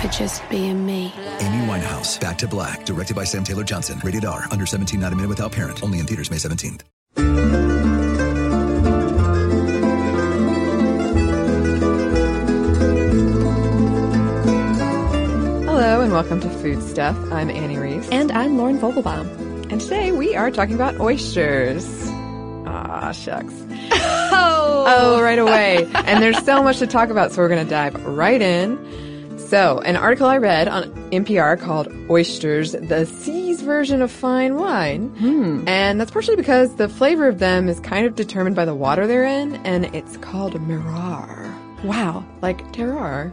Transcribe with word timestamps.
for 0.00 0.08
just 0.08 0.48
being 0.48 0.84
me. 0.86 1.12
Amy 1.40 1.66
Winehouse, 1.66 2.20
Back 2.20 2.38
to 2.38 2.48
Black, 2.48 2.84
directed 2.84 3.16
by 3.16 3.24
Sam 3.24 3.44
Taylor 3.44 3.64
Johnson. 3.64 4.00
Rated 4.04 4.24
R, 4.24 4.44
under 4.50 4.66
17, 4.66 5.00
not 5.00 5.12
a 5.12 5.16
minute 5.16 5.28
without 5.28 5.52
parent. 5.52 5.82
Only 5.82 5.98
in 5.98 6.06
theaters 6.06 6.30
May 6.30 6.36
17th. 6.36 6.82
Hello 15.64 16.00
and 16.02 16.12
welcome 16.12 16.40
to 16.40 16.50
Food 16.50 16.82
Stuff. 16.82 17.16
I'm 17.32 17.48
Annie 17.50 17.78
Reese. 17.78 18.08
And 18.10 18.30
I'm 18.32 18.56
Lauren 18.58 18.78
Vogelbaum. 18.78 19.70
And 19.72 19.80
today 19.80 20.12
we 20.12 20.34
are 20.36 20.50
talking 20.50 20.74
about 20.74 21.00
oysters. 21.00 21.86
Ah, 22.66 23.12
shucks. 23.12 23.54
Oh! 23.92 24.64
Oh, 24.90 25.20
right 25.20 25.38
away. 25.38 25.86
and 25.94 26.22
there's 26.22 26.42
so 26.46 26.62
much 26.62 26.78
to 26.78 26.86
talk 26.86 27.10
about, 27.10 27.30
so 27.32 27.42
we're 27.42 27.48
going 27.50 27.62
to 27.62 27.68
dive 27.68 27.94
right 28.06 28.40
in. 28.40 28.78
So, 29.48 29.78
an 29.78 29.96
article 29.96 30.26
I 30.26 30.36
read 30.36 30.68
on 30.68 30.92
NPR 31.10 31.58
called 31.58 31.88
Oysters, 32.10 32.72
the 32.72 33.06
Sea's 33.06 33.62
version 33.62 34.02
of 34.02 34.10
fine 34.10 34.56
wine. 34.56 35.08
Hmm. 35.16 35.66
And 35.66 35.98
that's 35.98 36.10
partially 36.10 36.36
because 36.36 36.76
the 36.76 36.86
flavor 36.86 37.26
of 37.26 37.38
them 37.38 37.66
is 37.66 37.80
kind 37.80 38.04
of 38.04 38.14
determined 38.14 38.56
by 38.56 38.66
the 38.66 38.74
water 38.74 39.06
they're 39.06 39.24
in, 39.24 39.54
and 39.64 39.86
it's 39.94 40.18
called 40.18 40.60
merroir. 40.60 41.50
Wow. 41.82 42.26
Like 42.42 42.58
terroir 42.72 43.32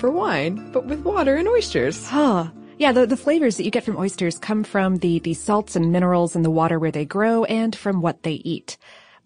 for 0.00 0.10
wine, 0.10 0.72
but 0.72 0.86
with 0.86 1.04
water 1.04 1.36
and 1.36 1.46
oysters. 1.46 2.08
Huh. 2.08 2.48
Yeah, 2.78 2.90
the, 2.90 3.06
the 3.06 3.16
flavors 3.16 3.56
that 3.56 3.64
you 3.64 3.70
get 3.70 3.84
from 3.84 3.96
oysters 3.96 4.40
come 4.40 4.64
from 4.64 4.96
the, 4.96 5.20
the 5.20 5.34
salts 5.34 5.76
and 5.76 5.92
minerals 5.92 6.34
in 6.34 6.42
the 6.42 6.50
water 6.50 6.80
where 6.80 6.90
they 6.90 7.04
grow 7.04 7.44
and 7.44 7.76
from 7.76 8.02
what 8.02 8.24
they 8.24 8.32
eat. 8.32 8.78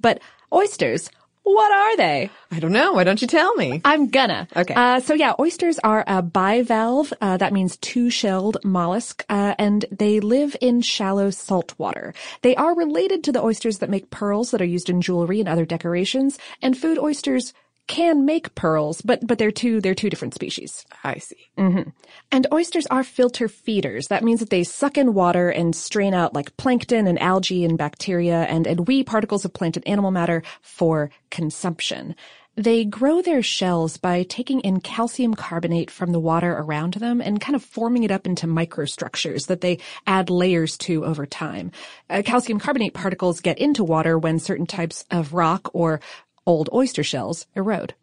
But 0.03 0.21
oysters, 0.53 1.09
what 1.47 1.71
are 1.71 1.97
they? 1.97 2.29
I 2.51 2.59
don't 2.59 2.73
know. 2.73 2.95
Why 2.95 3.05
don't 3.05 3.23
you 3.23 3.29
tell 3.29 3.55
me? 3.55 3.81
I'm 3.85 4.09
gonna. 4.09 4.49
Okay. 4.57 4.75
Uh, 4.75 4.99
so 4.99 5.15
yeah, 5.15 5.35
oysters 5.39 5.79
are 5.79 6.03
a 6.05 6.21
bivalve. 6.21 7.13
Uh, 7.21 7.37
that 7.37 7.53
means 7.53 7.77
two-shelled 7.77 8.59
mollusk, 8.65 9.25
uh, 9.29 9.55
and 9.57 9.85
they 9.93 10.19
live 10.19 10.57
in 10.61 10.81
shallow 10.81 11.31
salt 11.31 11.73
water. 11.79 12.15
They 12.43 12.57
are 12.57 12.75
related 12.75 13.23
to 13.25 13.33
the 13.33 13.45
oysters 13.45 13.79
that 13.79 13.91
make 13.91 14.11
pearls 14.11 14.51
that 14.51 14.61
are 14.61 14.65
used 14.65 14.91
in 14.91 15.01
jewelry 15.01 15.39
and 15.39 15.49
other 15.49 15.65
decorations. 15.65 16.37
And 16.63 16.77
food 16.77 16.99
oysters 16.99 17.55
can 17.87 18.25
make 18.25 18.55
pearls, 18.55 19.01
but 19.01 19.27
but 19.27 19.39
they're 19.39 19.51
two 19.51 19.81
they're 19.81 19.95
two 19.95 20.11
different 20.11 20.35
species. 20.35 20.85
I 21.05 21.19
see. 21.19 21.51
Mm-hmm. 21.57 21.91
And 22.33 22.47
oysters 22.53 22.87
are 22.87 23.05
filter 23.05 23.49
feeders. 23.49 24.09
That 24.09 24.25
means 24.25 24.41
that 24.41 24.51
they 24.51 24.65
suck 24.65 24.99
in 24.99 25.15
water 25.15 25.51
and 25.51 25.75
strain 25.75 26.15
out 26.15 26.35
like 26.35 26.57
plankton 26.57 27.07
and 27.07 27.21
algae 27.21 27.65
and 27.65 27.79
bacteria 27.79 28.43
and, 28.45 28.67
and 28.67 28.87
wee 28.87 29.05
particles 29.05 29.45
of 29.45 29.53
plant 29.53 29.77
and 29.77 29.87
animal 29.87 30.11
matter 30.11 30.43
for 30.63 31.11
consumption. 31.31 32.17
They 32.57 32.87
grow 32.87 33.21
their 33.21 33.43
shells 33.43 33.99
by 33.99 34.23
taking 34.23 34.61
in 34.61 34.81
calcium 34.81 35.35
carbonate 35.35 35.91
from 35.91 36.13
the 36.13 36.21
water 36.21 36.53
around 36.53 36.95
them 36.95 37.21
and 37.21 37.39
kind 37.39 37.55
of 37.55 37.63
forming 37.63 38.03
it 38.03 38.11
up 38.11 38.27
into 38.27 38.47
microstructures 38.47 39.49
that 39.49 39.61
they 39.61 39.79
add 40.07 40.31
layers 40.31 40.79
to 40.79 41.05
over 41.05 41.27
time. 41.27 41.71
Uh, 42.09 42.23
calcium 42.25 42.59
carbonate 42.59 42.95
particles 42.95 43.41
get 43.41 43.59
into 43.59 43.85
water 43.85 44.19
when 44.19 44.39
certain 44.39 44.65
types 44.65 45.05
of 45.11 45.35
rock 45.35 45.69
or 45.75 46.01
old 46.47 46.69
oyster 46.73 47.03
shells 47.03 47.47
erode. 47.55 47.95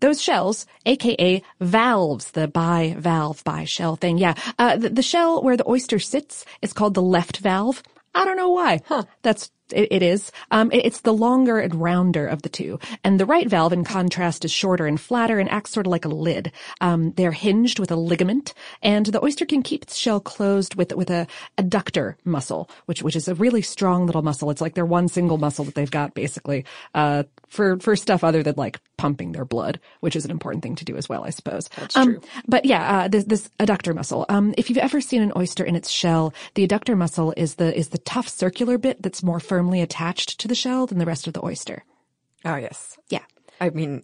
Those 0.00 0.20
shells, 0.20 0.66
aka 0.84 1.42
valves, 1.60 2.32
the 2.32 2.48
bivalve 2.48 3.44
bi-shell 3.44 3.96
thing, 3.96 4.18
yeah, 4.18 4.34
uh, 4.58 4.76
the, 4.76 4.90
the 4.90 5.02
shell 5.02 5.42
where 5.42 5.56
the 5.56 5.68
oyster 5.68 6.00
sits 6.00 6.44
is 6.60 6.72
called 6.72 6.94
the 6.94 7.02
left 7.02 7.38
valve. 7.38 7.82
I 8.14 8.24
don't 8.24 8.36
know 8.36 8.50
why. 8.50 8.80
Huh. 8.86 9.04
That's 9.22 9.50
it, 9.72 9.88
it 9.90 10.02
is. 10.02 10.32
Um, 10.50 10.70
it- 10.72 10.86
it's 10.86 11.00
the 11.02 11.12
longer 11.12 11.58
and 11.58 11.74
rounder 11.74 12.26
of 12.26 12.42
the 12.42 12.48
two, 12.48 12.78
and 13.04 13.18
the 13.20 13.26
right 13.26 13.48
valve, 13.48 13.72
in 13.72 13.84
contrast, 13.84 14.44
is 14.44 14.52
shorter 14.52 14.86
and 14.86 15.00
flatter 15.00 15.38
and 15.38 15.50
acts 15.50 15.70
sort 15.72 15.86
of 15.86 15.90
like 15.90 16.04
a 16.04 16.08
lid. 16.08 16.52
Um, 16.80 17.12
they're 17.12 17.32
hinged 17.32 17.78
with 17.78 17.90
a 17.90 17.96
ligament, 17.96 18.54
and 18.82 19.06
the 19.06 19.22
oyster 19.24 19.46
can 19.46 19.62
keep 19.62 19.82
its 19.84 19.96
shell 19.96 20.20
closed 20.20 20.74
with 20.74 20.92
with 20.94 21.10
a 21.10 21.26
adductor 21.58 22.14
muscle, 22.24 22.68
which 22.86 23.02
which 23.02 23.16
is 23.16 23.28
a 23.28 23.34
really 23.34 23.62
strong 23.62 24.06
little 24.06 24.22
muscle. 24.22 24.50
It's 24.50 24.60
like 24.60 24.74
their 24.74 24.86
one 24.86 25.08
single 25.08 25.38
muscle 25.38 25.64
that 25.66 25.74
they've 25.74 25.90
got, 25.90 26.14
basically, 26.14 26.64
uh, 26.94 27.24
for 27.48 27.78
for 27.78 27.96
stuff 27.96 28.24
other 28.24 28.42
than 28.42 28.54
like 28.56 28.80
pumping 28.98 29.32
their 29.32 29.44
blood, 29.44 29.80
which 30.00 30.16
is 30.16 30.24
an 30.24 30.30
important 30.30 30.62
thing 30.62 30.76
to 30.76 30.84
do 30.84 30.96
as 30.96 31.08
well, 31.08 31.24
I 31.24 31.30
suppose. 31.30 31.68
That's 31.76 31.96
true. 31.96 32.20
But 32.48 32.64
yeah, 32.64 32.98
uh, 33.04 33.08
this, 33.08 33.24
this 33.24 33.50
adductor 33.60 33.94
muscle. 33.94 34.26
Um, 34.28 34.54
if 34.58 34.68
you've 34.70 34.78
ever 34.78 35.00
seen 35.00 35.22
an 35.22 35.32
oyster 35.36 35.64
in 35.64 35.76
its 35.76 35.90
shell, 35.90 36.34
the 36.54 36.66
adductor 36.66 36.96
muscle 36.96 37.34
is 37.36 37.56
the 37.56 37.76
is 37.78 37.88
the 37.88 37.98
tough 37.98 38.28
circular 38.28 38.78
bit 38.78 39.02
that's 39.02 39.22
more 39.22 39.40
firmly 39.62 39.80
attached 39.80 40.40
to 40.40 40.48
the 40.48 40.56
shell 40.56 40.88
than 40.88 40.98
the 40.98 41.06
rest 41.06 41.28
of 41.28 41.34
the 41.34 41.44
oyster. 41.44 41.84
Oh, 42.44 42.56
yes. 42.56 42.98
Yeah. 43.10 43.22
I 43.60 43.70
mean, 43.70 44.02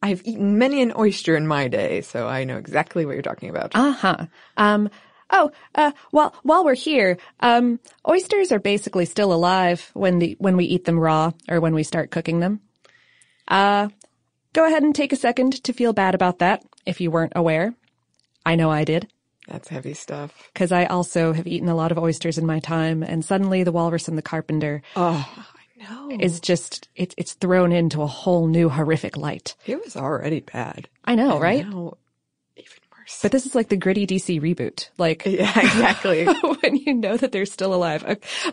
I've 0.00 0.24
eaten 0.24 0.56
many 0.56 0.82
an 0.82 0.92
oyster 0.96 1.34
in 1.34 1.48
my 1.48 1.66
day, 1.66 2.02
so 2.02 2.28
I 2.28 2.44
know 2.44 2.58
exactly 2.58 3.04
what 3.04 3.14
you're 3.14 3.22
talking 3.22 3.50
about. 3.50 3.72
Uh 3.74 3.90
huh. 3.90 4.26
Um. 4.56 4.88
Oh, 5.32 5.50
uh, 5.74 5.90
while 6.12 6.32
while 6.44 6.64
we're 6.64 6.74
here, 6.74 7.18
um, 7.40 7.80
oysters 8.08 8.52
are 8.52 8.60
basically 8.60 9.04
still 9.04 9.32
alive 9.32 9.90
when 9.94 10.20
the 10.20 10.36
when 10.38 10.56
we 10.56 10.64
eat 10.64 10.84
them 10.84 10.98
raw 10.98 11.32
or 11.48 11.60
when 11.60 11.74
we 11.74 11.82
start 11.82 12.12
cooking 12.12 12.38
them. 12.38 12.60
Uh, 13.48 13.88
go 14.52 14.64
ahead 14.64 14.84
and 14.84 14.94
take 14.94 15.12
a 15.12 15.16
second 15.16 15.62
to 15.64 15.72
feel 15.72 15.92
bad 15.92 16.14
about 16.14 16.38
that 16.38 16.64
if 16.86 17.00
you 17.00 17.10
weren't 17.10 17.32
aware. 17.34 17.74
I 18.46 18.54
know 18.54 18.70
I 18.70 18.84
did. 18.84 19.08
That's 19.50 19.68
heavy 19.68 19.94
stuff. 19.94 20.32
because 20.54 20.72
I 20.72 20.86
also 20.86 21.32
have 21.32 21.46
eaten 21.46 21.68
a 21.68 21.74
lot 21.74 21.92
of 21.92 21.98
oysters 21.98 22.38
in 22.38 22.46
my 22.46 22.60
time, 22.60 23.02
and 23.02 23.24
suddenly 23.24 23.64
the 23.64 23.72
walrus 23.72 24.08
and 24.08 24.16
the 24.16 24.22
carpenter. 24.22 24.80
Oh, 24.96 25.28
I 25.78 25.82
know. 25.82 26.16
is 26.20 26.40
just 26.40 26.88
it, 26.94 27.14
it's 27.18 27.34
thrown 27.34 27.72
into 27.72 28.00
a 28.02 28.06
whole 28.06 28.46
new 28.46 28.68
horrific 28.68 29.16
light. 29.16 29.56
It 29.66 29.82
was 29.84 29.96
already 29.96 30.40
bad. 30.40 30.88
I 31.04 31.14
know, 31.16 31.32
And 31.34 31.42
right? 31.42 31.66
now 31.66 31.94
But 33.22 33.32
this 33.32 33.46
is 33.46 33.54
like 33.54 33.68
the 33.68 33.76
gritty 33.76 34.06
DC 34.06 34.40
reboot. 34.40 34.88
Like 34.98 35.24
yeah, 35.26 35.58
exactly. 35.58 36.24
when 36.62 36.76
you 36.76 36.94
know 36.94 37.16
that 37.16 37.32
they're 37.32 37.46
still 37.46 37.74
alive. 37.74 38.04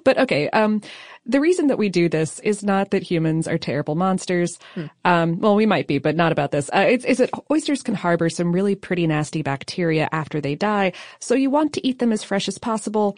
But 0.04 0.18
okay, 0.18 0.50
um, 0.50 0.82
the 1.26 1.40
reason 1.40 1.68
that 1.68 1.78
we 1.78 1.90
do 1.90 2.10
this 2.10 2.40
is 2.40 2.64
not 2.64 2.92
that 2.92 3.04
humans 3.04 3.48
are 3.48 3.58
terrible 3.58 3.96
monsters. 3.96 4.58
Um, 5.06 5.40
well, 5.40 5.56
we 5.56 5.66
might 5.66 5.88
be, 5.88 6.00
but 6.00 6.16
not 6.16 6.32
about 6.32 6.52
this. 6.52 6.70
Uh, 6.74 6.86
it's, 6.88 7.06
it's 7.06 7.20
that 7.20 7.32
oysters 7.52 7.84
can 7.84 7.96
harbor 7.96 8.30
some 8.30 8.52
really 8.52 8.76
pretty 8.76 9.08
nasty 9.08 9.42
bacteria 9.42 10.10
after 10.12 10.42
they 10.42 10.56
die, 10.56 10.94
so 11.20 11.36
you 11.36 11.50
want 11.50 11.74
to 11.74 11.86
eat 11.86 12.00
them 12.00 12.12
as 12.12 12.24
fresh 12.24 12.48
as 12.48 12.58
possible, 12.58 13.18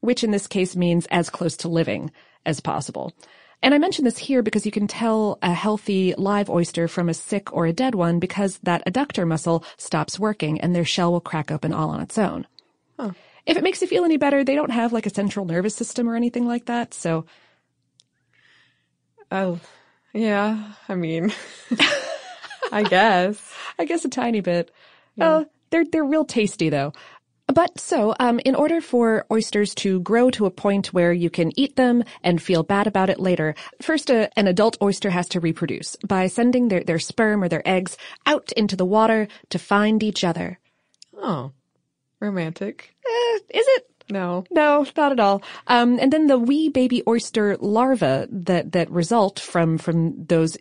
which 0.00 0.22
in 0.22 0.30
this 0.30 0.46
case 0.46 0.76
means 0.76 1.06
as 1.06 1.30
close 1.30 1.56
to 1.58 1.68
living 1.68 2.10
as 2.46 2.60
possible. 2.60 3.12
And 3.62 3.74
I 3.74 3.78
mention 3.78 4.04
this 4.04 4.18
here 4.18 4.42
because 4.42 4.64
you 4.64 4.70
can 4.72 4.86
tell 4.86 5.38
a 5.42 5.52
healthy 5.52 6.14
live 6.16 6.48
oyster 6.48 6.86
from 6.86 7.08
a 7.08 7.14
sick 7.14 7.52
or 7.52 7.66
a 7.66 7.72
dead 7.72 7.94
one 7.94 8.18
because 8.20 8.58
that 8.62 8.84
adductor 8.86 9.26
muscle 9.26 9.64
stops 9.76 10.18
working 10.18 10.60
and 10.60 10.74
their 10.74 10.84
shell 10.84 11.10
will 11.10 11.20
crack 11.20 11.50
open 11.50 11.72
all 11.72 11.90
on 11.90 12.00
its 12.00 12.18
own. 12.18 12.46
If 13.46 13.56
it 13.56 13.62
makes 13.62 13.80
you 13.80 13.88
feel 13.88 14.04
any 14.04 14.16
better, 14.16 14.44
they 14.44 14.54
don't 14.54 14.70
have 14.70 14.92
like 14.92 15.06
a 15.06 15.10
central 15.10 15.44
nervous 15.46 15.74
system 15.74 16.08
or 16.08 16.14
anything 16.14 16.46
like 16.46 16.66
that. 16.66 16.94
So 16.94 17.24
Oh, 19.30 19.60
yeah. 20.12 20.72
I 20.88 20.94
mean, 20.94 21.32
I 22.72 22.82
guess. 22.82 23.54
I 23.78 23.84
guess 23.84 24.04
a 24.04 24.08
tiny 24.08 24.40
bit. 24.40 24.70
Oh, 25.20 25.46
they're 25.70 25.84
they're 25.84 26.04
real 26.04 26.24
tasty 26.24 26.68
though. 26.68 26.92
But 27.48 27.80
so, 27.80 28.14
um, 28.20 28.40
in 28.44 28.54
order 28.54 28.82
for 28.82 29.24
oysters 29.32 29.74
to 29.76 30.00
grow 30.00 30.30
to 30.30 30.44
a 30.44 30.50
point 30.50 30.92
where 30.92 31.14
you 31.14 31.30
can 31.30 31.50
eat 31.58 31.76
them 31.76 32.04
and 32.22 32.42
feel 32.42 32.62
bad 32.62 32.86
about 32.86 33.08
it 33.08 33.18
later, 33.18 33.54
first 33.80 34.10
a, 34.10 34.30
an 34.38 34.46
adult 34.46 34.76
oyster 34.82 35.08
has 35.08 35.28
to 35.30 35.40
reproduce 35.40 35.96
by 36.06 36.26
sending 36.26 36.68
their, 36.68 36.84
their 36.84 36.98
sperm 36.98 37.42
or 37.42 37.48
their 37.48 37.66
eggs 37.66 37.96
out 38.26 38.52
into 38.52 38.76
the 38.76 38.84
water 38.84 39.28
to 39.48 39.58
find 39.58 40.02
each 40.02 40.24
other. 40.24 40.58
Oh, 41.16 41.52
romantic. 42.20 42.94
Eh, 43.06 43.38
is 43.50 43.66
it? 43.66 43.86
No. 44.10 44.44
No, 44.50 44.86
not 44.96 45.12
at 45.12 45.20
all. 45.20 45.42
Um, 45.66 45.98
and 45.98 46.12
then 46.12 46.26
the 46.26 46.38
wee 46.38 46.68
baby 46.68 47.02
oyster 47.06 47.56
larvae 47.56 48.26
that, 48.30 48.72
that 48.72 48.90
result 48.90 49.40
from, 49.40 49.78
from 49.78 50.26
those 50.26 50.58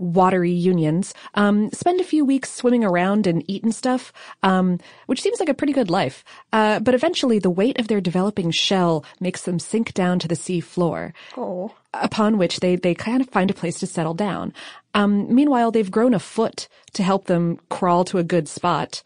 watery 0.00 0.50
unions, 0.50 1.14
um, 1.34 1.70
spend 1.70 2.00
a 2.00 2.04
few 2.04 2.24
weeks 2.24 2.50
swimming 2.50 2.82
around 2.84 3.26
and 3.26 3.48
eating 3.48 3.70
stuff, 3.70 4.12
um, 4.42 4.78
which 5.06 5.20
seems 5.20 5.38
like 5.38 5.48
a 5.48 5.54
pretty 5.54 5.72
good 5.72 5.90
life. 5.90 6.24
Uh, 6.52 6.80
but 6.80 6.94
eventually 6.94 7.38
the 7.38 7.50
weight 7.50 7.78
of 7.78 7.88
their 7.88 8.00
developing 8.00 8.50
shell 8.50 9.04
makes 9.20 9.42
them 9.42 9.58
sink 9.58 9.92
down 9.94 10.18
to 10.18 10.26
the 10.26 10.36
sea 10.36 10.60
floor. 10.60 11.12
Oh. 11.36 11.72
Upon 11.92 12.38
which 12.38 12.60
they, 12.60 12.76
they 12.76 12.94
kind 12.94 13.20
of 13.20 13.28
find 13.28 13.50
a 13.50 13.54
place 13.54 13.78
to 13.80 13.86
settle 13.86 14.14
down. 14.14 14.54
Um, 14.94 15.32
meanwhile, 15.32 15.70
they've 15.70 15.90
grown 15.90 16.14
a 16.14 16.18
foot 16.18 16.68
to 16.94 17.02
help 17.02 17.26
them 17.26 17.58
crawl 17.68 18.04
to 18.06 18.18
a 18.18 18.24
good 18.24 18.48
spot 18.48 19.02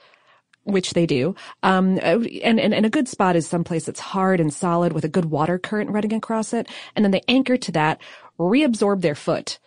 which 0.65 0.95
they 0.95 1.05
do. 1.05 1.35
Um, 1.63 1.99
and, 2.03 2.59
and, 2.59 2.73
and 2.73 2.87
a 2.87 2.91
good 2.91 3.07
spot 3.07 3.37
is 3.37 3.47
someplace 3.47 3.85
that's 3.85 4.01
hard 4.01 4.41
and 4.41 4.51
solid 4.51 4.95
with 4.95 5.05
a 5.05 5.11
good 5.11 5.27
water 5.27 5.59
current 5.59 5.91
running 5.91 6.15
across 6.15 6.55
it. 6.55 6.67
And 6.97 7.05
then 7.05 7.11
they 7.11 7.21
anchor 7.29 7.59
to 7.59 7.73
that, 7.73 8.01
reabsorb 8.39 9.03
their 9.03 9.15
foot. 9.15 9.59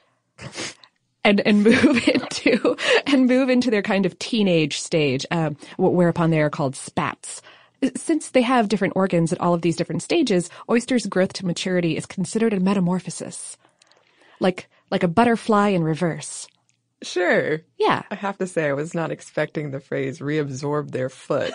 And, 1.28 1.42
and 1.42 1.64
move 1.64 2.08
into, 2.08 2.78
and 3.06 3.28
move 3.28 3.50
into 3.50 3.70
their 3.70 3.82
kind 3.82 4.06
of 4.06 4.18
teenage 4.18 4.80
stage, 4.80 5.26
uh, 5.30 5.52
whereupon 5.78 6.32
they 6.32 6.42
are 6.42 6.50
called 6.50 6.76
spats. 6.76 7.42
Since 7.96 8.30
they 8.30 8.42
have 8.42 8.70
different 8.70 8.96
organs 8.96 9.34
at 9.34 9.42
all 9.42 9.54
of 9.54 9.62
these 9.62 9.76
different 9.76 10.02
stages, 10.02 10.50
oysters' 10.70 11.06
growth 11.06 11.34
to 11.34 11.46
maturity 11.46 11.98
is 11.98 12.06
considered 12.06 12.54
a 12.54 12.60
metamorphosis. 12.60 13.58
Like, 14.40 14.70
like 14.90 15.04
a 15.04 15.08
butterfly 15.08 15.70
in 15.70 15.84
reverse. 15.84 16.48
Sure. 17.04 17.60
Yeah. 17.78 18.04
I 18.10 18.16
have 18.16 18.38
to 18.40 18.48
say, 18.48 18.70
I 18.70 18.74
was 18.74 18.96
not 18.96 19.12
expecting 19.12 19.72
the 19.72 19.80
phrase 19.80 20.20
reabsorb 20.20 20.92
their 20.92 21.10
foot. 21.10 21.54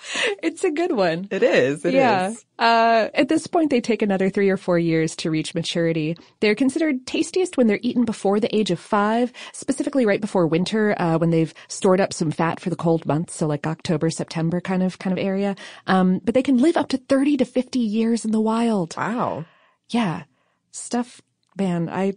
It's 0.42 0.64
a 0.64 0.70
good 0.70 0.92
one. 0.92 1.28
It 1.30 1.42
is. 1.42 1.84
It 1.84 1.94
is. 1.94 1.94
yeah. 1.94 2.32
Uh, 2.58 3.08
at 3.14 3.28
this 3.28 3.46
point, 3.46 3.70
they 3.70 3.80
take 3.80 4.02
another 4.02 4.30
three 4.30 4.48
or 4.48 4.56
four 4.56 4.78
years 4.78 5.14
to 5.16 5.30
reach 5.30 5.54
maturity. 5.54 6.16
They're 6.40 6.54
considered 6.54 7.06
tastiest 7.06 7.56
when 7.56 7.66
they're 7.66 7.80
eaten 7.82 8.04
before 8.04 8.40
the 8.40 8.54
age 8.54 8.70
of 8.70 8.78
five, 8.78 9.32
specifically 9.52 10.06
right 10.06 10.20
before 10.20 10.46
winter, 10.46 10.94
uh, 10.98 11.18
when 11.18 11.30
they've 11.30 11.52
stored 11.68 12.00
up 12.00 12.12
some 12.12 12.30
fat 12.30 12.60
for 12.60 12.70
the 12.70 12.76
cold 12.76 13.06
months. 13.06 13.34
So 13.34 13.46
like 13.46 13.66
October, 13.66 14.10
September 14.10 14.60
kind 14.60 14.82
of, 14.82 14.98
kind 14.98 15.16
of 15.16 15.24
area. 15.24 15.54
Um, 15.86 16.20
but 16.24 16.34
they 16.34 16.42
can 16.42 16.58
live 16.58 16.76
up 16.76 16.88
to 16.88 16.98
30 16.98 17.36
to 17.38 17.44
50 17.44 17.78
years 17.78 18.24
in 18.24 18.30
the 18.32 18.40
wild. 18.40 18.96
Wow. 18.96 19.44
Yeah. 19.90 20.24
Stuff, 20.70 21.20
man, 21.56 21.88
I, 21.88 22.14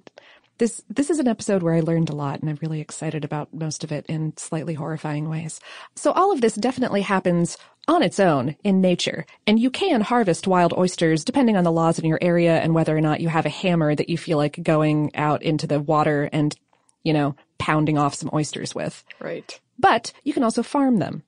this, 0.62 0.84
this 0.92 1.10
is 1.10 1.18
an 1.18 1.28
episode 1.28 1.64
where 1.64 1.74
I 1.74 1.80
learned 1.80 2.12
a 2.12 2.16
lot 2.16 2.40
and 2.40 2.48
I'm 2.48 2.60
really 2.62 2.82
excited 2.82 3.26
about 3.26 3.52
most 3.52 3.84
of 3.84 3.92
it 3.92 4.06
in 4.06 4.38
slightly 4.38 4.76
horrifying 4.76 5.28
ways. 5.28 5.60
So 5.96 6.12
all 6.12 6.32
of 6.32 6.40
this 6.40 6.54
definitely 6.54 7.02
happens 7.02 7.58
on 7.88 8.04
its 8.04 8.20
own 8.20 8.56
in 8.64 8.80
nature. 8.80 9.26
And 9.48 9.60
you 9.60 9.72
can 9.72 10.02
harvest 10.02 10.46
wild 10.46 10.72
oysters 10.78 11.26
depending 11.26 11.58
on 11.58 11.64
the 11.64 11.72
laws 11.72 11.98
in 11.98 12.06
your 12.06 12.20
area 12.22 12.60
and 12.60 12.76
whether 12.76 12.96
or 12.96 13.02
not 13.02 13.22
you 13.22 13.28
have 13.28 13.48
a 13.48 13.50
hammer 13.50 13.96
that 13.96 14.08
you 14.08 14.20
feel 14.20 14.38
like 14.38 14.62
going 14.62 15.16
out 15.16 15.42
into 15.42 15.66
the 15.66 15.80
water 15.80 16.30
and, 16.32 16.56
you 17.04 17.14
know, 17.14 17.36
pounding 17.58 17.98
off 17.98 18.14
some 18.14 18.30
oysters 18.32 18.76
with. 18.76 19.04
Right. 19.20 19.60
But 19.80 20.14
you 20.24 20.32
can 20.32 20.44
also 20.44 20.62
farm 20.62 21.00
them. 21.00 21.24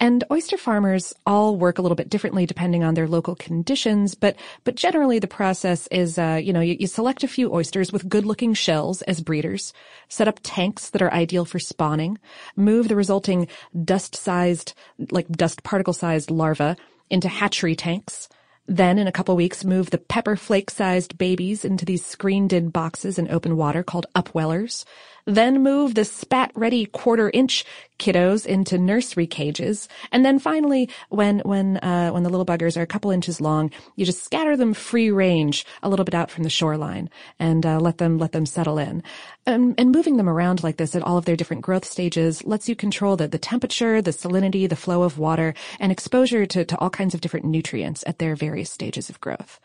And 0.00 0.24
oyster 0.30 0.56
farmers 0.56 1.14
all 1.24 1.56
work 1.56 1.78
a 1.78 1.82
little 1.82 1.94
bit 1.94 2.10
differently 2.10 2.46
depending 2.46 2.82
on 2.82 2.94
their 2.94 3.06
local 3.06 3.36
conditions, 3.36 4.14
but, 4.14 4.36
but 4.64 4.74
generally 4.74 5.18
the 5.18 5.26
process 5.26 5.86
is, 5.86 6.18
uh, 6.18 6.40
you 6.42 6.52
know, 6.52 6.60
you, 6.60 6.76
you 6.80 6.86
select 6.86 7.22
a 7.22 7.28
few 7.28 7.52
oysters 7.54 7.92
with 7.92 8.08
good 8.08 8.26
looking 8.26 8.54
shells 8.54 9.02
as 9.02 9.20
breeders, 9.20 9.72
set 10.08 10.28
up 10.28 10.40
tanks 10.42 10.90
that 10.90 11.02
are 11.02 11.12
ideal 11.12 11.44
for 11.44 11.58
spawning, 11.58 12.18
move 12.56 12.88
the 12.88 12.96
resulting 12.96 13.46
dust 13.84 14.16
sized, 14.16 14.74
like 15.10 15.28
dust 15.28 15.62
particle 15.62 15.94
sized 15.94 16.30
larvae 16.30 16.74
into 17.08 17.28
hatchery 17.28 17.76
tanks, 17.76 18.28
then 18.66 18.98
in 18.98 19.06
a 19.06 19.12
couple 19.12 19.36
weeks 19.36 19.64
move 19.64 19.90
the 19.90 19.98
pepper 19.98 20.36
flake 20.36 20.70
sized 20.70 21.18
babies 21.18 21.64
into 21.64 21.84
these 21.84 22.04
screened 22.04 22.52
in 22.52 22.70
boxes 22.70 23.18
in 23.18 23.30
open 23.30 23.56
water 23.56 23.82
called 23.82 24.06
upwellers. 24.14 24.84
Then 25.26 25.62
move 25.62 25.94
the 25.94 26.04
spat 26.04 26.52
ready 26.54 26.84
quarter 26.84 27.30
inch 27.32 27.64
kiddos 27.98 28.44
into 28.44 28.76
nursery 28.76 29.26
cages. 29.26 29.88
And 30.12 30.22
then 30.22 30.38
finally, 30.38 30.90
when, 31.08 31.38
when, 31.40 31.78
uh, 31.78 32.10
when 32.10 32.24
the 32.24 32.28
little 32.28 32.44
buggers 32.44 32.76
are 32.76 32.82
a 32.82 32.86
couple 32.86 33.10
inches 33.10 33.40
long, 33.40 33.70
you 33.96 34.04
just 34.04 34.22
scatter 34.22 34.54
them 34.54 34.74
free 34.74 35.10
range 35.10 35.64
a 35.82 35.88
little 35.88 36.04
bit 36.04 36.14
out 36.14 36.30
from 36.30 36.44
the 36.44 36.50
shoreline 36.50 37.08
and, 37.38 37.64
uh, 37.64 37.80
let 37.80 37.96
them, 37.96 38.18
let 38.18 38.32
them 38.32 38.44
settle 38.44 38.76
in. 38.76 39.02
And, 39.46 39.74
and 39.78 39.92
moving 39.92 40.18
them 40.18 40.28
around 40.28 40.62
like 40.62 40.76
this 40.76 40.94
at 40.94 41.02
all 41.02 41.16
of 41.16 41.24
their 41.24 41.36
different 41.36 41.62
growth 41.62 41.86
stages 41.86 42.44
lets 42.44 42.68
you 42.68 42.76
control 42.76 43.16
the, 43.16 43.26
the 43.26 43.38
temperature, 43.38 44.02
the 44.02 44.10
salinity, 44.10 44.68
the 44.68 44.76
flow 44.76 45.04
of 45.04 45.18
water, 45.18 45.54
and 45.80 45.90
exposure 45.90 46.44
to, 46.44 46.66
to 46.66 46.78
all 46.78 46.90
kinds 46.90 47.14
of 47.14 47.22
different 47.22 47.46
nutrients 47.46 48.04
at 48.06 48.18
their 48.18 48.36
various 48.36 48.70
stages 48.70 49.08
of 49.08 49.20
growth. 49.20 49.58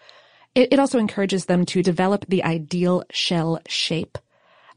It, 0.55 0.71
it 0.71 0.79
also 0.79 0.99
encourages 0.99 1.45
them 1.45 1.65
to 1.65 1.83
develop 1.83 2.25
the 2.27 2.43
ideal 2.43 3.03
shell 3.11 3.59
shape 3.67 4.17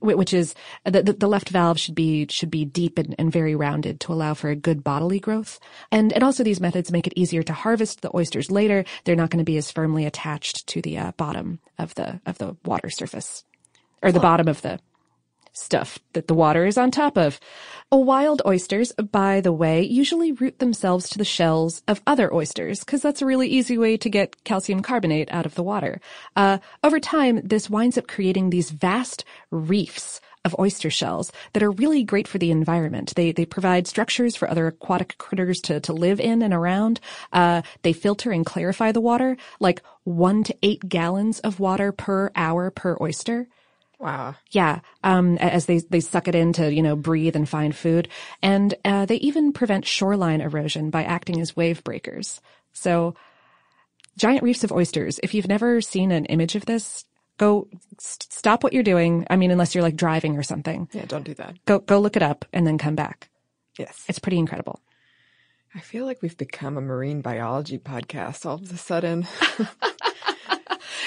which 0.02 0.35
is 0.35 0.54
the, 0.85 1.02
the 1.02 1.28
left 1.28 1.49
valve 1.49 1.78
should 1.78 1.94
be 1.94 2.26
should 2.28 2.50
be 2.50 2.64
deep 2.64 2.99
and, 2.99 3.14
and, 3.18 3.32
very 3.32 3.54
rounded 3.54 4.00
to 4.00 4.12
allow 4.12 4.35
for 4.35 4.50
a 4.50 4.56
good 4.56 4.85
bodily 4.85 5.21
growth. 5.21 5.59
And 5.90 6.12
and 6.12 6.23
also 6.23 6.42
these 6.42 6.61
methods 6.61 6.92
make 6.92 7.06
it 7.06 7.14
easier 7.16 7.42
to 7.42 7.52
harvest 7.52 8.02
the 8.02 8.14
oysters 8.14 8.50
later. 8.50 8.85
They're 9.04 9.16
not 9.16 9.30
going 9.30 9.38
to 9.38 9.44
be 9.44 9.56
as 9.56 9.71
firmly 9.71 10.04
attached 10.06 10.66
to 10.68 10.82
the 10.82 10.99
uh, 10.99 11.12
bottom 11.12 11.61
of 11.78 11.94
the 11.94 12.21
of 12.26 12.38
the 12.38 12.56
water 12.64 12.90
surface 12.90 13.44
or 14.02 14.12
the 14.12 14.21
bottom 14.21 14.49
of 14.49 14.61
the 14.62 14.80
stuff 15.52 15.99
that 16.12 16.28
the 16.28 16.35
water 16.35 16.66
is 16.66 16.78
on 16.78 16.90
top 16.90 17.16
of. 17.16 17.38
Wild 17.90 18.40
oysters, 18.47 18.90
by 18.92 19.42
the 19.42 19.52
way, 19.52 19.82
usually 19.82 20.32
root 20.32 20.59
themselves 20.59 21.11
to 21.11 21.18
the 21.18 21.25
shells 21.25 21.82
of 21.87 22.00
other 22.06 22.32
oysters 22.32 22.80
because 22.80 23.02
that's 23.02 23.21
a 23.21 23.26
really 23.26 23.49
easy 23.49 23.76
way 23.76 23.99
to 23.99 24.09
get 24.09 24.44
calcium 24.44 24.80
carbonate 24.80 25.30
out 25.30 25.44
of 25.44 25.54
the 25.54 25.62
water. 25.62 26.00
Uh, 26.35 26.59
over 26.82 26.99
time, 26.99 27.40
this 27.42 27.68
winds 27.68 27.99
up 27.99 28.06
creating 28.06 28.49
these 28.49 28.71
vast 28.71 29.25
reefs 29.50 30.21
of 30.44 30.56
oyster 30.59 30.90
shells 30.90 31.32
that 31.52 31.62
are 31.62 31.71
really 31.71 32.02
great 32.02 32.26
for 32.26 32.38
the 32.38 32.50
environment. 32.50 33.14
They 33.14 33.32
they 33.32 33.44
provide 33.44 33.87
structures 33.87 34.35
for 34.37 34.50
other 34.50 34.66
aquatic 34.66 35.16
critters 35.18 35.61
to 35.62 35.80
to 35.80 35.92
live 35.92 36.18
in 36.18 36.42
and 36.42 36.54
around. 36.54 37.00
Uh, 37.32 37.62
they 37.82 37.92
filter 37.92 38.32
and 38.32 38.44
clarify 38.44 38.92
the 38.92 39.00
water, 39.00 39.37
like 39.61 39.82
one 40.04 40.42
to 40.44 40.56
eight 40.62 40.88
gallons 40.88 41.40
of 41.40 41.61
water 41.61 41.92
per 41.92 42.30
hour 42.35 42.71
per 42.71 42.97
oyster. 43.00 43.49
Wow. 44.02 44.35
Yeah. 44.50 44.80
Um, 45.04 45.38
as 45.38 45.66
they, 45.66 45.78
they 45.78 46.00
suck 46.00 46.26
it 46.26 46.35
in 46.35 46.52
to, 46.54 46.75
you 46.75 46.82
know, 46.82 46.97
breathe 46.97 47.37
and 47.37 47.49
find 47.49 47.75
food. 47.75 48.09
And, 48.42 48.75
uh, 48.85 49.06
they 49.06 49.14
even 49.16 49.52
prevent 49.52 49.87
shoreline 49.87 50.40
erosion 50.40 50.90
by 50.90 51.04
acting 51.04 51.40
as 51.40 51.56
wave 51.56 51.85
breakers. 51.85 52.40
So 52.73 53.14
giant 54.18 54.42
reefs 54.42 54.64
of 54.64 54.73
oysters. 54.73 55.21
If 55.23 55.35
you've 55.35 55.47
never 55.47 55.80
seen 55.80 56.11
an 56.11 56.25
image 56.25 56.56
of 56.56 56.66
this, 56.66 57.04
go 57.38 57.68
st- 58.00 58.32
stop 58.32 58.64
what 58.64 58.73
you're 58.73 58.82
doing. 58.82 59.25
I 59.30 59.37
mean, 59.37 59.52
unless 59.52 59.73
you're 59.73 59.85
like 59.85 59.94
driving 59.94 60.37
or 60.37 60.42
something. 60.42 60.88
Yeah, 60.92 61.04
don't 61.06 61.25
do 61.25 61.35
that. 61.35 61.64
Go, 61.64 61.78
go 61.78 62.00
look 62.00 62.16
it 62.16 62.25
up 62.25 62.44
and 62.52 62.66
then 62.66 62.78
come 62.78 62.97
back. 62.97 63.30
Yes. 63.78 64.04
It's 64.09 64.18
pretty 64.18 64.38
incredible. 64.38 64.80
I 65.76 65.78
feel 65.78 66.06
like 66.06 66.23
we've 66.23 66.37
become 66.37 66.76
a 66.76 66.82
marine 66.82 67.21
biology 67.21 67.78
podcast 67.78 68.44
all 68.47 68.56
of 68.56 68.73
a 68.73 68.76
sudden. 68.76 69.28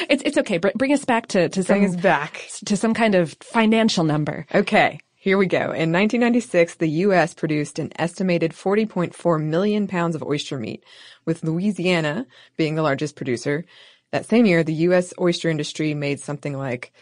It's 0.10 0.24
it's 0.26 0.38
okay. 0.38 0.58
Br- 0.58 0.70
bring 0.76 0.94
us 0.94 1.06
back 1.06 1.28
to 1.28 1.50
to 1.50 1.64
some 1.64 1.84
us 1.84 1.96
back. 1.96 2.48
to 2.66 2.78
some 2.78 2.94
kind 2.94 3.16
of 3.16 3.36
financial 3.42 4.04
number. 4.04 4.46
Okay, 4.54 5.00
here 5.16 5.38
we 5.38 5.48
go. 5.48 5.58
In 5.58 5.92
1996, 5.92 6.76
the 6.76 6.90
U.S. 6.90 7.34
produced 7.34 7.80
an 7.80 7.92
estimated 7.98 8.52
40.4 8.52 9.44
million 9.44 9.88
pounds 9.88 10.16
of 10.16 10.24
oyster 10.24 10.58
meat, 10.58 10.84
with 11.26 11.44
Louisiana 11.44 12.28
being 12.58 12.76
the 12.76 12.84
largest 12.84 13.16
producer. 13.16 13.66
That 14.12 14.26
same 14.26 14.46
year, 14.46 14.64
the 14.64 14.74
U.S. 14.90 15.14
oyster 15.20 15.50
industry 15.50 15.94
made 15.94 16.20
something 16.20 16.58
like 16.58 16.94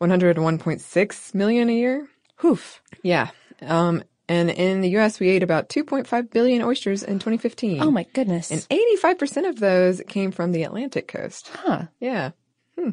101.6 0.00 1.34
million 1.34 1.68
a 1.68 1.72
year. 1.72 2.08
Hoof. 2.36 2.80
Yeah. 3.02 3.30
Um, 3.62 4.02
and 4.28 4.50
in 4.50 4.80
the 4.80 4.90
U.S., 4.90 5.20
we 5.20 5.28
ate 5.28 5.42
about 5.42 5.68
2.5 5.68 6.30
billion 6.30 6.62
oysters 6.62 7.02
in 7.02 7.18
2015. 7.18 7.82
Oh 7.82 7.90
my 7.90 8.06
goodness. 8.14 8.50
And 8.50 8.66
85% 8.68 9.48
of 9.48 9.60
those 9.60 10.00
came 10.08 10.30
from 10.30 10.52
the 10.52 10.62
Atlantic 10.62 11.08
coast. 11.08 11.50
Huh. 11.52 11.84
Yeah. 12.00 12.30
Hmm. 12.78 12.90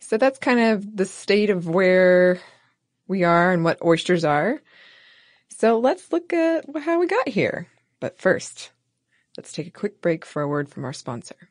So 0.00 0.18
that's 0.18 0.38
kind 0.38 0.60
of 0.60 0.96
the 0.96 1.04
state 1.04 1.50
of 1.50 1.68
where 1.68 2.40
we 3.08 3.24
are 3.24 3.52
and 3.52 3.64
what 3.64 3.82
oysters 3.84 4.24
are. 4.24 4.60
So 5.48 5.78
let's 5.78 6.12
look 6.12 6.32
at 6.32 6.64
how 6.80 6.98
we 6.98 7.06
got 7.06 7.28
here. 7.28 7.68
But 8.00 8.18
first, 8.18 8.70
let's 9.36 9.52
take 9.52 9.66
a 9.66 9.70
quick 9.70 10.00
break 10.00 10.24
for 10.24 10.42
a 10.42 10.48
word 10.48 10.68
from 10.68 10.84
our 10.84 10.92
sponsor. 10.92 11.50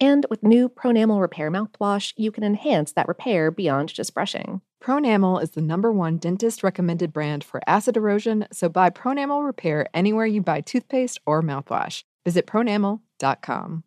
And 0.00 0.26
with 0.28 0.42
new 0.42 0.68
Pronamel 0.68 1.20
Repair 1.20 1.50
mouthwash, 1.50 2.12
you 2.16 2.32
can 2.32 2.44
enhance 2.44 2.92
that 2.92 3.08
repair 3.08 3.50
beyond 3.50 3.92
just 3.92 4.14
brushing. 4.14 4.60
Pronamel 4.82 5.42
is 5.42 5.50
the 5.52 5.62
number 5.62 5.90
one 5.92 6.18
dentist 6.18 6.62
recommended 6.62 7.12
brand 7.12 7.42
for 7.42 7.60
acid 7.66 7.96
erosion, 7.96 8.46
so 8.52 8.68
buy 8.68 8.90
Pronamel 8.90 9.44
Repair 9.44 9.86
anywhere 9.94 10.26
you 10.26 10.42
buy 10.42 10.60
toothpaste 10.60 11.18
or 11.24 11.42
mouthwash. 11.42 12.04
Visit 12.24 12.46
pronamel.com. 12.46 13.84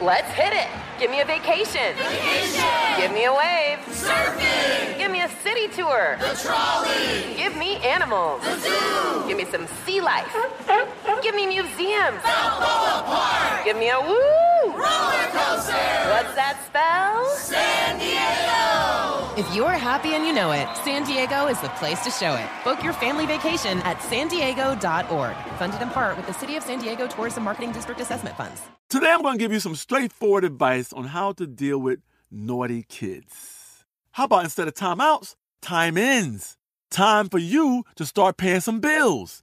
Let's 0.00 0.30
hit 0.30 0.52
it. 0.52 0.68
Give 1.00 1.10
me 1.10 1.20
a 1.20 1.24
vacation. 1.24 1.94
Vacation. 1.96 2.64
Give 2.98 3.12
me 3.12 3.24
a 3.24 3.32
wave. 3.32 3.78
Surfing. 3.88 4.96
Give 4.96 5.10
me 5.10 5.22
a 5.22 5.28
city 5.42 5.66
tour. 5.68 6.16
The 6.20 6.38
trolley. 6.40 7.34
Give 7.36 7.56
me 7.56 7.76
animals. 7.78 8.42
The 8.42 8.58
zoo. 8.60 9.24
Give 9.26 9.36
me 9.36 9.44
some 9.44 9.66
sea 9.84 10.00
life. 10.00 10.32
Give 11.22 11.34
me 11.34 11.46
museums. 11.46 12.22
Balboa 12.22 13.02
Park. 13.06 13.64
Give 13.64 13.76
me 13.76 13.90
a 13.90 14.00
woo. 14.00 14.72
Roller 14.72 15.26
coaster. 15.34 15.72
What's 16.12 16.34
that 16.34 16.62
spell? 16.66 17.26
San 17.36 17.98
Diego. 17.98 19.34
If 19.36 19.54
you're 19.54 19.70
happy 19.70 20.14
and 20.14 20.24
you 20.26 20.32
know 20.32 20.52
it, 20.52 20.68
San 20.84 21.04
Diego 21.04 21.46
is 21.46 21.60
the 21.60 21.68
place 21.70 22.02
to 22.04 22.10
show 22.10 22.34
it. 22.34 22.48
Book 22.64 22.82
your 22.82 22.92
family 22.92 23.26
vacation 23.26 23.78
at 23.80 24.02
san 24.02 24.28
diego.org. 24.28 25.36
Funded 25.58 25.82
in 25.82 25.90
part 25.90 26.16
with 26.16 26.26
the 26.26 26.34
City 26.34 26.56
of 26.56 26.62
San 26.62 26.78
Diego 26.78 27.06
Tourism 27.06 27.44
Marketing 27.44 27.72
District 27.72 28.00
Assessment 28.00 28.36
Funds. 28.36 28.62
Today 28.88 29.10
I'm 29.10 29.22
going 29.22 29.38
to 29.38 29.38
give 29.38 29.52
you 29.52 29.60
some 29.60 29.74
straightforward 29.74 30.44
advice 30.44 30.92
on 30.92 31.04
how 31.04 31.32
to 31.32 31.46
deal 31.46 31.78
with 31.78 32.00
naughty 32.30 32.84
kids. 32.84 33.84
How 34.12 34.24
about 34.24 34.44
instead 34.44 34.68
of 34.68 34.74
timeouts, 34.74 35.34
time 35.62 35.96
ins? 35.96 36.56
Time 36.90 37.28
for 37.28 37.38
you 37.38 37.84
to 37.96 38.06
start 38.06 38.38
paying 38.38 38.60
some 38.60 38.80
bills. 38.80 39.42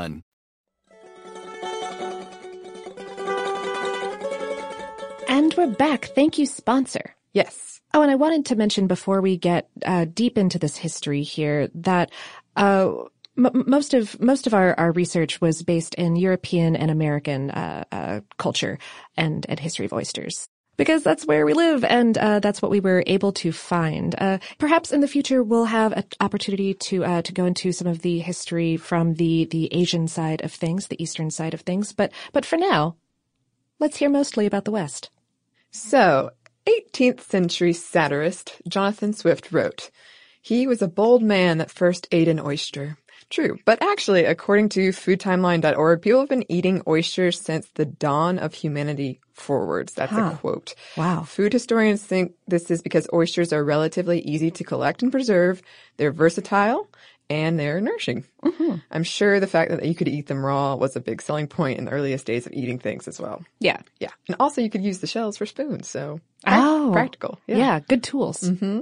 And 5.31 5.53
we're 5.53 5.67
back. 5.67 6.07
Thank 6.13 6.37
you, 6.37 6.45
sponsor. 6.45 7.15
Yes. 7.31 7.79
Oh, 7.93 8.01
and 8.01 8.11
I 8.11 8.15
wanted 8.15 8.47
to 8.47 8.57
mention 8.57 8.87
before 8.87 9.21
we 9.21 9.37
get 9.37 9.69
uh, 9.85 10.05
deep 10.13 10.37
into 10.37 10.59
this 10.59 10.75
history 10.75 11.23
here 11.23 11.69
that 11.73 12.11
uh, 12.57 12.91
m- 13.37 13.63
most 13.65 13.93
of 13.93 14.19
most 14.19 14.45
of 14.45 14.53
our, 14.53 14.77
our 14.77 14.91
research 14.91 15.39
was 15.39 15.63
based 15.63 15.95
in 15.95 16.17
European 16.17 16.75
and 16.75 16.91
American 16.91 17.49
uh, 17.49 17.85
uh, 17.93 18.19
culture 18.39 18.77
and 19.15 19.45
and 19.47 19.57
history 19.57 19.85
of 19.85 19.93
oysters. 19.93 20.49
Because 20.75 21.01
that's 21.01 21.25
where 21.25 21.45
we 21.45 21.53
live, 21.53 21.85
and 21.85 22.17
uh, 22.17 22.41
that's 22.41 22.61
what 22.61 22.69
we 22.69 22.81
were 22.81 23.01
able 23.07 23.31
to 23.31 23.53
find. 23.53 24.13
Uh, 24.17 24.39
perhaps 24.57 24.91
in 24.91 24.99
the 24.99 25.07
future 25.07 25.41
we'll 25.43 25.63
have 25.63 25.93
an 25.93 26.03
opportunity 26.19 26.73
to 26.73 27.05
uh, 27.05 27.21
to 27.21 27.31
go 27.31 27.45
into 27.45 27.71
some 27.71 27.87
of 27.87 28.01
the 28.01 28.19
history 28.19 28.75
from 28.75 29.13
the 29.13 29.45
the 29.45 29.73
Asian 29.73 30.09
side 30.09 30.43
of 30.43 30.51
things, 30.51 30.87
the 30.87 31.01
Eastern 31.01 31.31
side 31.31 31.53
of 31.53 31.61
things. 31.61 31.93
But 31.93 32.11
but 32.33 32.45
for 32.45 32.57
now, 32.57 32.97
let's 33.79 33.95
hear 33.95 34.09
mostly 34.09 34.45
about 34.45 34.65
the 34.65 34.71
West. 34.71 35.09
So, 35.71 36.31
18th 36.67 37.21
century 37.21 37.73
satirist 37.73 38.61
Jonathan 38.67 39.13
Swift 39.13 39.51
wrote, 39.51 39.89
He 40.41 40.67
was 40.67 40.81
a 40.81 40.87
bold 40.87 41.23
man 41.23 41.57
that 41.59 41.71
first 41.71 42.07
ate 42.11 42.27
an 42.27 42.39
oyster. 42.39 42.97
True, 43.29 43.57
but 43.65 43.81
actually, 43.81 44.25
according 44.25 44.67
to 44.69 44.89
foodtimeline.org, 44.89 46.01
people 46.01 46.19
have 46.19 46.27
been 46.27 46.51
eating 46.51 46.81
oysters 46.85 47.39
since 47.39 47.69
the 47.75 47.85
dawn 47.85 48.37
of 48.37 48.53
humanity 48.53 49.21
forwards. 49.33 49.93
That's 49.93 50.11
Huh. 50.11 50.31
a 50.33 50.37
quote. 50.37 50.75
Wow. 50.97 51.23
Food 51.23 51.53
historians 51.53 52.03
think 52.03 52.33
this 52.47 52.69
is 52.69 52.81
because 52.81 53.07
oysters 53.13 53.53
are 53.53 53.63
relatively 53.63 54.19
easy 54.19 54.51
to 54.51 54.65
collect 54.65 55.01
and 55.01 55.11
preserve, 55.11 55.61
they're 55.95 56.11
versatile, 56.11 56.89
and 57.31 57.57
they're 57.57 57.79
nourishing. 57.79 58.25
Mm-hmm. 58.43 58.75
I'm 58.91 59.03
sure 59.03 59.39
the 59.39 59.47
fact 59.47 59.71
that 59.71 59.85
you 59.85 59.95
could 59.95 60.09
eat 60.09 60.27
them 60.27 60.45
raw 60.45 60.75
was 60.75 60.95
a 60.97 60.99
big 60.99 61.21
selling 61.21 61.47
point 61.47 61.79
in 61.79 61.85
the 61.85 61.91
earliest 61.91 62.25
days 62.25 62.45
of 62.45 62.51
eating 62.51 62.77
things 62.77 63.07
as 63.07 63.21
well. 63.21 63.41
Yeah. 63.59 63.79
Yeah. 63.99 64.09
And 64.27 64.35
also 64.37 64.59
you 64.61 64.69
could 64.69 64.83
use 64.83 64.99
the 64.99 65.07
shells 65.07 65.37
for 65.37 65.45
spoons, 65.45 65.87
so 65.87 66.19
Oh, 66.45 66.89
practical. 66.91 67.39
Yeah, 67.47 67.79
good 67.79 68.03
tools. 68.03 68.41
hmm 68.47 68.81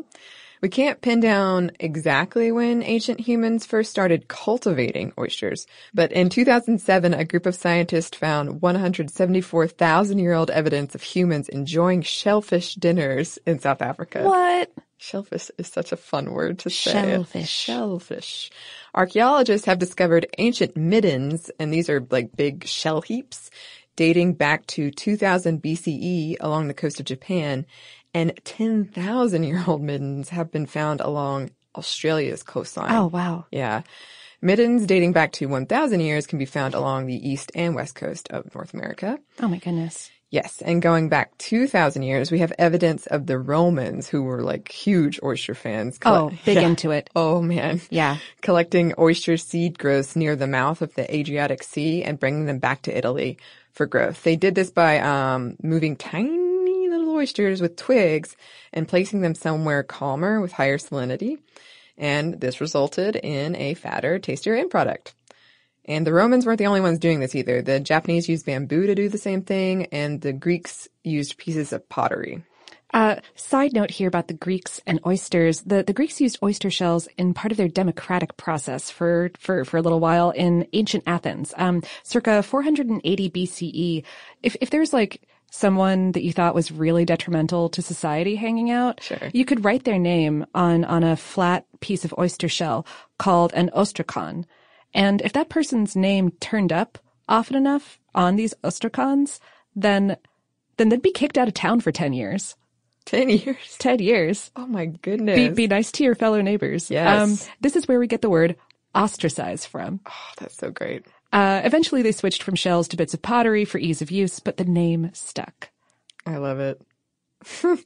We 0.61 0.69
can't 0.69 0.99
pin 1.01 1.19
down 1.19 1.71
exactly 1.79 2.51
when 2.51 2.81
ancient 2.81 3.19
humans 3.19 3.65
first 3.67 3.91
started 3.91 4.27
cultivating 4.27 5.13
oysters, 5.17 5.67
but 5.93 6.11
in 6.11 6.29
2007, 6.29 7.13
a 7.13 7.23
group 7.25 7.45
of 7.45 7.53
scientists 7.55 8.17
found 8.17 8.61
174,000 8.61 10.19
year 10.19 10.33
old 10.33 10.49
evidence 10.49 10.95
of 10.95 11.03
humans 11.03 11.49
enjoying 11.49 12.01
shellfish 12.01 12.75
dinners 12.75 13.37
in 13.45 13.59
South 13.59 13.81
Africa. 13.81 14.23
What? 14.23 14.71
Shellfish 14.99 15.49
is 15.57 15.67
such 15.67 15.93
a 15.93 15.97
fun 15.97 16.31
word 16.31 16.59
to 16.59 16.69
say. 16.69 16.91
Shellfish. 16.91 17.49
Shellfish. 17.49 18.51
Archaeologists 18.93 19.65
have 19.65 19.79
discovered 19.79 20.27
ancient 20.37 20.75
middens, 20.75 21.49
and 21.57 21.73
these 21.73 21.89
are 21.89 22.05
like 22.11 22.35
big 22.35 22.65
shell 22.65 22.99
heaps, 22.99 23.49
dating 23.95 24.33
back 24.33 24.67
to 24.67 24.91
2000 24.91 25.63
BCE 25.63 26.35
along 26.41 26.67
the 26.67 26.73
coast 26.73 26.99
of 26.99 27.05
Japan, 27.05 27.65
and 28.13 28.37
10,000 28.43 29.43
year 29.43 29.63
old 29.65 29.81
middens 29.81 30.29
have 30.29 30.51
been 30.51 30.65
found 30.65 30.99
along 30.99 31.51
Australia's 31.75 32.43
coastline. 32.43 32.93
Oh, 32.93 33.07
wow. 33.07 33.45
Yeah. 33.51 33.83
Middens 34.41 34.85
dating 34.85 35.13
back 35.13 35.31
to 35.33 35.45
1,000 35.47 36.01
years 36.01 36.27
can 36.27 36.39
be 36.39 36.45
found 36.45 36.73
along 36.73 37.05
the 37.05 37.29
east 37.29 37.53
and 37.55 37.73
west 37.73 37.95
coast 37.95 38.27
of 38.31 38.53
North 38.53 38.73
America. 38.73 39.17
Oh 39.41 39.47
my 39.47 39.59
goodness. 39.59 40.09
Yes, 40.31 40.61
and 40.61 40.79
going 40.79 41.09
back 41.09 41.35
2,000 41.39 42.03
years, 42.03 42.29
we 42.29 42.39
have 42.39 42.53
evidence 42.59 43.07
of 43.07 43.25
the 43.25 43.39
Romans 43.39 44.07
who 44.07 44.21
were 44.21 44.43
like 44.43 44.71
huge 44.71 45.19
oyster 45.23 45.55
fans. 45.55 45.97
Oh, 46.05 46.31
big 46.45 46.57
yeah. 46.57 46.67
into 46.67 46.91
it. 46.91 47.09
Oh 47.15 47.41
man. 47.41 47.81
Yeah. 47.89 48.17
Collecting 48.41 48.93
oyster 48.99 49.37
seed 49.37 49.79
growths 49.79 50.15
near 50.15 50.35
the 50.35 50.45
mouth 50.45 50.83
of 50.83 50.93
the 50.93 51.13
Adriatic 51.13 51.63
Sea 51.63 52.03
and 52.03 52.19
bringing 52.19 52.45
them 52.45 52.59
back 52.59 52.83
to 52.83 52.95
Italy 52.95 53.39
for 53.71 53.87
growth. 53.87 54.21
They 54.23 54.35
did 54.35 54.53
this 54.53 54.69
by 54.69 54.99
um, 54.99 55.55
moving 55.63 55.95
tiny 55.95 56.89
little 56.89 57.09
oysters 57.15 57.59
with 57.59 57.75
twigs 57.75 58.35
and 58.71 58.87
placing 58.87 59.21
them 59.21 59.33
somewhere 59.33 59.81
calmer 59.81 60.41
with 60.41 60.51
higher 60.51 60.77
salinity. 60.77 61.39
And 61.97 62.39
this 62.39 62.61
resulted 62.61 63.15
in 63.15 63.55
a 63.55 63.73
fatter, 63.73 64.19
tastier 64.19 64.55
end 64.55 64.69
product. 64.69 65.15
And 65.89 66.05
the 66.05 66.13
Romans 66.13 66.45
weren't 66.45 66.59
the 66.59 66.67
only 66.67 66.81
ones 66.81 66.99
doing 66.99 67.19
this 67.19 67.33
either. 67.33 67.63
The 67.63 67.79
Japanese 67.79 68.29
used 68.29 68.45
bamboo 68.45 68.85
to 68.85 68.93
do 68.93 69.09
the 69.09 69.17
same 69.17 69.41
thing, 69.41 69.87
and 69.87 70.21
the 70.21 70.31
Greeks 70.31 70.87
used 71.03 71.37
pieces 71.37 71.73
of 71.73 71.89
pottery. 71.89 72.43
Uh, 72.93 73.17
side 73.35 73.73
note 73.73 73.89
here 73.89 74.07
about 74.07 74.27
the 74.27 74.33
Greeks 74.35 74.79
and 74.85 74.99
oysters. 75.05 75.61
The, 75.61 75.83
the 75.83 75.93
Greeks 75.93 76.21
used 76.21 76.39
oyster 76.43 76.69
shells 76.69 77.07
in 77.17 77.33
part 77.33 77.51
of 77.51 77.57
their 77.57 77.67
democratic 77.67 78.37
process 78.37 78.91
for, 78.91 79.31
for, 79.37 79.65
for 79.65 79.77
a 79.77 79.81
little 79.81 79.99
while 79.99 80.29
in 80.29 80.67
ancient 80.73 81.03
Athens. 81.07 81.53
Um, 81.57 81.81
circa 82.03 82.43
480 82.43 83.29
BCE. 83.31 84.03
If, 84.43 84.55
if 84.61 84.69
there's 84.69 84.93
like 84.93 85.27
someone 85.51 86.11
that 86.11 86.23
you 86.23 86.31
thought 86.31 86.55
was 86.55 86.71
really 86.71 87.05
detrimental 87.05 87.69
to 87.69 87.81
society 87.81 88.35
hanging 88.35 88.69
out, 88.69 89.01
sure. 89.01 89.29
you 89.33 89.45
could 89.45 89.65
write 89.65 89.85
their 89.85 89.99
name 89.99 90.45
on, 90.53 90.83
on 90.85 91.03
a 91.03 91.15
flat 91.15 91.65
piece 91.79 92.05
of 92.05 92.13
oyster 92.19 92.47
shell 92.47 92.85
called 93.17 93.53
an 93.53 93.71
ostracon. 93.75 94.45
And 94.93 95.21
if 95.21 95.33
that 95.33 95.49
person's 95.49 95.95
name 95.95 96.31
turned 96.39 96.71
up 96.73 96.97
often 97.27 97.55
enough 97.55 97.99
on 98.15 98.35
these 98.35 98.53
ostracons, 98.63 99.39
then 99.75 100.17
then 100.77 100.89
they'd 100.89 101.01
be 101.01 101.11
kicked 101.11 101.37
out 101.37 101.47
of 101.47 101.53
town 101.53 101.81
for 101.81 101.91
10 101.91 102.13
years. 102.13 102.55
10 103.05 103.29
years? 103.29 103.75
10 103.79 103.99
years. 103.99 104.51
Oh 104.55 104.65
my 104.65 104.85
goodness. 104.85 105.35
Be, 105.35 105.49
be 105.49 105.67
nice 105.67 105.91
to 105.93 106.03
your 106.03 106.15
fellow 106.15 106.41
neighbors. 106.41 106.89
Yes. 106.89 107.21
Um, 107.43 107.49
this 107.59 107.75
is 107.75 107.87
where 107.87 107.99
we 107.99 108.07
get 108.07 108.21
the 108.21 108.29
word 108.29 108.55
ostracize 108.95 109.65
from. 109.65 109.99
Oh, 110.05 110.31
that's 110.37 110.55
so 110.55 110.71
great. 110.71 111.05
Uh, 111.31 111.61
eventually 111.63 112.01
they 112.01 112.11
switched 112.11 112.41
from 112.43 112.55
shells 112.55 112.87
to 112.87 112.97
bits 112.97 113.13
of 113.13 113.21
pottery 113.21 113.65
for 113.65 113.77
ease 113.77 114.01
of 114.01 114.09
use, 114.09 114.39
but 114.39 114.57
the 114.57 114.65
name 114.65 115.11
stuck. 115.13 115.69
I 116.25 116.37
love 116.37 116.59
it. 116.59 116.81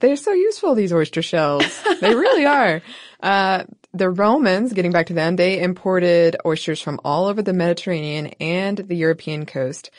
They're 0.00 0.16
so 0.16 0.32
useful, 0.32 0.74
these 0.74 0.92
oyster 0.92 1.22
shells. 1.22 1.82
they 2.00 2.14
really 2.14 2.44
are. 2.44 2.82
Uh, 3.22 3.62
the 3.92 4.10
Romans, 4.10 4.72
getting 4.72 4.92
back 4.92 5.06
to 5.06 5.14
them, 5.14 5.36
they 5.36 5.60
imported 5.60 6.36
oysters 6.46 6.80
from 6.80 7.00
all 7.04 7.26
over 7.26 7.42
the 7.42 7.52
Mediterranean 7.52 8.28
and 8.40 8.78
the 8.78 8.96
European 8.96 9.46
coast. 9.46 9.90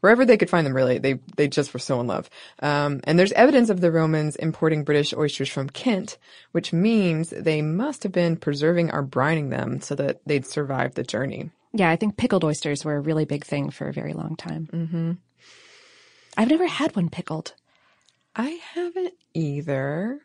Wherever 0.00 0.24
they 0.24 0.36
could 0.36 0.50
find 0.50 0.66
them, 0.66 0.74
really, 0.74 0.98
they 0.98 1.20
they 1.36 1.46
just 1.46 1.72
were 1.72 1.78
so 1.78 2.00
in 2.00 2.08
love. 2.08 2.28
Um, 2.58 3.00
and 3.04 3.16
there's 3.18 3.30
evidence 3.32 3.70
of 3.70 3.80
the 3.80 3.92
Romans 3.92 4.34
importing 4.34 4.82
British 4.82 5.14
oysters 5.14 5.48
from 5.48 5.70
Kent, 5.70 6.18
which 6.50 6.72
means 6.72 7.30
they 7.30 7.62
must 7.62 8.02
have 8.02 8.10
been 8.10 8.36
preserving 8.36 8.90
or 8.90 9.04
brining 9.04 9.50
them 9.50 9.80
so 9.80 9.94
that 9.94 10.20
they'd 10.26 10.46
survive 10.46 10.94
the 10.94 11.04
journey. 11.04 11.50
Yeah, 11.72 11.88
I 11.88 11.96
think 11.96 12.16
pickled 12.16 12.42
oysters 12.42 12.84
were 12.84 12.96
a 12.96 13.00
really 13.00 13.26
big 13.26 13.44
thing 13.44 13.70
for 13.70 13.88
a 13.88 13.92
very 13.92 14.12
long 14.12 14.34
time. 14.34 14.68
Mm-hmm. 14.72 15.12
I've 16.36 16.50
never 16.50 16.66
had 16.66 16.96
one 16.96 17.08
pickled. 17.08 17.54
I 18.34 18.58
haven't 18.74 19.14
either. 19.34 20.20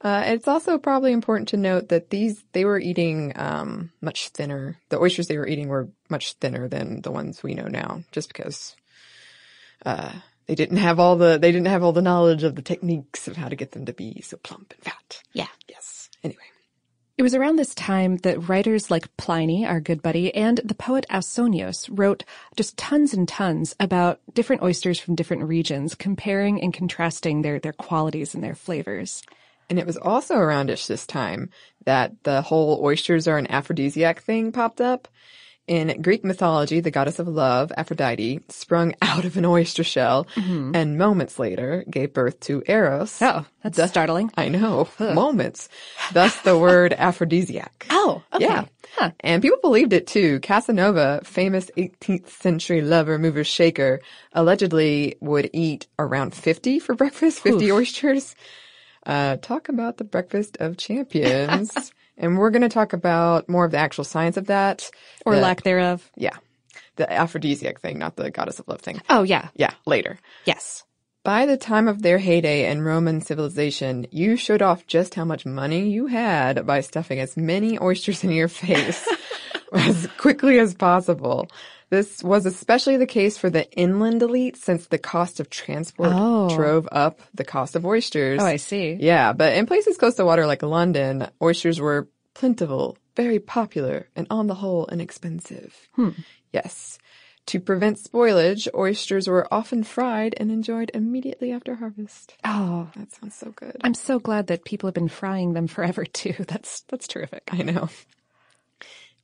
Uh, 0.00 0.22
it's 0.26 0.46
also 0.46 0.78
probably 0.78 1.12
important 1.12 1.48
to 1.48 1.56
note 1.56 1.88
that 1.88 2.10
these 2.10 2.44
they 2.52 2.64
were 2.64 2.78
eating 2.78 3.32
um, 3.34 3.90
much 4.00 4.28
thinner. 4.28 4.78
The 4.90 4.98
oysters 4.98 5.26
they 5.26 5.38
were 5.38 5.48
eating 5.48 5.68
were 5.68 5.88
much 6.08 6.34
thinner 6.34 6.68
than 6.68 7.02
the 7.02 7.10
ones 7.10 7.42
we 7.42 7.54
know 7.54 7.66
now, 7.66 8.04
just 8.12 8.28
because 8.28 8.76
uh, 9.84 10.12
they 10.46 10.54
didn't 10.54 10.76
have 10.76 11.00
all 11.00 11.16
the 11.16 11.38
they 11.38 11.50
didn't 11.50 11.66
have 11.66 11.82
all 11.82 11.92
the 11.92 12.02
knowledge 12.02 12.44
of 12.44 12.54
the 12.54 12.62
techniques 12.62 13.26
of 13.26 13.36
how 13.36 13.48
to 13.48 13.56
get 13.56 13.72
them 13.72 13.86
to 13.86 13.92
be 13.92 14.20
so 14.20 14.36
plump 14.36 14.72
and 14.72 14.84
fat. 14.84 15.22
Yeah. 15.32 15.48
Yes. 15.68 16.10
Anyway. 16.22 16.42
It 17.16 17.24
was 17.24 17.34
around 17.34 17.56
this 17.56 17.74
time 17.74 18.18
that 18.18 18.48
writers 18.48 18.92
like 18.92 19.16
Pliny, 19.16 19.66
our 19.66 19.80
good 19.80 20.02
buddy, 20.02 20.32
and 20.32 20.60
the 20.64 20.76
poet 20.76 21.04
Ausonius 21.10 21.88
wrote 21.90 22.22
just 22.56 22.76
tons 22.76 23.12
and 23.12 23.26
tons 23.26 23.74
about 23.80 24.20
different 24.34 24.62
oysters 24.62 25.00
from 25.00 25.16
different 25.16 25.42
regions, 25.42 25.96
comparing 25.96 26.62
and 26.62 26.72
contrasting 26.72 27.42
their, 27.42 27.58
their 27.58 27.72
qualities 27.72 28.36
and 28.36 28.44
their 28.44 28.54
flavors. 28.54 29.24
And 29.70 29.78
it 29.78 29.86
was 29.86 29.96
also 29.96 30.34
aroundish 30.36 30.86
this 30.86 31.06
time 31.06 31.50
that 31.84 32.12
the 32.24 32.42
whole 32.42 32.80
oysters 32.82 33.28
are 33.28 33.38
an 33.38 33.50
aphrodisiac 33.50 34.22
thing 34.22 34.52
popped 34.52 34.80
up. 34.80 35.08
In 35.68 36.00
Greek 36.00 36.24
mythology, 36.24 36.80
the 36.80 36.90
goddess 36.90 37.18
of 37.18 37.28
love, 37.28 37.70
Aphrodite, 37.76 38.40
sprung 38.48 38.94
out 39.02 39.26
of 39.26 39.36
an 39.36 39.44
oyster 39.44 39.84
shell 39.84 40.26
mm-hmm. 40.34 40.74
and 40.74 40.96
moments 40.96 41.38
later 41.38 41.84
gave 41.90 42.14
birth 42.14 42.40
to 42.40 42.62
Eros. 42.66 43.20
Oh, 43.20 43.44
that's 43.62 43.76
Thus, 43.76 43.90
startling. 43.90 44.30
I 44.34 44.48
know. 44.48 44.88
Ugh. 44.98 45.14
Moments. 45.14 45.68
Thus 46.14 46.40
the 46.40 46.56
word 46.56 46.94
aphrodisiac. 46.98 47.86
Oh, 47.90 48.22
okay. 48.32 48.46
Yeah. 48.46 48.64
Huh. 48.96 49.10
And 49.20 49.42
people 49.42 49.58
believed 49.60 49.92
it 49.92 50.06
too. 50.06 50.40
Casanova, 50.40 51.20
famous 51.24 51.70
18th 51.76 52.30
century 52.30 52.80
lover, 52.80 53.18
mover, 53.18 53.44
shaker, 53.44 54.00
allegedly 54.32 55.16
would 55.20 55.50
eat 55.52 55.86
around 55.98 56.34
50 56.34 56.78
for 56.78 56.94
breakfast, 56.94 57.40
50 57.40 57.66
Oof. 57.66 57.72
oysters. 57.72 58.34
Uh, 59.08 59.36
talk 59.38 59.70
about 59.70 59.96
the 59.96 60.04
breakfast 60.04 60.58
of 60.60 60.76
champions. 60.76 61.92
and 62.18 62.36
we're 62.36 62.50
going 62.50 62.62
to 62.62 62.68
talk 62.68 62.92
about 62.92 63.48
more 63.48 63.64
of 63.64 63.70
the 63.70 63.78
actual 63.78 64.04
science 64.04 64.36
of 64.36 64.46
that. 64.46 64.90
Or 65.24 65.34
the, 65.34 65.40
lack 65.40 65.62
thereof. 65.62 66.08
Yeah. 66.14 66.36
The 66.96 67.10
aphrodisiac 67.10 67.80
thing, 67.80 67.98
not 67.98 68.16
the 68.16 68.30
goddess 68.30 68.58
of 68.58 68.68
love 68.68 68.82
thing. 68.82 69.00
Oh, 69.08 69.22
yeah. 69.22 69.48
Yeah, 69.54 69.72
later. 69.86 70.18
Yes. 70.44 70.84
By 71.24 71.46
the 71.46 71.56
time 71.56 71.88
of 71.88 72.02
their 72.02 72.18
heyday 72.18 72.70
in 72.70 72.82
Roman 72.82 73.22
civilization, 73.22 74.06
you 74.10 74.36
showed 74.36 74.62
off 74.62 74.86
just 74.86 75.14
how 75.14 75.24
much 75.24 75.46
money 75.46 75.88
you 75.88 76.06
had 76.06 76.66
by 76.66 76.80
stuffing 76.80 77.18
as 77.18 77.36
many 77.36 77.78
oysters 77.78 78.24
in 78.24 78.30
your 78.30 78.48
face 78.48 79.06
as 79.72 80.06
quickly 80.18 80.58
as 80.58 80.74
possible. 80.74 81.48
This 81.90 82.22
was 82.22 82.44
especially 82.44 82.98
the 82.98 83.06
case 83.06 83.38
for 83.38 83.48
the 83.48 83.70
inland 83.72 84.22
elite 84.22 84.56
since 84.56 84.86
the 84.86 84.98
cost 84.98 85.40
of 85.40 85.48
transport 85.48 86.10
oh. 86.12 86.54
drove 86.54 86.86
up 86.92 87.20
the 87.34 87.44
cost 87.44 87.76
of 87.76 87.86
oysters. 87.86 88.42
Oh, 88.42 88.46
I 88.46 88.56
see. 88.56 88.96
Yeah, 89.00 89.32
but 89.32 89.54
in 89.54 89.66
places 89.66 89.96
close 89.96 90.16
to 90.16 90.24
water 90.24 90.46
like 90.46 90.62
London, 90.62 91.28
oysters 91.42 91.80
were 91.80 92.08
plentiful, 92.34 92.98
very 93.16 93.38
popular, 93.38 94.08
and 94.14 94.26
on 94.30 94.46
the 94.46 94.54
whole 94.54 94.86
inexpensive. 94.86 95.88
Hmm. 95.94 96.10
Yes. 96.52 96.98
To 97.46 97.60
prevent 97.60 97.96
spoilage, 97.96 98.68
oysters 98.74 99.26
were 99.26 99.48
often 99.50 99.82
fried 99.82 100.34
and 100.36 100.50
enjoyed 100.50 100.90
immediately 100.92 101.50
after 101.50 101.76
harvest. 101.76 102.34
Oh, 102.44 102.90
that 102.94 103.10
sounds 103.10 103.36
so 103.36 103.52
good. 103.56 103.74
I'm 103.80 103.94
so 103.94 104.18
glad 104.18 104.48
that 104.48 104.66
people 104.66 104.86
have 104.86 104.94
been 104.94 105.08
frying 105.08 105.54
them 105.54 105.66
forever 105.66 106.04
too. 106.04 106.34
That's 106.46 106.82
that's 106.82 107.08
terrific. 107.08 107.48
I 107.50 107.62
know. 107.62 107.88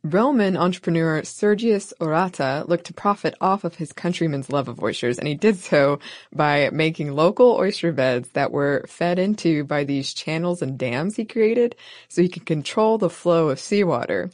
Roman 0.06 0.54
entrepreneur 0.54 1.22
Sergius 1.22 1.94
Orata 1.98 2.68
looked 2.68 2.84
to 2.84 2.92
profit 2.92 3.34
off 3.40 3.64
of 3.64 3.76
his 3.76 3.90
countrymen's 3.90 4.50
love 4.50 4.68
of 4.68 4.82
oysters, 4.82 5.18
and 5.18 5.26
he 5.26 5.34
did 5.34 5.56
so 5.56 5.98
by 6.30 6.68
making 6.70 7.12
local 7.12 7.52
oyster 7.52 7.90
beds 7.90 8.28
that 8.32 8.52
were 8.52 8.84
fed 8.86 9.18
into 9.18 9.64
by 9.64 9.82
these 9.82 10.12
channels 10.12 10.60
and 10.60 10.76
dams 10.76 11.16
he 11.16 11.24
created 11.24 11.74
so 12.08 12.20
he 12.20 12.28
could 12.28 12.44
control 12.44 12.98
the 12.98 13.08
flow 13.08 13.48
of 13.48 13.58
seawater. 13.58 14.30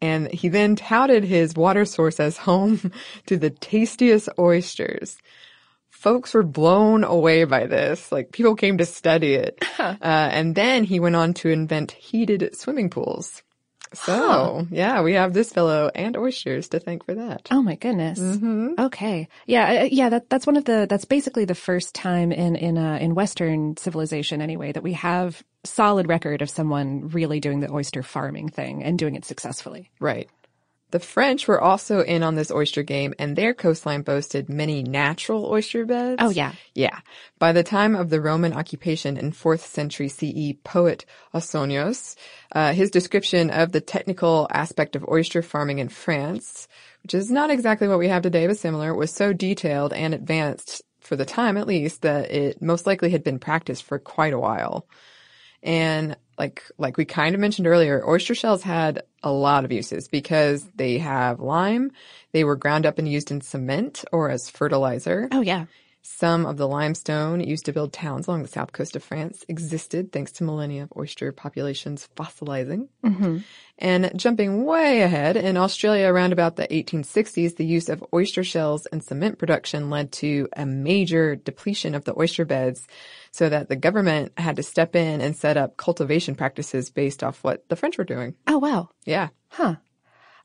And 0.00 0.28
he 0.32 0.48
then 0.48 0.74
touted 0.74 1.22
his 1.22 1.54
water 1.54 1.84
source 1.84 2.18
as 2.18 2.38
home 2.38 2.90
to 3.26 3.36
the 3.36 3.50
tastiest 3.50 4.28
oysters. 4.40 5.18
Folks 5.88 6.34
were 6.34 6.42
blown 6.42 7.04
away 7.04 7.44
by 7.44 7.66
this. 7.66 8.10
Like 8.10 8.32
people 8.32 8.56
came 8.56 8.78
to 8.78 8.86
study 8.86 9.34
it. 9.34 9.64
Uh, 9.78 9.94
and 10.00 10.54
then 10.54 10.84
he 10.84 10.98
went 10.98 11.16
on 11.16 11.32
to 11.34 11.48
invent 11.48 11.92
heated 11.92 12.56
swimming 12.56 12.90
pools. 12.90 13.42
So, 13.94 14.12
huh. 14.12 14.64
yeah, 14.70 15.02
we 15.02 15.14
have 15.14 15.32
this 15.32 15.52
fellow 15.52 15.90
and 15.94 16.16
oysters 16.16 16.68
to 16.70 16.80
thank 16.80 17.04
for 17.04 17.14
that. 17.14 17.48
Oh 17.50 17.62
my 17.62 17.76
goodness. 17.76 18.18
Mm-hmm. 18.18 18.74
Okay. 18.78 19.28
Yeah, 19.46 19.82
uh, 19.82 19.88
yeah, 19.90 20.08
that, 20.10 20.28
that's 20.28 20.46
one 20.46 20.56
of 20.56 20.64
the, 20.64 20.86
that's 20.88 21.04
basically 21.04 21.44
the 21.44 21.54
first 21.54 21.94
time 21.94 22.32
in, 22.32 22.56
in, 22.56 22.78
uh, 22.78 22.98
in 23.00 23.14
Western 23.14 23.76
civilization 23.76 24.42
anyway 24.42 24.72
that 24.72 24.82
we 24.82 24.94
have 24.94 25.42
solid 25.64 26.08
record 26.08 26.42
of 26.42 26.50
someone 26.50 27.08
really 27.08 27.40
doing 27.40 27.60
the 27.60 27.72
oyster 27.72 28.02
farming 28.02 28.48
thing 28.48 28.82
and 28.82 28.98
doing 28.98 29.14
it 29.14 29.24
successfully. 29.24 29.90
Right. 30.00 30.28
The 30.92 31.00
French 31.00 31.48
were 31.48 31.60
also 31.60 32.00
in 32.00 32.22
on 32.22 32.36
this 32.36 32.50
oyster 32.50 32.82
game 32.82 33.12
and 33.18 33.34
their 33.34 33.54
coastline 33.54 34.02
boasted 34.02 34.48
many 34.48 34.82
natural 34.82 35.46
oyster 35.46 35.84
beds. 35.84 36.18
Oh 36.20 36.30
yeah. 36.30 36.52
Yeah. 36.74 37.00
By 37.38 37.52
the 37.52 37.64
time 37.64 37.96
of 37.96 38.08
the 38.08 38.20
Roman 38.20 38.52
occupation 38.52 39.16
in 39.16 39.32
4th 39.32 39.60
century 39.60 40.08
CE, 40.08 40.56
poet 40.62 41.04
Ausonius, 41.34 42.14
uh, 42.52 42.72
his 42.72 42.90
description 42.90 43.50
of 43.50 43.72
the 43.72 43.80
technical 43.80 44.46
aspect 44.50 44.94
of 44.94 45.08
oyster 45.08 45.42
farming 45.42 45.80
in 45.80 45.88
France 45.88 46.68
which 47.06 47.14
is 47.14 47.30
not 47.30 47.50
exactly 47.50 47.86
what 47.86 48.00
we 48.00 48.08
have 48.08 48.22
today, 48.22 48.48
but 48.48 48.58
similar, 48.58 48.92
was 48.92 49.12
so 49.12 49.32
detailed 49.32 49.92
and 49.92 50.12
advanced 50.12 50.82
for 50.98 51.14
the 51.14 51.24
time 51.24 51.56
at 51.56 51.68
least 51.68 52.02
that 52.02 52.32
it 52.32 52.60
most 52.60 52.84
likely 52.84 53.10
had 53.10 53.22
been 53.22 53.38
practiced 53.38 53.84
for 53.84 54.00
quite 54.00 54.32
a 54.32 54.38
while. 54.40 54.88
And 55.62 56.16
like 56.36 56.64
like 56.78 56.96
we 56.96 57.04
kind 57.04 57.36
of 57.36 57.40
mentioned 57.40 57.68
earlier, 57.68 58.04
oyster 58.04 58.34
shells 58.34 58.64
had 58.64 59.04
a 59.26 59.32
lot 59.32 59.64
of 59.64 59.72
uses 59.72 60.08
because 60.08 60.68
they 60.76 60.98
have 60.98 61.40
lime. 61.40 61.92
They 62.32 62.44
were 62.44 62.56
ground 62.56 62.86
up 62.86 62.98
and 62.98 63.08
used 63.08 63.30
in 63.32 63.42
cement 63.42 64.04
or 64.12 64.30
as 64.30 64.50
fertilizer. 64.50 65.28
Oh 65.32 65.42
yeah. 65.42 65.66
Some 66.08 66.46
of 66.46 66.56
the 66.56 66.68
limestone 66.68 67.40
used 67.40 67.64
to 67.64 67.72
build 67.72 67.92
towns 67.92 68.28
along 68.28 68.42
the 68.42 68.48
south 68.48 68.72
coast 68.72 68.94
of 68.94 69.02
France 69.02 69.44
existed 69.48 70.12
thanks 70.12 70.30
to 70.32 70.44
millennia 70.44 70.84
of 70.84 70.92
oyster 70.96 71.32
populations 71.32 72.08
fossilizing. 72.16 72.88
Mm-hmm. 73.04 73.38
And 73.78 74.12
jumping 74.16 74.64
way 74.64 75.02
ahead, 75.02 75.36
in 75.36 75.56
Australia 75.56 76.06
around 76.06 76.32
about 76.32 76.56
the 76.56 76.68
1860s, 76.68 77.56
the 77.56 77.66
use 77.66 77.88
of 77.88 78.04
oyster 78.14 78.44
shells 78.44 78.86
and 78.86 79.02
cement 79.02 79.38
production 79.38 79.90
led 79.90 80.12
to 80.12 80.48
a 80.56 80.64
major 80.64 81.34
depletion 81.34 81.94
of 81.94 82.04
the 82.04 82.18
oyster 82.18 82.44
beds 82.44 82.86
so 83.32 83.48
that 83.48 83.68
the 83.68 83.76
government 83.76 84.32
had 84.38 84.56
to 84.56 84.62
step 84.62 84.94
in 84.94 85.20
and 85.20 85.36
set 85.36 85.56
up 85.56 85.76
cultivation 85.76 86.36
practices 86.36 86.88
based 86.88 87.24
off 87.24 87.42
what 87.42 87.68
the 87.68 87.76
French 87.76 87.98
were 87.98 88.04
doing. 88.04 88.34
Oh 88.46 88.58
wow. 88.58 88.90
Yeah. 89.04 89.28
Huh. 89.48 89.76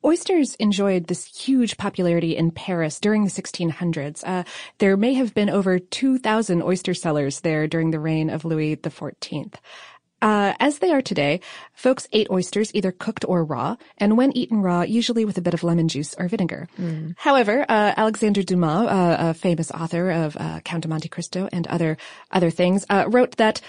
Oysters 0.04 0.56
enjoyed 0.56 1.08
this 1.08 1.26
huge 1.26 1.78
popularity 1.78 2.36
in 2.36 2.52
Paris 2.52 3.00
during 3.00 3.24
the 3.24 3.30
1600s. 3.30 4.24
Uh, 4.26 4.44
there 4.80 4.98
may 4.98 5.14
have 5.14 5.34
been 5.34 5.50
over 5.50 5.78
2,000 5.80 6.64
oyster 6.64 6.94
sellers 6.94 7.42
there 7.42 7.68
during 7.68 7.92
the 7.92 8.00
reign 8.00 8.30
of 8.30 8.44
Louis 8.46 8.76
XIV. 8.76 9.54
Uh, 10.22 10.54
as 10.60 10.80
they 10.80 10.92
are 10.92 11.02
today, 11.02 11.40
folks 11.74 12.08
ate 12.12 12.30
oysters 12.30 12.74
either 12.76 12.92
cooked 12.92 13.26
or 13.28 13.44
raw, 13.44 13.76
and 13.98 14.18
when 14.18 14.36
eaten 14.38 14.62
raw, 14.62 14.82
usually 14.82 15.26
with 15.26 15.38
a 15.38 15.42
bit 15.42 15.56
of 15.56 15.64
lemon 15.64 15.88
juice 15.88 16.14
or 16.18 16.28
vinegar. 16.28 16.68
Mm. 16.80 17.16
However, 17.18 17.66
uh, 17.68 17.94
Alexander 17.98 18.44
Dumas, 18.44 18.88
uh, 18.88 19.18
a 19.20 19.34
famous 19.34 19.72
author 19.72 20.12
of 20.12 20.38
uh, 20.40 20.60
Count 20.60 20.86
of 20.86 20.90
Monte 20.90 21.10
Cristo 21.10 21.50
and 21.52 21.66
other 21.68 21.98
other 22.30 22.52
things, 22.52 22.86
uh, 22.90 23.06
wrote 23.08 23.38
that 23.38 23.62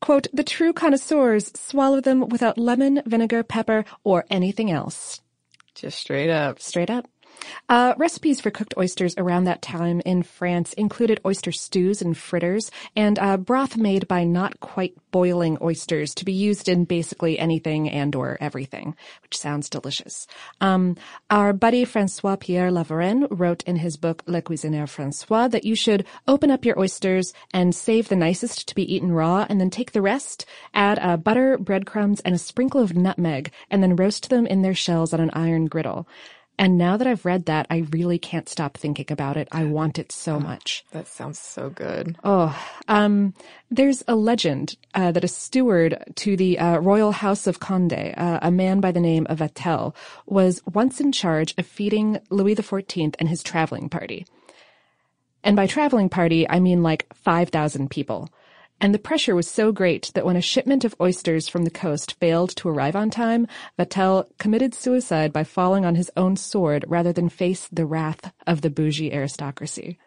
quote, 0.00 0.26
the 0.34 0.44
true 0.44 0.72
connoisseurs 0.72 1.50
swallow 1.54 2.00
them 2.00 2.28
without 2.28 2.58
lemon, 2.58 3.00
vinegar, 3.06 3.42
pepper, 3.42 3.84
or 4.02 4.26
anything 4.28 4.70
else. 4.70 5.20
Just 5.74 5.98
straight 6.00 6.30
up. 6.30 6.60
Straight 6.60 6.90
up. 6.90 7.06
Uh, 7.68 7.94
recipes 7.96 8.40
for 8.40 8.50
cooked 8.50 8.74
oysters 8.76 9.14
around 9.16 9.44
that 9.44 9.62
time 9.62 10.00
in 10.04 10.22
France 10.22 10.72
included 10.74 11.20
oyster 11.24 11.52
stews 11.52 12.02
and 12.02 12.16
fritters, 12.16 12.70
and 12.94 13.18
uh, 13.18 13.36
broth 13.36 13.76
made 13.76 14.06
by 14.08 14.24
not 14.24 14.60
quite 14.60 14.94
boiling 15.10 15.56
oysters 15.62 16.14
to 16.14 16.24
be 16.24 16.32
used 16.32 16.68
in 16.68 16.84
basically 16.84 17.38
anything 17.38 17.88
and 17.88 18.14
or 18.14 18.36
everything, 18.40 18.94
which 19.22 19.38
sounds 19.38 19.70
delicious. 19.70 20.26
Um, 20.60 20.96
our 21.30 21.52
buddy 21.52 21.84
Francois 21.84 22.36
Pierre 22.36 22.70
La 22.70 22.82
Varenne 22.82 23.26
wrote 23.30 23.62
in 23.64 23.76
his 23.76 23.96
book 23.96 24.22
Le 24.26 24.42
Cuisinier 24.42 24.88
Francois 24.88 25.48
that 25.48 25.64
you 25.64 25.74
should 25.74 26.04
open 26.26 26.50
up 26.50 26.64
your 26.64 26.78
oysters 26.78 27.32
and 27.52 27.74
save 27.74 28.08
the 28.08 28.16
nicest 28.16 28.68
to 28.68 28.74
be 28.74 28.94
eaten 28.94 29.12
raw, 29.12 29.46
and 29.48 29.60
then 29.60 29.70
take 29.70 29.92
the 29.92 30.02
rest, 30.02 30.44
add 30.74 30.98
uh, 31.00 31.16
butter, 31.16 31.56
breadcrumbs, 31.58 32.20
and 32.20 32.34
a 32.34 32.38
sprinkle 32.38 32.80
of 32.80 32.96
nutmeg, 32.96 33.50
and 33.70 33.82
then 33.82 33.96
roast 33.96 34.30
them 34.30 34.46
in 34.46 34.62
their 34.62 34.74
shells 34.74 35.14
on 35.14 35.20
an 35.20 35.30
iron 35.32 35.66
griddle. 35.66 36.08
And 36.56 36.78
now 36.78 36.96
that 36.96 37.06
I've 37.06 37.24
read 37.24 37.46
that, 37.46 37.66
I 37.68 37.86
really 37.90 38.18
can't 38.18 38.48
stop 38.48 38.76
thinking 38.76 39.06
about 39.10 39.36
it. 39.36 39.48
I 39.50 39.64
want 39.64 39.98
it 39.98 40.12
so 40.12 40.38
much. 40.38 40.84
That 40.92 41.08
sounds 41.08 41.38
so 41.38 41.68
good. 41.68 42.16
Oh, 42.22 42.56
um, 42.86 43.34
there's 43.70 44.04
a 44.06 44.14
legend 44.14 44.76
uh, 44.94 45.10
that 45.12 45.24
a 45.24 45.28
steward 45.28 45.98
to 46.16 46.36
the 46.36 46.58
uh, 46.58 46.78
royal 46.78 47.10
house 47.10 47.48
of 47.48 47.58
Condé, 47.58 48.16
uh, 48.16 48.38
a 48.40 48.52
man 48.52 48.80
by 48.80 48.92
the 48.92 49.00
name 49.00 49.26
of 49.28 49.38
Vatel, 49.38 49.94
was 50.26 50.62
once 50.72 51.00
in 51.00 51.10
charge 51.10 51.54
of 51.58 51.66
feeding 51.66 52.20
Louis 52.30 52.54
XIV 52.54 53.16
and 53.18 53.28
his 53.28 53.42
traveling 53.42 53.88
party. 53.88 54.24
And 55.42 55.56
by 55.56 55.66
traveling 55.66 56.08
party, 56.08 56.48
I 56.48 56.60
mean 56.60 56.82
like 56.82 57.06
5,000 57.14 57.90
people. 57.90 58.30
And 58.80 58.92
the 58.92 58.98
pressure 58.98 59.34
was 59.34 59.50
so 59.50 59.72
great 59.72 60.10
that 60.14 60.26
when 60.26 60.36
a 60.36 60.42
shipment 60.42 60.84
of 60.84 60.94
oysters 61.00 61.48
from 61.48 61.64
the 61.64 61.70
coast 61.70 62.14
failed 62.20 62.50
to 62.56 62.68
arrive 62.68 62.96
on 62.96 63.10
time, 63.10 63.46
Vatel 63.78 64.26
committed 64.38 64.74
suicide 64.74 65.32
by 65.32 65.44
falling 65.44 65.84
on 65.84 65.94
his 65.94 66.10
own 66.16 66.36
sword 66.36 66.84
rather 66.88 67.12
than 67.12 67.28
face 67.28 67.68
the 67.72 67.86
wrath 67.86 68.32
of 68.46 68.60
the 68.60 68.70
bougie 68.70 69.12
aristocracy. 69.12 69.98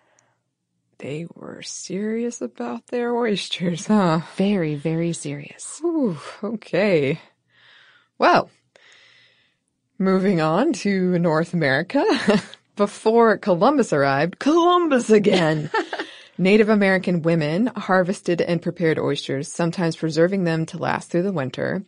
They 0.99 1.27
were 1.35 1.61
serious 1.61 2.41
about 2.41 2.87
their 2.87 3.15
oysters, 3.15 3.87
huh? 3.87 4.21
Very, 4.35 4.75
very 4.75 5.13
serious. 5.13 5.79
Ooh, 5.83 6.17
okay. 6.43 7.21
Well, 8.17 8.49
moving 9.99 10.41
on 10.41 10.73
to 10.73 11.19
North 11.19 11.53
America. 11.53 12.03
Before 12.75 13.37
Columbus 13.37 13.93
arrived, 13.93 14.39
Columbus 14.39 15.09
again! 15.09 15.69
Native 16.37 16.69
American 16.69 17.21
women 17.21 17.67
harvested 17.67 18.41
and 18.41 18.61
prepared 18.61 18.99
oysters, 18.99 19.51
sometimes 19.51 19.95
preserving 19.95 20.43
them 20.43 20.65
to 20.67 20.77
last 20.77 21.09
through 21.09 21.23
the 21.23 21.31
winter. 21.31 21.83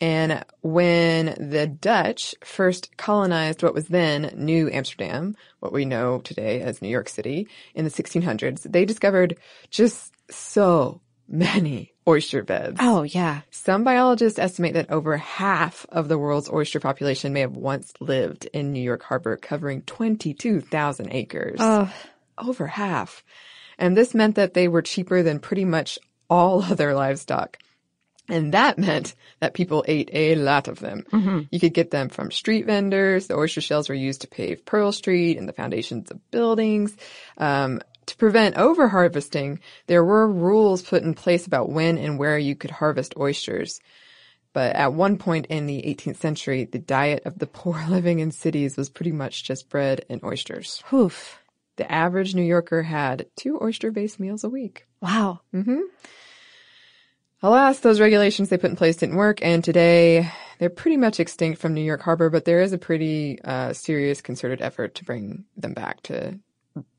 And 0.00 0.44
when 0.60 1.36
the 1.38 1.66
Dutch 1.68 2.34
first 2.42 2.96
colonized 2.96 3.62
what 3.62 3.74
was 3.74 3.86
then 3.86 4.32
New 4.36 4.68
Amsterdam, 4.70 5.36
what 5.60 5.72
we 5.72 5.84
know 5.84 6.18
today 6.18 6.60
as 6.60 6.82
New 6.82 6.88
York 6.88 7.08
City, 7.08 7.48
in 7.74 7.84
the 7.84 7.90
1600s, 7.90 8.62
they 8.64 8.84
discovered 8.84 9.38
just 9.70 10.12
so 10.30 11.00
many 11.28 11.92
oyster 12.06 12.42
beds. 12.42 12.78
Oh, 12.80 13.02
yeah. 13.02 13.42
Some 13.50 13.84
biologists 13.84 14.38
estimate 14.38 14.74
that 14.74 14.90
over 14.90 15.16
half 15.16 15.86
of 15.90 16.08
the 16.08 16.18
world's 16.18 16.50
oyster 16.50 16.80
population 16.80 17.32
may 17.32 17.40
have 17.40 17.56
once 17.56 17.92
lived 18.00 18.46
in 18.46 18.72
New 18.72 18.82
York 18.82 19.02
Harbor, 19.04 19.36
covering 19.36 19.82
22,000 19.82 21.12
acres. 21.12 21.58
Oh. 21.60 21.92
Over 22.36 22.66
half. 22.66 23.22
And 23.78 23.96
this 23.96 24.14
meant 24.14 24.36
that 24.36 24.54
they 24.54 24.68
were 24.68 24.82
cheaper 24.82 25.22
than 25.22 25.38
pretty 25.38 25.64
much 25.64 25.98
all 26.30 26.62
other 26.70 26.94
livestock. 26.94 27.58
And 28.28 28.54
that 28.54 28.78
meant 28.78 29.14
that 29.40 29.52
people 29.52 29.84
ate 29.86 30.08
a 30.14 30.34
lot 30.36 30.66
of 30.66 30.78
them. 30.78 31.04
Mm-hmm. 31.12 31.40
You 31.50 31.60
could 31.60 31.74
get 31.74 31.90
them 31.90 32.08
from 32.08 32.30
street 32.30 32.64
vendors. 32.64 33.26
The 33.26 33.36
oyster 33.36 33.60
shells 33.60 33.90
were 33.90 33.94
used 33.94 34.22
to 34.22 34.28
pave 34.28 34.64
Pearl 34.64 34.92
Street 34.92 35.36
and 35.36 35.46
the 35.46 35.52
foundations 35.52 36.10
of 36.10 36.30
buildings. 36.30 36.96
Um, 37.36 37.82
to 38.06 38.16
prevent 38.16 38.56
over 38.56 38.88
harvesting, 38.88 39.60
there 39.86 40.04
were 40.04 40.30
rules 40.30 40.82
put 40.82 41.02
in 41.02 41.14
place 41.14 41.46
about 41.46 41.70
when 41.70 41.98
and 41.98 42.18
where 42.18 42.38
you 42.38 42.54
could 42.54 42.70
harvest 42.70 43.14
oysters. 43.18 43.80
But 44.54 44.76
at 44.76 44.94
one 44.94 45.18
point 45.18 45.46
in 45.46 45.66
the 45.66 45.82
18th 45.82 46.16
century, 46.16 46.64
the 46.64 46.78
diet 46.78 47.26
of 47.26 47.38
the 47.38 47.46
poor 47.60 47.84
living 47.88 48.20
in 48.20 48.30
cities 48.30 48.76
was 48.76 48.88
pretty 48.88 49.12
much 49.12 49.44
just 49.44 49.68
bread 49.68 50.06
and 50.08 50.24
oysters. 50.24 50.82
Oof. 50.92 51.43
The 51.76 51.90
average 51.90 52.34
New 52.34 52.42
Yorker 52.42 52.82
had 52.82 53.26
two 53.36 53.58
oyster-based 53.60 54.20
meals 54.20 54.44
a 54.44 54.48
week. 54.48 54.86
Wow. 55.00 55.40
Mm-hmm. 55.52 55.80
Alas, 57.42 57.80
those 57.80 58.00
regulations 58.00 58.48
they 58.48 58.56
put 58.56 58.70
in 58.70 58.76
place 58.76 58.96
didn't 58.96 59.16
work, 59.16 59.40
and 59.42 59.62
today 59.62 60.30
they're 60.58 60.70
pretty 60.70 60.96
much 60.96 61.20
extinct 61.20 61.60
from 61.60 61.74
New 61.74 61.82
York 61.82 62.00
Harbor, 62.00 62.30
but 62.30 62.44
there 62.44 62.62
is 62.62 62.72
a 62.72 62.78
pretty 62.78 63.38
uh, 63.42 63.72
serious 63.72 64.22
concerted 64.22 64.62
effort 64.62 64.94
to 64.94 65.04
bring 65.04 65.44
them 65.56 65.74
back 65.74 66.00
to 66.04 66.38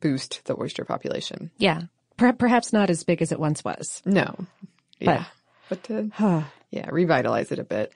boost 0.02 0.46
the 0.46 0.60
oyster 0.60 0.86
population. 0.86 1.52
Yeah. 1.58 1.84
Per- 2.18 2.34
perhaps 2.34 2.74
not 2.74 2.90
as 2.90 3.04
big 3.04 3.22
as 3.22 3.32
it 3.32 3.40
once 3.40 3.64
was. 3.64 4.02
No. 4.06 4.36
Yeah. 5.00 5.26
But, 5.70 5.82
but 5.82 6.12
to, 6.16 6.46
yeah, 6.70 6.90
revitalize 6.92 7.52
it 7.52 7.60
a 7.60 7.64
bit. 7.64 7.92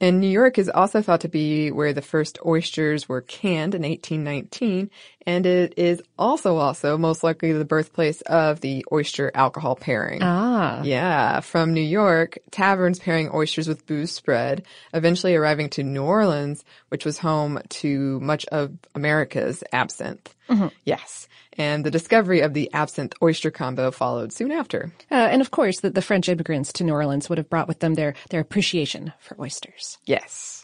And 0.00 0.20
New 0.20 0.28
York 0.28 0.58
is 0.58 0.68
also 0.68 1.02
thought 1.02 1.22
to 1.22 1.28
be 1.28 1.72
where 1.72 1.92
the 1.92 2.02
first 2.02 2.38
oysters 2.46 3.08
were 3.08 3.20
canned 3.20 3.74
in 3.74 3.82
1819, 3.82 4.90
and 5.28 5.44
it 5.44 5.74
is 5.76 6.02
also 6.18 6.56
also 6.56 6.96
most 6.96 7.22
likely 7.22 7.52
the 7.52 7.66
birthplace 7.66 8.22
of 8.22 8.62
the 8.62 8.86
oyster 8.90 9.30
alcohol 9.34 9.76
pairing. 9.76 10.20
Ah. 10.22 10.82
Yeah, 10.82 11.40
from 11.40 11.74
New 11.74 11.82
York, 11.82 12.38
taverns 12.50 12.98
pairing 12.98 13.30
oysters 13.34 13.68
with 13.68 13.86
booze 13.86 14.10
spread, 14.10 14.64
eventually 14.94 15.34
arriving 15.34 15.68
to 15.70 15.82
New 15.82 16.02
Orleans, 16.02 16.64
which 16.88 17.04
was 17.04 17.18
home 17.18 17.60
to 17.68 18.18
much 18.20 18.46
of 18.46 18.72
America's 18.94 19.62
absinthe. 19.70 20.34
Mm-hmm. 20.48 20.68
Yes. 20.84 21.28
And 21.58 21.84
the 21.84 21.90
discovery 21.90 22.40
of 22.40 22.54
the 22.54 22.72
absinthe 22.72 23.12
oyster 23.22 23.50
combo 23.50 23.90
followed 23.90 24.32
soon 24.32 24.50
after. 24.50 24.92
Uh, 25.10 25.14
and 25.14 25.42
of 25.42 25.50
course, 25.50 25.80
the, 25.80 25.90
the 25.90 26.00
French 26.00 26.30
immigrants 26.30 26.72
to 26.74 26.84
New 26.84 26.94
Orleans 26.94 27.28
would 27.28 27.36
have 27.36 27.50
brought 27.50 27.68
with 27.68 27.80
them 27.80 27.94
their, 27.94 28.14
their 28.30 28.40
appreciation 28.40 29.12
for 29.18 29.38
oysters. 29.38 29.98
Yes. 30.06 30.57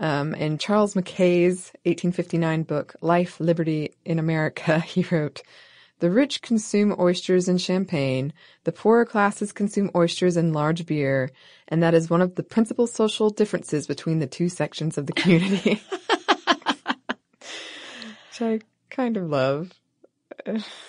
Um, 0.00 0.34
in 0.34 0.56
Charles 0.56 0.96
Mackay's 0.96 1.72
1859 1.84 2.62
book, 2.62 2.96
Life, 3.02 3.38
Liberty 3.38 3.94
in 4.04 4.18
America, 4.18 4.80
he 4.86 5.06
wrote, 5.10 5.42
The 5.98 6.10
rich 6.10 6.40
consume 6.40 6.96
oysters 6.98 7.48
and 7.48 7.60
champagne, 7.60 8.32
the 8.64 8.72
poorer 8.72 9.04
classes 9.04 9.52
consume 9.52 9.90
oysters 9.94 10.38
and 10.38 10.54
large 10.54 10.86
beer, 10.86 11.30
and 11.68 11.82
that 11.82 11.92
is 11.92 12.08
one 12.08 12.22
of 12.22 12.34
the 12.34 12.42
principal 12.42 12.86
social 12.86 13.28
differences 13.28 13.86
between 13.86 14.20
the 14.20 14.26
two 14.26 14.48
sections 14.48 14.96
of 14.96 15.06
the 15.06 15.12
community. 15.12 15.82
Which 18.30 18.40
I 18.40 18.60
kind 18.88 19.18
of 19.18 19.28
love. 19.28 19.70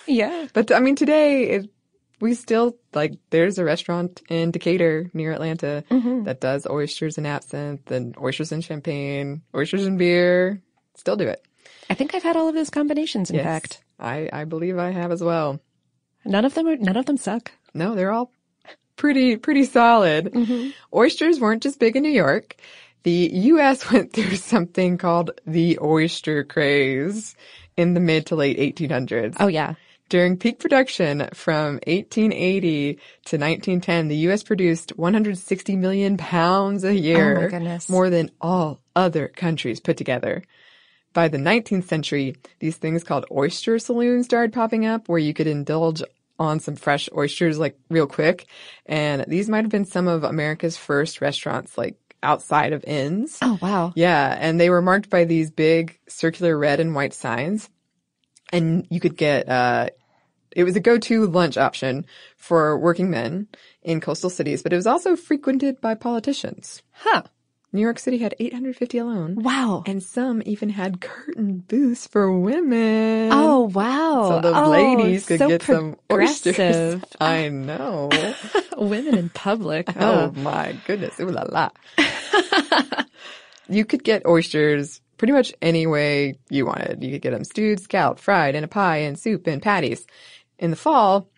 Yeah. 0.06 0.46
But 0.54 0.72
I 0.72 0.80
mean, 0.80 0.96
today, 0.96 1.50
it, 1.50 1.70
we 2.22 2.34
still, 2.34 2.76
like, 2.94 3.14
there's 3.30 3.58
a 3.58 3.64
restaurant 3.64 4.22
in 4.28 4.52
Decatur 4.52 5.10
near 5.12 5.32
Atlanta 5.32 5.82
mm-hmm. 5.90 6.22
that 6.22 6.40
does 6.40 6.68
oysters 6.68 7.18
and 7.18 7.26
absinthe 7.26 7.90
and 7.90 8.16
oysters 8.16 8.52
and 8.52 8.62
champagne, 8.62 9.42
oysters 9.56 9.84
and 9.84 9.98
beer. 9.98 10.62
Still 10.94 11.16
do 11.16 11.26
it. 11.26 11.44
I 11.90 11.94
think 11.94 12.14
I've 12.14 12.22
had 12.22 12.36
all 12.36 12.48
of 12.48 12.54
those 12.54 12.70
combinations. 12.70 13.28
In 13.30 13.36
Yes, 13.36 13.44
fact, 13.44 13.82
I, 13.98 14.30
I 14.32 14.44
believe 14.44 14.78
I 14.78 14.90
have 14.92 15.10
as 15.10 15.20
well. 15.20 15.60
none 16.24 16.44
of 16.44 16.54
them 16.54 16.68
are 16.68 16.76
none 16.76 16.96
of 16.96 17.06
them 17.06 17.16
suck. 17.16 17.50
No, 17.74 17.96
they're 17.96 18.12
all 18.12 18.30
pretty, 18.96 19.36
pretty 19.36 19.64
solid. 19.64 20.32
Oysters 20.94 21.40
weren't 21.40 21.64
just 21.64 21.80
big 21.80 21.96
in 21.96 22.04
New 22.04 22.08
York. 22.10 22.54
The 23.02 23.30
U.S. 23.32 23.90
went 23.92 24.12
through 24.12 24.36
something 24.36 24.96
called 24.96 25.32
the 25.44 25.80
oyster 25.82 26.44
craze 26.44 27.34
in 27.76 27.94
the 27.94 28.00
mid 28.00 28.26
to 28.26 28.36
late 28.36 28.58
1800s. 28.58 29.38
Oh 29.40 29.48
yeah. 29.48 29.74
During 30.12 30.36
peak 30.36 30.58
production 30.58 31.26
from 31.32 31.80
1880 31.86 32.96
to 32.96 32.98
1910, 33.38 34.08
the 34.08 34.16
U.S. 34.16 34.42
produced 34.42 34.90
160 34.90 35.76
million 35.76 36.18
pounds 36.18 36.84
a 36.84 36.94
year. 36.94 37.38
Oh, 37.38 37.40
my 37.40 37.48
goodness. 37.48 37.88
More 37.88 38.10
than 38.10 38.30
all 38.38 38.78
other 38.94 39.28
countries 39.28 39.80
put 39.80 39.96
together. 39.96 40.42
By 41.14 41.28
the 41.28 41.38
19th 41.38 41.84
century, 41.84 42.36
these 42.58 42.76
things 42.76 43.04
called 43.04 43.24
oyster 43.32 43.78
saloons 43.78 44.26
started 44.26 44.52
popping 44.52 44.84
up 44.84 45.08
where 45.08 45.18
you 45.18 45.32
could 45.32 45.46
indulge 45.46 46.02
on 46.38 46.60
some 46.60 46.76
fresh 46.76 47.08
oysters 47.16 47.58
like 47.58 47.78
real 47.88 48.06
quick. 48.06 48.44
And 48.84 49.24
these 49.28 49.48
might 49.48 49.64
have 49.64 49.70
been 49.70 49.86
some 49.86 50.08
of 50.08 50.24
America's 50.24 50.76
first 50.76 51.22
restaurants 51.22 51.78
like 51.78 51.96
outside 52.22 52.74
of 52.74 52.84
inns. 52.84 53.38
Oh 53.40 53.58
wow. 53.62 53.94
Yeah, 53.96 54.36
and 54.38 54.60
they 54.60 54.68
were 54.68 54.82
marked 54.82 55.08
by 55.08 55.24
these 55.24 55.50
big 55.50 55.98
circular 56.06 56.58
red 56.58 56.80
and 56.80 56.94
white 56.94 57.14
signs. 57.14 57.70
And 58.52 58.86
you 58.90 59.00
could 59.00 59.16
get, 59.16 59.48
uh, 59.48 59.88
it 60.56 60.64
was 60.64 60.76
a 60.76 60.80
go-to 60.80 61.26
lunch 61.26 61.56
option 61.56 62.04
for 62.36 62.78
working 62.78 63.10
men 63.10 63.48
in 63.82 64.00
coastal 64.00 64.30
cities, 64.30 64.62
but 64.62 64.72
it 64.72 64.76
was 64.76 64.86
also 64.86 65.16
frequented 65.16 65.80
by 65.80 65.94
politicians. 65.94 66.82
Huh. 66.92 67.22
New 67.74 67.80
York 67.80 67.98
City 67.98 68.18
had 68.18 68.34
850 68.38 68.98
alone. 68.98 69.34
Wow. 69.36 69.82
And 69.86 70.02
some 70.02 70.42
even 70.44 70.68
had 70.68 71.00
curtain 71.00 71.64
booths 71.66 72.06
for 72.06 72.30
women. 72.38 73.30
Oh 73.32 73.60
wow. 73.72 74.28
So 74.28 74.40
the 74.42 74.54
Oh, 74.54 74.68
ladies 74.68 75.24
could 75.24 75.38
so 75.38 75.48
get 75.48 75.62
some 75.62 75.96
oysters. 76.12 77.02
I 77.20 77.48
know. 77.48 78.10
Women 78.76 79.16
in 79.16 79.30
public. 79.30 79.88
Oh 79.98 80.32
my 80.32 80.76
goodness. 80.86 81.18
Ooh 81.18 81.30
la 81.30 81.44
la. 81.48 81.70
you 83.68 83.84
could 83.86 84.04
get 84.04 84.26
oysters 84.26 85.00
pretty 85.16 85.32
much 85.32 85.54
any 85.62 85.86
way 85.86 86.34
you 86.50 86.66
wanted. 86.66 87.02
You 87.02 87.12
could 87.12 87.22
get 87.22 87.30
them 87.30 87.44
stewed, 87.44 87.80
scalloped, 87.80 88.20
fried, 88.20 88.54
in 88.54 88.64
a 88.64 88.68
pie, 88.68 88.98
in 88.98 89.16
soup, 89.16 89.46
and 89.46 89.62
patties. 89.62 90.04
In 90.62 90.70
the 90.70 90.76
fall, 90.76 91.28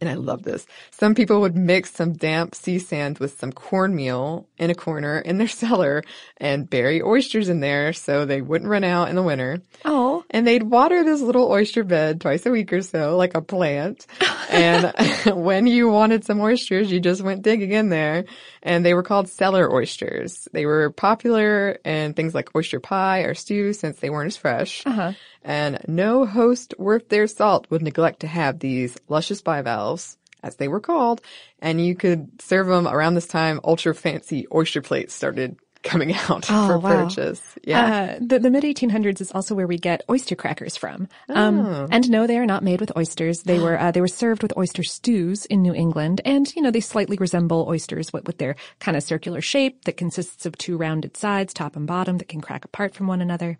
and 0.00 0.10
I 0.10 0.14
love 0.14 0.42
this, 0.42 0.66
some 0.90 1.14
people 1.14 1.40
would 1.40 1.56
mix 1.56 1.92
some 1.92 2.14
damp 2.14 2.56
sea 2.56 2.80
sand 2.80 3.20
with 3.20 3.38
some 3.38 3.52
cornmeal 3.52 4.48
in 4.58 4.68
a 4.68 4.74
corner 4.74 5.20
in 5.20 5.38
their 5.38 5.46
cellar 5.62 6.02
and 6.38 6.68
bury 6.68 7.00
oysters 7.00 7.48
in 7.48 7.60
there 7.60 7.92
so 7.92 8.24
they 8.24 8.40
wouldn't 8.40 8.68
run 8.68 8.82
out 8.82 9.10
in 9.10 9.14
the 9.14 9.22
winter. 9.22 9.62
Oh. 9.84 10.17
And 10.30 10.46
they'd 10.46 10.62
water 10.62 11.04
this 11.04 11.20
little 11.20 11.50
oyster 11.50 11.84
bed 11.84 12.20
twice 12.20 12.44
a 12.44 12.50
week 12.50 12.72
or 12.72 12.82
so, 12.82 13.16
like 13.16 13.34
a 13.34 13.42
plant. 13.42 14.06
and 14.50 14.92
when 15.26 15.66
you 15.66 15.88
wanted 15.88 16.24
some 16.24 16.40
oysters, 16.40 16.90
you 16.90 17.00
just 17.00 17.22
went 17.22 17.42
digging 17.42 17.72
in 17.72 17.88
there. 17.88 18.24
And 18.62 18.84
they 18.84 18.94
were 18.94 19.02
called 19.02 19.28
cellar 19.28 19.72
oysters. 19.72 20.46
They 20.52 20.66
were 20.66 20.90
popular 20.90 21.78
in 21.84 22.14
things 22.14 22.34
like 22.34 22.54
oyster 22.54 22.80
pie 22.80 23.20
or 23.20 23.34
stew 23.34 23.72
since 23.72 23.98
they 23.98 24.10
weren't 24.10 24.32
as 24.32 24.36
fresh. 24.36 24.82
Uh-huh. 24.84 25.12
And 25.42 25.78
no 25.88 26.26
host 26.26 26.74
worth 26.78 27.08
their 27.08 27.26
salt 27.26 27.66
would 27.70 27.82
neglect 27.82 28.20
to 28.20 28.26
have 28.26 28.58
these 28.58 28.98
luscious 29.08 29.40
bivalves, 29.40 30.18
as 30.42 30.56
they 30.56 30.68
were 30.68 30.80
called, 30.80 31.20
and 31.60 31.84
you 31.84 31.94
could 31.94 32.40
serve 32.40 32.66
them 32.66 32.86
around 32.86 33.14
this 33.14 33.26
time. 33.26 33.60
Ultra 33.64 33.94
fancy 33.94 34.46
oyster 34.52 34.82
plates 34.82 35.14
started 35.14 35.56
coming 35.84 36.12
out 36.28 36.46
Oh, 36.50 36.66
for 36.68 36.78
wow. 36.78 37.04
purchase. 37.04 37.40
Yeah. 37.64 38.16
Uh, 38.16 38.18
the, 38.20 38.38
the 38.38 38.50
mid 38.50 38.64
1800s 38.64 39.20
is 39.20 39.32
also 39.32 39.54
where 39.54 39.66
we 39.66 39.78
get 39.78 40.02
oyster 40.10 40.34
crackers 40.36 40.76
from. 40.76 41.08
Um, 41.28 41.60
Oh. 41.60 41.88
and 41.90 42.08
no, 42.10 42.26
they 42.26 42.36
are 42.38 42.46
not 42.46 42.62
made 42.62 42.80
with 42.80 42.96
oysters. 42.96 43.42
They 43.44 43.58
were, 43.58 43.78
uh, 43.78 43.90
they 43.90 44.00
were 44.00 44.08
served 44.08 44.42
with 44.42 44.56
oyster 44.56 44.82
stews 44.82 45.46
in 45.46 45.62
New 45.62 45.74
England. 45.74 46.20
And, 46.24 46.54
you 46.56 46.62
know, 46.62 46.70
they 46.70 46.80
slightly 46.80 47.16
resemble 47.16 47.66
oysters 47.68 48.12
with, 48.12 48.26
with 48.26 48.38
their 48.38 48.56
kind 48.80 48.96
of 48.96 49.02
circular 49.02 49.40
shape 49.40 49.84
that 49.84 49.96
consists 49.96 50.46
of 50.46 50.58
two 50.58 50.76
rounded 50.76 51.16
sides, 51.16 51.54
top 51.54 51.76
and 51.76 51.86
bottom, 51.86 52.18
that 52.18 52.28
can 52.28 52.40
crack 52.40 52.64
apart 52.64 52.94
from 52.94 53.06
one 53.06 53.20
another. 53.20 53.58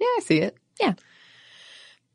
yeah, 0.00 0.06
I 0.06 0.20
see 0.22 0.38
it. 0.40 0.56
Yeah. 0.80 0.94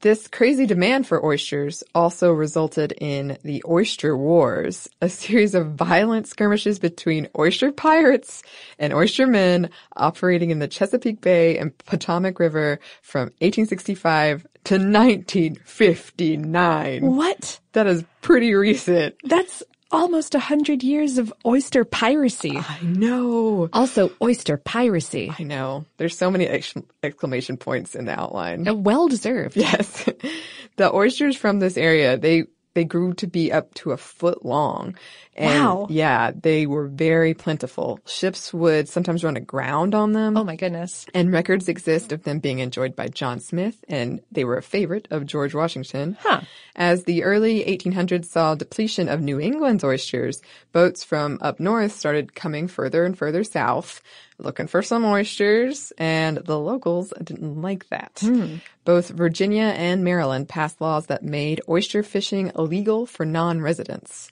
This 0.03 0.27
crazy 0.27 0.65
demand 0.65 1.07
for 1.07 1.25
oysters 1.25 1.81
also 1.95 2.33
resulted 2.33 2.91
in 2.91 3.37
the 3.43 3.63
Oyster 3.65 4.17
Wars, 4.17 4.89
a 5.01 5.07
series 5.07 5.55
of 5.55 5.75
violent 5.75 6.27
skirmishes 6.27 6.77
between 6.77 7.29
oyster 7.39 7.71
pirates 7.71 8.43
and 8.77 8.91
oystermen 8.91 9.69
operating 9.95 10.51
in 10.51 10.59
the 10.59 10.67
Chesapeake 10.67 11.21
Bay 11.21 11.57
and 11.57 11.77
Potomac 11.85 12.37
River 12.37 12.81
from 13.01 13.31
1865 13.39 14.45
to 14.65 14.73
1959. 14.73 17.15
What? 17.15 17.61
That 17.71 17.87
is 17.87 18.03
pretty 18.19 18.53
recent. 18.55 19.15
That's 19.23 19.63
almost 19.93 20.35
a 20.35 20.39
hundred 20.39 20.83
years 20.83 21.17
of 21.17 21.31
oyster 21.45 21.85
piracy. 21.85 22.57
I 22.57 22.79
know. 22.81 23.69
Also, 23.71 24.11
oyster 24.21 24.57
piracy. 24.57 25.31
I 25.37 25.43
know. 25.43 25.85
There's 25.97 26.17
so 26.17 26.29
many 26.31 26.47
ex- 26.47 26.73
exclamation 27.03 27.57
points 27.57 27.95
in 27.95 28.05
the 28.05 28.19
outline. 28.19 28.67
Uh, 28.67 28.73
Well 28.73 29.07
deserved. 29.07 29.55
Yes. 29.55 30.09
the 30.77 30.93
oysters 30.93 31.37
from 31.37 31.59
this 31.59 31.77
area, 31.77 32.17
they 32.17 32.45
they 32.73 32.83
grew 32.83 33.13
to 33.13 33.27
be 33.27 33.51
up 33.51 33.73
to 33.75 33.91
a 33.91 33.97
foot 33.97 34.43
long. 34.43 34.95
And 35.35 35.63
Wow. 35.63 35.87
Yeah, 35.89 36.31
they 36.39 36.65
were 36.65 36.87
very 36.87 37.33
plentiful. 37.33 37.99
Ships 38.05 38.53
would 38.53 38.87
sometimes 38.87 39.23
run 39.23 39.35
aground 39.35 39.95
on 39.95 40.13
them. 40.13 40.37
Oh 40.37 40.43
my 40.43 40.55
goodness. 40.55 41.05
And 41.13 41.31
records 41.31 41.67
exist 41.67 42.11
of 42.11 42.23
them 42.23 42.39
being 42.39 42.59
enjoyed 42.59 42.95
by 42.95 43.07
John 43.07 43.39
Smith, 43.39 43.83
and 43.87 44.21
they 44.31 44.43
were 44.45 44.57
a 44.57 44.63
favorite 44.63 45.07
of 45.09 45.25
George 45.25 45.55
Washington. 45.55 46.17
Huh. 46.21 46.41
As 46.75 47.03
the 47.03 47.23
early 47.23 47.63
1800s 47.63 48.25
saw 48.25 48.55
depletion 48.55 49.09
of 49.09 49.21
New 49.21 49.39
England's 49.39 49.83
oysters, 49.83 50.41
boats 50.71 51.03
from 51.03 51.39
up 51.41 51.59
north 51.59 51.93
started 51.93 52.35
coming 52.35 52.67
further 52.67 53.05
and 53.05 53.17
further 53.17 53.43
south, 53.43 54.01
looking 54.37 54.67
for 54.67 54.81
some 54.81 55.05
oysters, 55.05 55.93
and 55.97 56.37
the 56.37 56.59
locals 56.59 57.13
didn't 57.23 57.61
like 57.61 57.89
that. 57.89 58.19
Hmm. 58.21 58.55
Both 58.85 59.09
Virginia 59.09 59.73
and 59.75 60.03
Maryland 60.03 60.49
passed 60.49 60.81
laws 60.81 61.07
that 61.07 61.23
made 61.23 61.61
oyster 61.69 62.03
fishing 62.03 62.51
illegal 62.55 63.05
for 63.05 63.25
non-residents. 63.25 64.31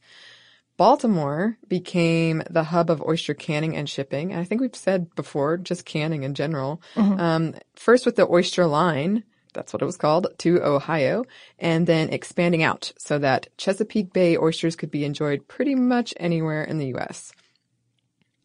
Baltimore 0.81 1.59
became 1.67 2.41
the 2.49 2.63
hub 2.63 2.89
of 2.89 3.03
oyster 3.03 3.35
canning 3.35 3.77
and 3.77 3.87
shipping. 3.87 4.33
I 4.33 4.45
think 4.45 4.61
we've 4.61 4.75
said 4.75 5.13
before, 5.13 5.57
just 5.57 5.85
canning 5.85 6.23
in 6.23 6.33
general. 6.33 6.81
Um, 7.19 7.53
first 7.75 8.03
with 8.03 8.15
the 8.15 8.27
oyster 8.27 8.65
line, 8.65 9.23
that's 9.53 9.73
what 9.73 9.83
it 9.83 9.85
was 9.85 9.97
called, 9.97 10.25
to 10.39 10.59
Ohio, 10.63 11.25
and 11.59 11.85
then 11.85 12.09
expanding 12.09 12.63
out 12.63 12.93
so 12.97 13.19
that 13.19 13.45
Chesapeake 13.57 14.11
Bay 14.11 14.35
oysters 14.35 14.75
could 14.75 14.89
be 14.89 15.05
enjoyed 15.05 15.47
pretty 15.47 15.75
much 15.75 16.15
anywhere 16.17 16.63
in 16.63 16.79
the 16.79 16.87
U.S. 16.87 17.31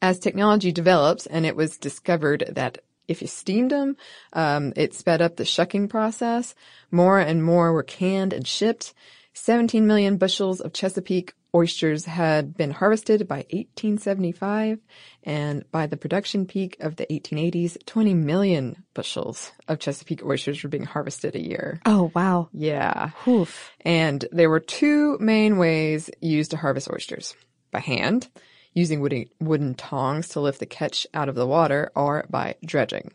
As 0.03 0.19
technology 0.19 0.73
developed 0.73 1.27
and 1.31 1.47
it 1.47 1.57
was 1.57 1.79
discovered 1.79 2.45
that 2.51 2.81
if 3.09 3.23
you 3.23 3.29
steamed 3.29 3.71
them, 3.71 3.97
um, 4.35 4.75
it 4.77 4.93
sped 4.93 5.23
up 5.23 5.37
the 5.37 5.47
shucking 5.47 5.89
process. 5.89 6.55
More 6.91 7.19
and 7.19 7.43
more 7.43 7.73
were 7.73 7.83
canned 7.83 8.35
and 8.35 8.47
shipped. 8.47 8.93
17 9.37 9.87
million 9.87 10.17
bushels 10.17 10.61
of 10.63 10.73
Chesapeake 10.73 11.35
oysters 11.55 12.07
had 12.07 12.57
been 12.57 12.71
harvested 12.71 13.29
by 13.29 13.45
1875, 13.51 14.79
and 15.25 15.71
by 15.71 15.87
the 15.87 15.99
production 15.99 16.47
peak 16.47 16.79
of 16.81 16.97
the 16.97 17.07
1880s, 17.07 17.77
20 17.85 18.15
million 18.15 18.83
bushels 18.95 19.53
of 19.69 19.79
Chesapeake 19.79 20.25
oysters 20.25 20.63
were 20.63 20.71
being 20.71 20.85
harvested 20.85 21.35
a 21.35 21.47
year. 21.47 21.81
Oh 21.85 22.11
wow. 22.15 22.49
Yeah. 22.53 23.11
Oof. 23.29 23.73
And 23.83 24.25
there 24.33 24.49
were 24.49 24.61
two 24.61 25.19
main 25.21 25.59
ways 25.59 26.09
used 26.23 26.53
to 26.53 26.57
harvest 26.57 26.91
oysters. 26.91 27.35
By 27.71 27.81
hand, 27.81 28.29
using 28.73 29.01
wooden, 29.01 29.27
wooden 29.39 29.75
tongs 29.75 30.29
to 30.29 30.41
lift 30.41 30.61
the 30.61 30.67
catch 30.67 31.07
out 31.13 31.29
of 31.29 31.35
the 31.35 31.47
water, 31.47 31.93
or 31.95 32.25
by 32.31 32.55
dredging. 32.65 33.13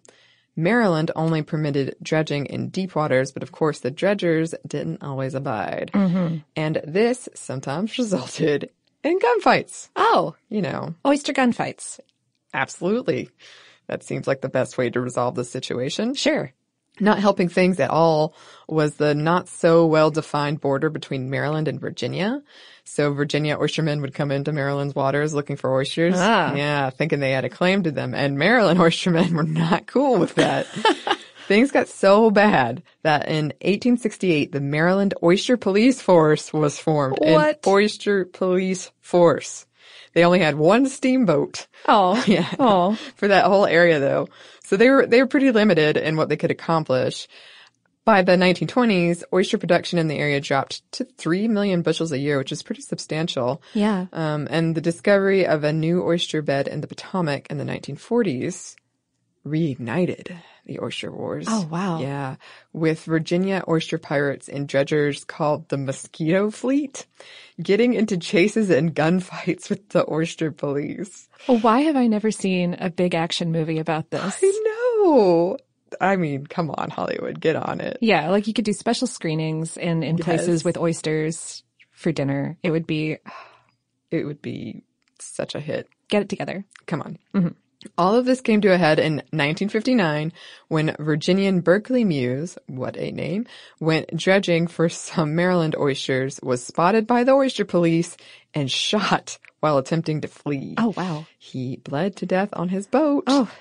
Maryland 0.62 1.12
only 1.16 1.42
permitted 1.42 1.96
dredging 2.02 2.46
in 2.46 2.70
deep 2.70 2.96
waters, 2.96 3.32
but 3.32 3.44
of 3.44 3.52
course 3.52 3.80
the 3.80 3.92
dredgers 3.92 4.54
didn't 4.66 5.04
always 5.04 5.34
abide. 5.34 5.92
Mm-hmm. 5.94 6.38
And 6.56 6.82
this 6.86 7.28
sometimes 7.34 7.98
resulted 7.98 8.70
in 9.04 9.20
gunfights. 9.20 9.90
Oh, 9.96 10.36
You 10.50 10.62
know, 10.62 10.94
oyster 11.06 11.34
gunfights. 11.34 12.00
absolutely. 12.54 13.30
That 13.88 14.04
seems 14.04 14.28
like 14.28 14.42
the 14.42 14.48
best 14.50 14.78
way 14.78 14.90
to 14.90 15.02
resolve 15.02 15.36
the 15.36 15.44
situation. 15.44 16.14
Sure. 16.14 16.54
Not 17.02 17.20
helping 17.20 17.50
things 17.50 17.80
at 17.80 17.90
all 17.90 18.36
was 18.68 18.96
the 18.96 19.14
not 19.16 19.50
so 19.50 19.86
well 19.86 20.12
defined 20.12 20.62
border 20.62 20.90
between 20.90 21.30
Maryland 21.30 21.68
and 21.68 21.82
Virginia. 21.82 22.42
So 22.84 23.14
Virginia 23.14 23.58
oystermen 23.58 24.02
would 24.02 24.14
come 24.14 24.32
into 24.32 24.52
Maryland's 24.52 24.96
waters 24.96 25.34
looking 25.34 25.56
for 25.56 25.74
oysters. 25.76 26.16
Ah. 26.18 26.54
Yeah, 26.54 26.90
thinking 26.90 27.20
they 27.20 27.32
had 27.32 27.46
a 27.46 27.50
claim 27.50 27.84
to 27.84 27.92
them. 27.92 28.14
And 28.14 28.38
Maryland 28.38 28.80
oystermen 28.82 29.32
were 29.32 29.44
not 29.44 29.88
cool 29.88 30.18
with 30.18 30.36
that. 30.36 30.68
Things 31.48 31.72
got 31.72 31.90
so 31.90 32.32
bad 32.32 32.84
that 33.04 33.28
in 33.28 33.46
1868, 33.62 34.52
the 34.52 34.62
Maryland 34.62 35.14
Oyster 35.22 35.58
Police 35.58 36.00
Force 36.00 36.54
was 36.54 36.80
formed. 36.80 37.18
What? 37.20 37.50
An 37.66 37.72
oyster 37.72 38.26
police 38.26 38.92
force. 39.02 39.66
They 40.14 40.24
only 40.24 40.40
had 40.40 40.56
one 40.56 40.88
steamboat. 40.88 41.68
Oh, 41.88 42.22
yeah. 42.28 42.54
Oh, 42.60 42.96
for 43.16 43.28
that 43.28 43.46
whole 43.46 43.66
area 43.66 44.00
though. 44.00 44.28
So 44.64 44.78
they 44.78 44.90
were, 44.90 45.06
they 45.06 45.22
were 45.22 45.28
pretty 45.28 45.52
limited 45.52 45.98
in 45.98 46.16
what 46.16 46.30
they 46.30 46.38
could 46.38 46.52
accomplish. 46.52 47.28
By 48.04 48.24
the 48.24 48.32
1920s, 48.32 49.24
oyster 49.32 49.60
production 49.60 50.00
in 50.00 50.08
the 50.08 50.18
area 50.18 50.42
dropped 50.42 50.82
to 50.94 51.06
3 51.06 51.48
million 51.48 51.84
bushels 51.84 52.12
a 52.12 52.18
year, 52.18 52.40
which 52.40 52.52
is 52.52 52.64
pretty 52.64 52.82
substantial. 52.82 53.62
Yeah. 53.74 54.08
Um, 54.12 54.48
and 54.50 54.74
the 54.74 54.82
discovery 54.82 55.46
of 55.46 55.64
a 55.64 55.72
new 55.72 56.02
oyster 56.04 56.42
bed 56.42 56.68
in 56.68 56.82
the 56.82 56.88
Potomac 56.88 57.48
in 57.52 57.60
the 57.60 57.64
1940s 57.64 58.76
reignited 59.46 60.36
the 60.66 60.80
oyster 60.80 61.12
wars. 61.12 61.46
Oh, 61.50 61.68
wow. 61.72 62.00
Yeah. 62.00 62.36
With 62.74 63.04
Virginia 63.06 63.64
oyster 63.68 63.98
pirates 63.98 64.48
and 64.48 64.68
dredgers 64.68 65.26
called 65.26 65.70
the 65.70 65.78
Mosquito 65.78 66.52
Fleet 66.52 67.06
getting 67.62 67.94
into 67.94 68.18
chases 68.18 68.70
and 68.70 68.96
gunfights 68.96 69.70
with 69.70 69.90
the 69.90 70.10
oyster 70.12 70.52
police. 70.52 71.28
Well, 71.48 71.60
why 71.60 71.82
have 71.82 71.96
I 71.96 72.08
never 72.08 72.32
seen 72.32 72.76
a 72.80 72.90
big 72.90 73.16
action 73.16 73.52
movie 73.52 73.80
about 73.80 74.10
this? 74.12 74.38
I 74.42 74.62
know. 74.66 75.58
I 76.00 76.16
mean, 76.16 76.48
come 76.48 76.72
on, 76.72 76.90
Hollywood, 76.90 77.42
get 77.42 77.56
on 77.56 77.82
it. 77.82 77.98
Yeah, 78.02 78.30
like 78.30 78.48
you 78.48 78.54
could 78.54 78.66
do 78.66 78.74
special 78.74 79.08
screenings 79.08 79.76
in, 79.78 80.04
in 80.04 80.18
Yes. 80.18 80.26
places 80.26 80.64
with 80.64 80.78
oysters 80.78 81.64
for 81.92 82.12
dinner. 82.12 82.58
It 82.64 82.72
would 82.72 82.88
be, 82.88 83.18
It 84.10 84.26
would 84.26 84.42
be 84.42 84.84
such 85.20 85.54
a 85.56 85.60
hit. 85.60 85.88
get 86.08 86.22
it 86.22 86.30
together. 86.30 86.64
Come 86.86 87.02
on. 87.02 87.18
Mhm. 87.34 87.56
All 87.98 88.16
of 88.16 88.26
this 88.26 88.42
came 88.42 88.62
to 88.62 88.74
a 88.74 88.78
head 88.78 89.00
in 89.00 89.16
1959 89.32 90.34
when 90.68 90.96
Virginian 91.00 91.62
Berkeley 91.62 92.04
Muse, 92.04 92.58
what 92.68 92.98
a 92.98 93.12
name, 93.12 93.46
went 93.80 94.16
dredging 94.16 94.68
for 94.68 94.88
some 94.90 95.36
Maryland 95.36 95.76
oysters, 95.76 96.40
was 96.44 96.64
spotted 96.64 97.08
by 97.08 97.24
the 97.24 97.34
oyster 97.34 97.66
police, 97.66 98.18
and 98.54 98.70
shot 98.70 99.40
while 99.62 99.78
attempting 99.78 100.22
to 100.22 100.28
flee. 100.28 100.76
Oh, 100.78 100.94
wow. 100.96 101.26
He 101.38 101.78
bled 101.78 102.16
to 102.18 102.26
death 102.26 102.50
on 102.54 102.70
his 102.70 102.88
boat. 102.88 103.24
Oh. 103.28 103.52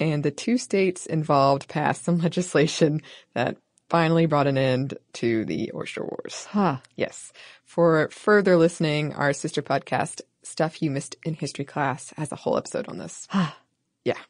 And 0.00 0.22
the 0.22 0.30
two 0.30 0.58
states 0.58 1.06
involved 1.06 1.68
passed 1.68 2.04
some 2.04 2.18
legislation 2.22 3.02
that 3.34 3.56
finally 3.88 4.26
brought 4.26 4.46
an 4.46 4.58
end 4.58 4.94
to 5.14 5.44
the 5.44 5.72
oyster 5.74 6.02
wars. 6.02 6.46
Huh. 6.50 6.78
Yes. 6.96 7.32
For 7.64 8.08
further 8.10 8.56
listening, 8.56 9.14
our 9.14 9.32
sister 9.32 9.62
podcast, 9.62 10.20
Stuff 10.42 10.82
You 10.82 10.90
Missed 10.90 11.16
in 11.24 11.34
History 11.34 11.64
Class, 11.64 12.12
has 12.16 12.32
a 12.32 12.36
whole 12.36 12.56
episode 12.56 12.88
on 12.88 12.98
this. 12.98 13.26
Yeah. 14.08 14.22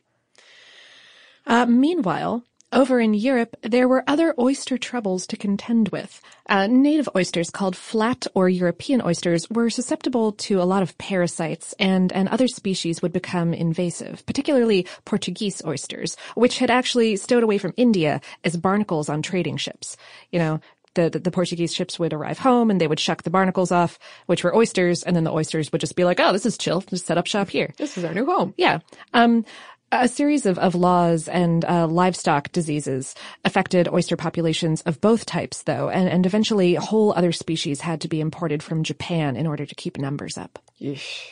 Uh, 1.47 1.67
meanwhile, 1.67 2.45
over 2.71 3.01
in 3.01 3.14
Europe, 3.14 3.57
there 3.62 3.88
were 3.88 4.05
other 4.07 4.35
oyster 4.38 4.77
troubles 4.77 5.27
to 5.29 5.37
contend 5.38 5.88
with. 5.88 6.21
Uh, 6.51 6.67
native 6.67 7.09
oysters 7.17 7.49
called 7.49 7.75
flat 7.75 8.27
or 8.35 8.49
European 8.49 9.01
oysters 9.01 9.49
were 9.49 9.71
susceptible 9.71 10.33
to 10.33 10.61
a 10.61 10.69
lot 10.69 10.83
of 10.83 10.97
parasites 10.99 11.75
and, 11.79 12.12
and 12.12 12.29
other 12.29 12.47
species 12.47 13.01
would 13.01 13.12
become 13.12 13.55
invasive, 13.55 14.25
particularly 14.27 14.87
Portuguese 15.07 15.62
oysters, 15.64 16.17
which 16.35 16.59
had 16.59 16.71
actually 16.71 17.17
stowed 17.17 17.43
away 17.43 17.57
from 17.57 17.73
India 17.79 18.21
as 18.45 18.57
barnacles 18.59 19.09
on 19.09 19.23
trading 19.23 19.57
ships. 19.57 19.97
You 20.31 20.38
know, 20.38 20.61
the, 20.94 21.11
the, 21.11 21.18
the 21.18 21.31
Portuguese 21.31 21.74
ships 21.74 21.98
would 21.98 22.12
arrive 22.12 22.38
home 22.38 22.70
and 22.70 22.81
they 22.81 22.88
would 22.88 23.01
shuck 23.01 23.22
the 23.22 23.31
barnacles 23.31 23.72
off, 23.72 23.98
which 24.27 24.44
were 24.44 24.55
oysters, 24.55 25.03
and 25.03 25.14
then 25.14 25.24
the 25.24 25.33
oysters 25.33 25.70
would 25.72 25.81
just 25.81 25.96
be 25.96 26.05
like, 26.05 26.20
oh, 26.20 26.33
this 26.33 26.46
is 26.46 26.59
chill, 26.59 26.81
just 26.83 27.07
set 27.07 27.18
up 27.18 27.27
shop 27.27 27.48
here. 27.48 27.72
This 27.77 27.98
is 27.98 28.05
our 28.05 28.14
new 28.14 28.27
home. 28.27 28.55
Yeah. 28.57 28.81
Um, 29.12 29.44
a 29.90 30.07
series 30.07 30.44
of, 30.44 30.59
of 30.59 30.74
laws 30.74 31.29
and 31.29 31.64
uh, 31.64 31.87
livestock 31.87 32.53
diseases 32.53 33.14
affected 33.44 33.88
oyster 33.88 34.16
populations 34.16 34.83
of 34.83 35.01
both 35.01 35.24
types, 35.24 35.62
though, 35.62 35.88
and, 35.88 36.09
and 36.09 36.27
eventually 36.27 36.74
whole 36.74 37.12
other 37.12 37.33
species 37.33 37.81
had 37.81 38.03
to 38.03 38.09
be 38.09 38.20
imported 38.20 38.62
from 38.62 38.83
Japan 38.83 39.35
in 39.35 39.46
order 39.46 39.64
to 39.64 39.74
keep 39.74 39.96
numbers 39.96 40.37
up. 40.37 40.59
Yeesh. 40.81 41.31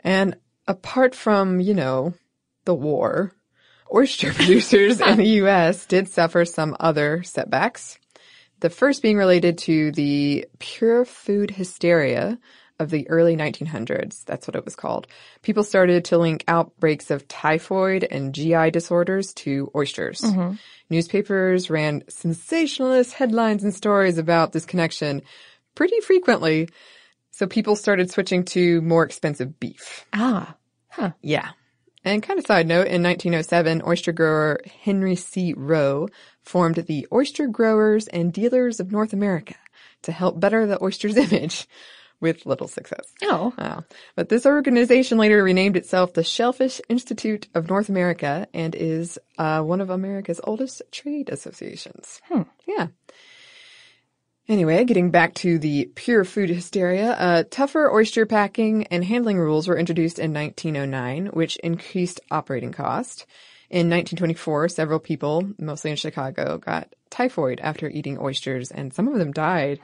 And 0.00 0.36
apart 0.66 1.14
from, 1.14 1.60
you 1.60 1.72
know, 1.74 2.12
the 2.66 2.74
war, 2.74 3.32
oyster 3.94 4.32
producers 4.34 5.00
in 5.00 5.16
the 5.18 5.28
U.S. 5.42 5.86
did 5.86 6.08
suffer 6.08 6.44
some 6.44 6.76
other 6.80 7.22
setbacks. 7.22 7.98
The 8.60 8.70
first 8.70 9.02
being 9.02 9.16
related 9.16 9.58
to 9.58 9.92
the 9.92 10.46
pure 10.58 11.04
food 11.04 11.50
hysteria 11.50 12.38
of 12.80 12.90
the 12.90 13.08
early 13.10 13.36
1900s. 13.36 14.24
That's 14.24 14.46
what 14.46 14.54
it 14.54 14.64
was 14.64 14.76
called. 14.76 15.06
People 15.42 15.64
started 15.64 16.04
to 16.06 16.18
link 16.18 16.44
outbreaks 16.46 17.10
of 17.10 17.26
typhoid 17.26 18.06
and 18.08 18.34
GI 18.34 18.70
disorders 18.70 19.32
to 19.34 19.70
oysters. 19.74 20.24
Newspapers 20.90 21.70
ran 21.70 22.04
sensationalist 22.08 23.14
headlines 23.14 23.64
and 23.64 23.74
stories 23.74 24.18
about 24.18 24.52
this 24.52 24.64
connection 24.64 25.22
pretty 25.74 26.00
frequently. 26.00 26.68
So 27.30 27.46
people 27.46 27.76
started 27.76 28.10
switching 28.10 28.44
to 28.46 28.80
more 28.80 29.04
expensive 29.04 29.58
beef. 29.60 30.06
Ah. 30.12 30.54
Huh. 30.88 31.12
Yeah. 31.20 31.50
And 32.08 32.22
kind 32.22 32.38
of 32.38 32.46
side 32.46 32.66
note, 32.66 32.86
in 32.86 33.02
1907, 33.02 33.82
oyster 33.86 34.12
grower 34.12 34.60
Henry 34.82 35.14
C. 35.14 35.52
Rowe 35.54 36.08
formed 36.42 36.76
the 36.76 37.06
Oyster 37.12 37.46
Growers 37.48 38.08
and 38.08 38.32
Dealers 38.32 38.80
of 38.80 38.90
North 38.90 39.12
America 39.12 39.56
to 40.04 40.12
help 40.12 40.40
better 40.40 40.66
the 40.66 40.82
oyster's 40.82 41.16
image 41.32 41.68
with 42.18 42.46
little 42.46 42.66
success. 42.66 43.12
Oh. 43.24 43.52
Wow. 43.58 43.84
But 44.16 44.30
this 44.30 44.46
organization 44.46 45.18
later 45.18 45.44
renamed 45.44 45.76
itself 45.76 46.14
the 46.14 46.24
Shellfish 46.24 46.80
Institute 46.88 47.46
of 47.54 47.68
North 47.68 47.90
America 47.90 48.48
and 48.54 48.74
is 48.74 49.18
uh, 49.36 49.60
one 49.60 49.82
of 49.82 49.90
America's 49.90 50.40
oldest 50.44 50.80
trade 50.90 51.28
associations. 51.28 52.22
Hmm. 52.24 52.42
Yeah. 52.66 52.86
Anyway, 54.48 54.82
getting 54.86 55.10
back 55.10 55.34
to 55.34 55.58
the 55.58 55.90
pure 55.94 56.24
food 56.24 56.48
hysteria, 56.48 57.12
uh, 57.12 57.44
tougher 57.50 57.92
oyster 57.92 58.24
packing 58.24 58.86
and 58.86 59.04
handling 59.04 59.38
rules 59.38 59.68
were 59.68 59.76
introduced 59.76 60.18
in 60.18 60.32
1909, 60.32 61.26
which 61.34 61.58
increased 61.58 62.18
operating 62.30 62.72
cost. 62.72 63.26
In 63.68 63.90
1924, 63.90 64.70
several 64.70 65.00
people, 65.00 65.52
mostly 65.58 65.90
in 65.90 65.98
Chicago, 65.98 66.56
got 66.56 66.94
typhoid 67.10 67.60
after 67.60 67.90
eating 67.90 68.16
oysters, 68.18 68.70
and 68.70 68.94
some 68.94 69.06
of 69.08 69.18
them 69.18 69.32
died. 69.32 69.80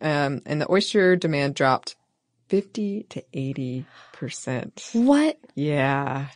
Um, 0.00 0.40
and 0.46 0.58
the 0.58 0.72
oyster 0.72 1.14
demand 1.14 1.54
dropped 1.54 1.96
50 2.48 3.02
to 3.10 3.22
80 3.34 3.84
percent. 4.12 4.88
What? 4.94 5.38
Yeah. 5.54 6.28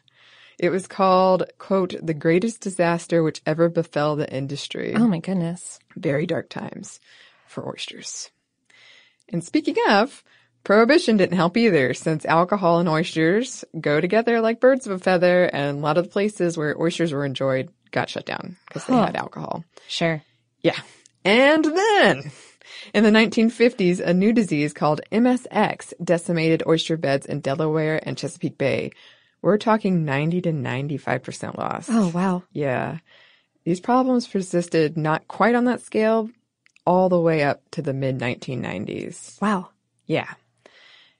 It 0.58 0.68
was 0.68 0.86
called, 0.86 1.44
quote, 1.56 1.94
the 2.02 2.12
greatest 2.12 2.60
disaster 2.60 3.22
which 3.22 3.40
ever 3.46 3.70
befell 3.70 4.16
the 4.16 4.30
industry. 4.30 4.92
Oh 4.94 5.08
my 5.08 5.20
goodness. 5.20 5.78
Very 5.96 6.26
dark 6.26 6.50
times 6.50 7.00
for 7.52 7.68
oysters. 7.68 8.30
And 9.28 9.44
speaking 9.44 9.76
of, 9.88 10.24
prohibition 10.64 11.16
didn't 11.16 11.36
help 11.36 11.56
either 11.56 11.94
since 11.94 12.24
alcohol 12.24 12.80
and 12.80 12.88
oysters 12.88 13.64
go 13.80 14.00
together 14.00 14.40
like 14.40 14.60
birds 14.60 14.86
of 14.86 14.92
a 14.92 14.98
feather 14.98 15.44
and 15.44 15.78
a 15.78 15.80
lot 15.80 15.98
of 15.98 16.04
the 16.04 16.10
places 16.10 16.56
where 16.56 16.80
oysters 16.80 17.12
were 17.12 17.24
enjoyed 17.24 17.70
got 17.90 18.08
shut 18.08 18.26
down 18.26 18.56
because 18.66 18.84
they 18.86 18.94
Huh. 18.94 19.06
had 19.06 19.16
alcohol. 19.16 19.64
Sure. 19.88 20.22
Yeah. 20.62 20.78
And 21.24 21.64
then 21.64 22.30
in 22.94 23.04
the 23.04 23.10
1950s, 23.10 24.00
a 24.00 24.14
new 24.14 24.32
disease 24.32 24.72
called 24.72 25.00
MSX 25.12 25.92
decimated 26.02 26.62
oyster 26.66 26.96
beds 26.96 27.26
in 27.26 27.40
Delaware 27.40 28.00
and 28.06 28.16
Chesapeake 28.18 28.58
Bay. 28.58 28.90
We're 29.42 29.58
talking 29.58 30.04
90 30.04 30.40
to 30.42 30.52
95% 30.52 31.58
loss. 31.58 31.88
Oh, 31.90 32.08
wow. 32.14 32.44
Yeah. 32.52 32.98
These 33.64 33.80
problems 33.80 34.26
persisted 34.26 34.96
not 34.96 35.26
quite 35.28 35.54
on 35.54 35.64
that 35.66 35.80
scale 35.80 36.30
all 36.86 37.08
the 37.08 37.20
way 37.20 37.42
up 37.42 37.62
to 37.72 37.82
the 37.82 37.92
mid 37.92 38.18
1990s. 38.18 39.40
Wow. 39.40 39.70
Yeah. 40.06 40.32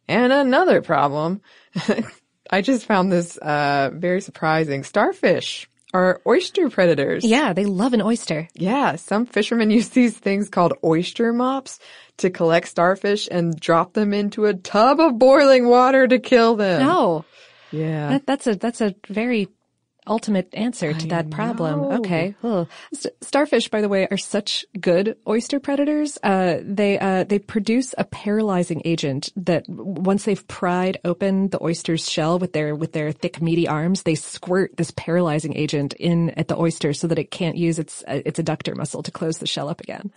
And 0.08 0.32
another 0.32 0.82
problem, 0.82 1.40
I 2.50 2.60
just 2.60 2.86
found 2.86 3.10
this 3.12 3.36
uh, 3.36 3.90
very 3.94 4.20
surprising. 4.20 4.84
Starfish 4.84 5.68
are 5.94 6.20
oyster 6.26 6.70
predators. 6.70 7.24
Yeah, 7.24 7.52
they 7.52 7.64
love 7.64 7.92
an 7.92 8.02
oyster. 8.02 8.48
Yeah, 8.54 8.96
some 8.96 9.26
fishermen 9.26 9.70
use 9.78 9.90
these 9.90 10.16
things 10.16 10.48
called 10.48 10.74
oyster 10.82 11.32
mops 11.32 11.78
to 12.18 12.30
collect 12.30 12.68
starfish 12.68 13.28
and 13.30 13.58
drop 13.58 13.92
them 13.92 14.12
into 14.12 14.46
a 14.46 14.54
tub 14.54 15.00
of 15.00 15.18
boiling 15.18 15.68
water 15.68 16.06
to 16.06 16.18
kill 16.18 16.56
them. 16.56 16.82
No. 16.82 17.24
Yeah. 17.70 18.10
That, 18.10 18.26
that's 18.26 18.46
a 18.46 18.54
that's 18.56 18.80
a 18.80 18.94
very 19.08 19.48
ultimate 20.06 20.48
answer 20.52 20.92
to 20.92 21.06
that 21.08 21.30
problem. 21.30 21.82
know. 21.82 21.98
Okay. 21.98 22.34
Ugh. 22.42 22.68
Starfish, 23.20 23.68
by 23.68 23.80
the 23.80 23.88
way, 23.88 24.08
are 24.10 24.16
such 24.16 24.64
good 24.80 25.16
oyster 25.26 25.60
predators. 25.60 26.18
Uh, 26.22 26.56
they 26.62 26.98
uh, 26.98 27.24
they 27.24 27.38
produce 27.38 27.94
a 27.98 28.04
paralyzing 28.04 28.82
agent 28.84 29.30
that 29.36 29.68
once 29.68 30.24
they've 30.24 30.46
pried 30.48 30.98
open 31.04 31.48
the 31.48 31.62
oyster's 31.62 32.08
shell 32.08 32.38
with 32.38 32.52
their 32.52 32.74
with 32.74 32.92
their 32.92 33.12
thick 33.12 33.40
meaty 33.40 33.68
arms, 33.68 34.02
they 34.02 34.14
squirt 34.14 34.76
this 34.76 34.92
paralyzing 34.96 35.56
agent 35.56 35.94
in 35.94 36.30
at 36.30 36.48
the 36.48 36.58
oyster 36.58 36.92
so 36.92 37.06
that 37.06 37.18
it 37.18 37.30
can't 37.30 37.56
use 37.56 37.78
its 37.78 38.02
uh, 38.08 38.20
its 38.24 38.40
adductor 38.40 38.76
muscle 38.76 39.02
to 39.02 39.10
close 39.10 39.38
the 39.38 39.46
shell 39.46 39.68
up 39.68 39.80
again. 39.80 40.10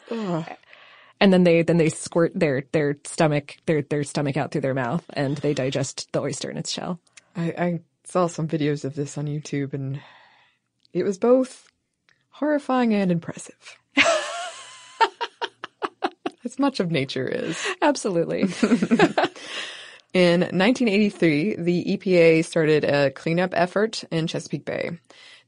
And 1.19 1.31
then 1.31 1.43
they 1.43 1.61
then 1.61 1.77
they 1.77 1.89
squirt 1.89 2.33
their 2.35 2.63
their 2.71 2.97
stomach 3.05 3.57
their 3.65 3.81
their 3.83 4.03
stomach 4.03 4.35
out 4.35 4.51
through 4.51 4.61
their 4.61 4.73
mouth 4.73 5.05
and 5.13 5.37
they 5.37 5.53
digest 5.53 6.11
the 6.11 6.21
oyster 6.21 6.49
in 6.49 6.57
its 6.57 6.71
shell. 6.71 6.99
I, 7.37 7.43
I 7.57 7.79
saw 8.05 8.27
some 8.27 8.47
videos 8.47 8.85
of 8.85 8.95
this 8.95 9.17
on 9.17 9.25
YouTube 9.27 9.73
and 9.73 9.99
it 10.93 11.03
was 11.03 11.17
both 11.17 11.67
horrifying 12.29 12.93
and 12.93 13.11
impressive. 13.11 13.77
As 16.45 16.59
much 16.59 16.79
of 16.79 16.91
nature 16.91 17.27
is. 17.27 17.65
Absolutely. 17.81 18.41
In 20.13 20.41
1983, 20.41 21.55
the 21.57 21.97
EPA 21.97 22.45
started 22.45 22.85
a 22.85 23.11
cleanup 23.11 23.51
effort 23.53 24.05
in 24.11 24.27
Chesapeake 24.27 24.63
Bay 24.63 24.91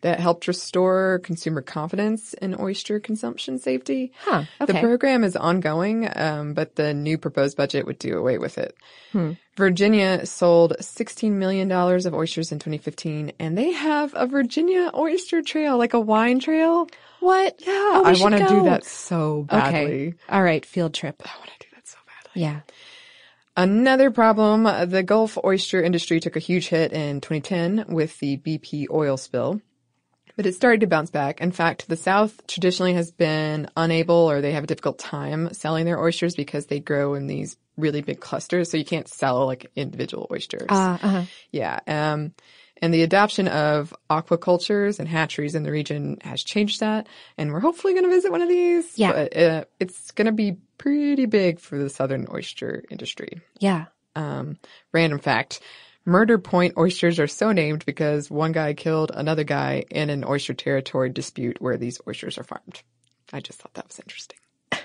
that 0.02 0.20
helped 0.20 0.48
restore 0.48 1.20
consumer 1.24 1.62
confidence 1.62 2.34
in 2.36 2.56
oyster 2.60 3.00
consumption 3.00 3.58
safety. 3.60 4.12
Huh, 4.20 4.44
okay. 4.62 4.74
The 4.74 4.80
program 4.80 5.24
is 5.24 5.36
ongoing, 5.36 6.08
um, 6.16 6.54
but 6.54 6.76
the 6.76 6.94
new 6.94 7.18
proposed 7.18 7.58
budget 7.58 7.86
would 7.86 7.98
do 8.00 8.18
away 8.18 8.38
with 8.38 8.58
it. 8.58 8.76
Hmm. 9.12 9.34
Virginia 9.56 10.26
sold 10.26 10.76
$16 10.80 11.32
million 11.32 11.72
of 11.72 12.14
oysters 12.14 12.52
in 12.52 12.60
2015, 12.60 13.32
and 13.40 13.58
they 13.58 13.72
have 13.72 14.14
a 14.16 14.28
Virginia 14.28 14.92
oyster 14.94 15.42
trail, 15.42 15.78
like 15.78 15.94
a 15.96 16.00
wine 16.00 16.40
trail. 16.40 16.88
What? 17.20 17.56
Yeah, 17.66 17.72
Oh, 17.74 18.04
I 18.06 18.14
want 18.22 18.38
to 18.38 18.46
do 18.48 18.64
that 18.66 18.84
so 18.86 19.44
badly. 19.50 20.10
Okay. 20.10 20.14
All 20.30 20.44
right, 20.44 20.64
field 20.64 20.94
trip. 20.94 21.22
I 21.26 21.36
want 21.40 21.50
to 21.60 21.68
do 21.68 21.68
that 21.74 21.88
so 21.88 21.98
badly. 22.06 22.42
Yeah. 22.44 22.60
Another 23.56 24.12
problem, 24.12 24.68
uh, 24.68 24.86
the 24.86 25.02
Gulf 25.02 25.36
oyster 25.44 25.82
industry 25.82 26.20
took 26.20 26.36
a 26.36 26.40
huge 26.40 26.68
hit 26.68 26.94
in 26.94 27.22
2010 27.22 27.86
with 27.88 28.20
the 28.20 28.38
BP 28.38 28.86
oil 28.92 29.18
spill, 29.18 29.62
but 30.38 30.46
it 30.46 30.56
started 30.56 30.80
to 30.82 30.88
bounce 30.88 31.10
back. 31.10 31.42
In 31.42 31.52
fact, 31.52 31.90
the 31.90 31.98
South 31.98 32.46
traditionally 32.48 32.94
has 32.94 33.12
been 33.12 33.70
unable 33.76 34.16
or 34.16 34.40
they 34.40 34.54
have 34.54 34.64
a 34.64 34.68
difficult 34.68 35.00
time 35.00 35.54
selling 35.54 35.86
their 35.86 36.00
oysters 36.00 36.36
because 36.36 36.68
they 36.68 36.80
grow 36.80 37.16
in 37.16 37.28
these 37.28 37.58
really 37.76 38.02
big 38.02 38.20
clusters, 38.20 38.72
so 38.72 38.78
you 38.78 38.86
can't 38.86 39.08
sell 39.08 39.46
like 39.46 39.70
individual 39.76 40.28
oysters. 40.32 40.68
Uh, 40.70 40.98
uh-huh. 41.02 41.24
Yeah. 41.52 41.80
Um, 41.88 42.34
and 42.82 42.94
the 42.94 43.02
adoption 43.02 43.48
of 43.48 43.94
aquacultures 44.10 45.00
and 45.00 45.08
hatcheries 45.08 45.56
in 45.56 45.64
the 45.64 45.72
region 45.72 46.20
has 46.22 46.44
changed 46.44 46.80
that. 46.80 47.08
And 47.38 47.52
we're 47.52 47.60
hopefully 47.60 47.94
going 47.94 48.06
to 48.06 48.10
visit 48.12 48.32
one 48.32 48.42
of 48.42 48.50
these. 48.50 48.98
Yeah. 48.98 49.14
But 49.14 49.38
uh, 49.38 49.66
it's 49.80 50.12
going 50.12 50.28
to 50.28 50.32
be 50.32 50.58
pretty 50.78 51.26
big 51.26 51.60
for 51.60 51.78
the 51.78 51.90
southern 51.90 52.28
oyster 52.32 52.84
industry. 52.92 53.42
Yeah. 53.60 53.86
Um, 54.16 54.58
random 54.94 55.20
fact. 55.20 55.60
Murder 56.08 56.38
Point 56.38 56.78
oysters 56.78 57.20
are 57.20 57.28
so 57.28 57.52
named 57.52 57.86
because 57.86 58.32
one 58.32 58.54
guy 58.54 58.74
killed 58.74 59.12
another 59.14 59.44
guy 59.44 59.84
in 59.92 60.10
an 60.10 60.24
oyster 60.24 60.54
territory 60.54 61.10
dispute 61.10 61.58
where 61.60 61.76
these 61.76 62.00
oysters 62.08 62.38
are 62.38 62.46
farmed. 62.46 62.82
I 63.34 63.42
just 63.42 63.60
thought 63.60 63.74
that 63.74 63.90
was 63.90 64.00
interesting. 64.00 64.38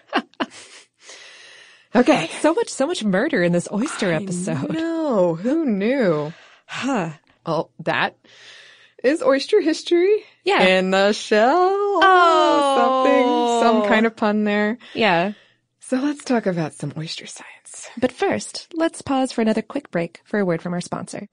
okay. 1.94 2.28
So 2.40 2.54
much, 2.54 2.70
so 2.70 2.88
much 2.88 3.04
murder 3.04 3.44
in 3.44 3.52
this 3.52 3.68
oyster 3.72 4.12
episode. 4.12 4.72
No, 4.72 5.36
who 5.36 5.64
knew? 5.64 6.32
Huh. 6.66 7.10
Well, 7.46 7.70
that 7.84 8.16
is 9.04 9.22
oyster 9.22 9.60
history. 9.60 10.24
Yeah. 10.42 10.64
In 10.64 10.90
the 10.90 11.12
shell. 11.12 12.00
Oh. 12.02 13.60
Something, 13.62 13.80
some 13.80 13.88
kind 13.88 14.06
of 14.06 14.16
pun 14.16 14.42
there. 14.42 14.78
Yeah. 14.92 15.34
So 15.92 15.98
let's 15.98 16.24
talk 16.24 16.46
about 16.46 16.72
some 16.72 16.94
oyster 16.96 17.26
science. 17.26 17.86
But 17.98 18.12
first, 18.12 18.66
let's 18.72 19.02
pause 19.02 19.30
for 19.30 19.42
another 19.42 19.60
quick 19.60 19.90
break 19.90 20.22
for 20.24 20.40
a 20.40 20.44
word 20.46 20.62
from 20.62 20.72
our 20.72 20.80
sponsor. 20.80 21.28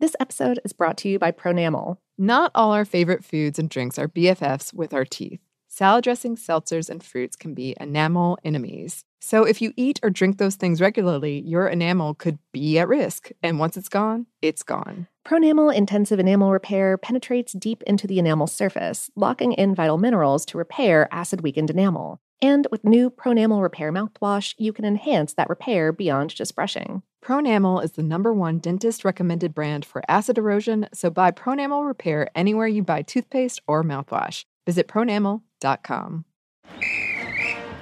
This 0.00 0.16
episode 0.18 0.58
is 0.64 0.72
brought 0.72 0.96
to 0.96 1.08
you 1.08 1.20
by 1.20 1.30
Pronamel. 1.30 1.98
Not 2.18 2.50
all 2.52 2.72
our 2.72 2.84
favorite 2.84 3.24
foods 3.24 3.60
and 3.60 3.70
drinks 3.70 3.96
are 3.96 4.08
BFFs 4.08 4.74
with 4.74 4.92
our 4.92 5.04
teeth. 5.04 5.38
Salad 5.68 6.02
dressings, 6.02 6.44
seltzers, 6.44 6.90
and 6.90 7.00
fruits 7.00 7.36
can 7.36 7.54
be 7.54 7.76
enamel 7.78 8.38
enemies. 8.42 9.04
So 9.20 9.44
if 9.44 9.62
you 9.62 9.72
eat 9.76 10.00
or 10.02 10.10
drink 10.10 10.38
those 10.38 10.56
things 10.56 10.80
regularly, 10.80 11.38
your 11.42 11.68
enamel 11.68 12.14
could 12.14 12.40
be 12.50 12.80
at 12.80 12.88
risk. 12.88 13.30
And 13.40 13.60
once 13.60 13.76
it's 13.76 13.88
gone, 13.88 14.26
it's 14.42 14.64
gone. 14.64 15.06
Pronamel 15.26 15.74
Intensive 15.74 16.20
Enamel 16.20 16.52
Repair 16.52 16.96
penetrates 16.96 17.52
deep 17.52 17.82
into 17.82 18.06
the 18.06 18.20
enamel 18.20 18.46
surface, 18.46 19.10
locking 19.16 19.54
in 19.54 19.74
vital 19.74 19.98
minerals 19.98 20.46
to 20.46 20.56
repair 20.56 21.08
acid 21.10 21.40
weakened 21.40 21.68
enamel. 21.68 22.20
And 22.40 22.68
with 22.70 22.84
new 22.84 23.10
Pronamel 23.10 23.60
Repair 23.60 23.90
mouthwash, 23.90 24.54
you 24.56 24.72
can 24.72 24.84
enhance 24.84 25.34
that 25.34 25.48
repair 25.48 25.92
beyond 25.92 26.30
just 26.30 26.54
brushing. 26.54 27.02
Pronamel 27.24 27.82
is 27.82 27.92
the 27.92 28.04
number 28.04 28.32
one 28.32 28.60
dentist 28.60 29.04
recommended 29.04 29.52
brand 29.52 29.84
for 29.84 30.00
acid 30.06 30.38
erosion, 30.38 30.86
so 30.94 31.10
buy 31.10 31.32
Pronamel 31.32 31.84
Repair 31.84 32.28
anywhere 32.36 32.68
you 32.68 32.84
buy 32.84 33.02
toothpaste 33.02 33.60
or 33.66 33.82
mouthwash. 33.82 34.44
Visit 34.64 34.86
pronamel.com. 34.86 36.24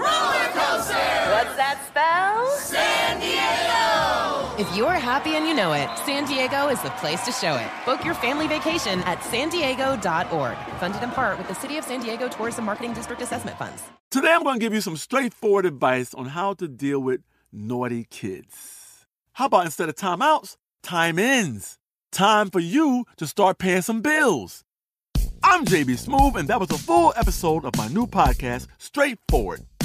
Roller 0.00 0.48
coaster. 0.56 1.10
What's 1.34 1.56
that 1.56 1.78
spell? 1.86 2.46
San 2.58 3.20
Diego. 3.20 4.56
If 4.60 4.76
you're 4.76 4.92
happy 4.92 5.36
and 5.36 5.46
you 5.46 5.54
know 5.54 5.72
it, 5.72 5.88
San 6.04 6.24
Diego 6.26 6.68
is 6.68 6.80
the 6.82 6.90
place 7.02 7.24
to 7.24 7.32
show 7.32 7.56
it. 7.56 7.68
Book 7.84 8.04
your 8.04 8.14
family 8.14 8.46
vacation 8.46 9.00
at 9.02 9.22
san 9.24 9.48
diego.org. 9.48 10.56
Funded 10.78 11.02
in 11.02 11.10
part 11.10 11.38
with 11.38 11.48
the 11.48 11.54
City 11.54 11.76
of 11.78 11.84
San 11.84 12.00
Diego 12.00 12.28
Tourism 12.28 12.64
Marketing 12.64 12.92
District 12.92 13.20
Assessment 13.22 13.56
Funds. 13.58 13.82
Today 14.10 14.32
I'm 14.32 14.42
going 14.42 14.58
to 14.58 14.64
give 14.64 14.74
you 14.74 14.80
some 14.80 14.96
straightforward 14.96 15.66
advice 15.66 16.14
on 16.14 16.26
how 16.26 16.54
to 16.54 16.66
deal 16.68 17.00
with 17.00 17.20
naughty 17.52 18.04
kids. 18.10 19.06
How 19.34 19.46
about 19.46 19.64
instead 19.66 19.88
of 19.88 19.94
timeouts, 19.96 20.56
time 20.82 21.18
ins? 21.18 21.78
Time 22.12 22.50
for 22.50 22.60
you 22.60 23.04
to 23.16 23.26
start 23.26 23.58
paying 23.58 23.82
some 23.82 24.00
bills. 24.02 24.64
I'm 25.42 25.64
JB 25.64 26.06
Smoove, 26.06 26.36
and 26.36 26.48
that 26.48 26.60
was 26.60 26.70
a 26.70 26.76
full 26.78 27.14
episode 27.16 27.64
of 27.64 27.74
my 27.76 27.88
new 27.88 28.06
podcast, 28.06 28.66
Straightforward, 28.78 29.60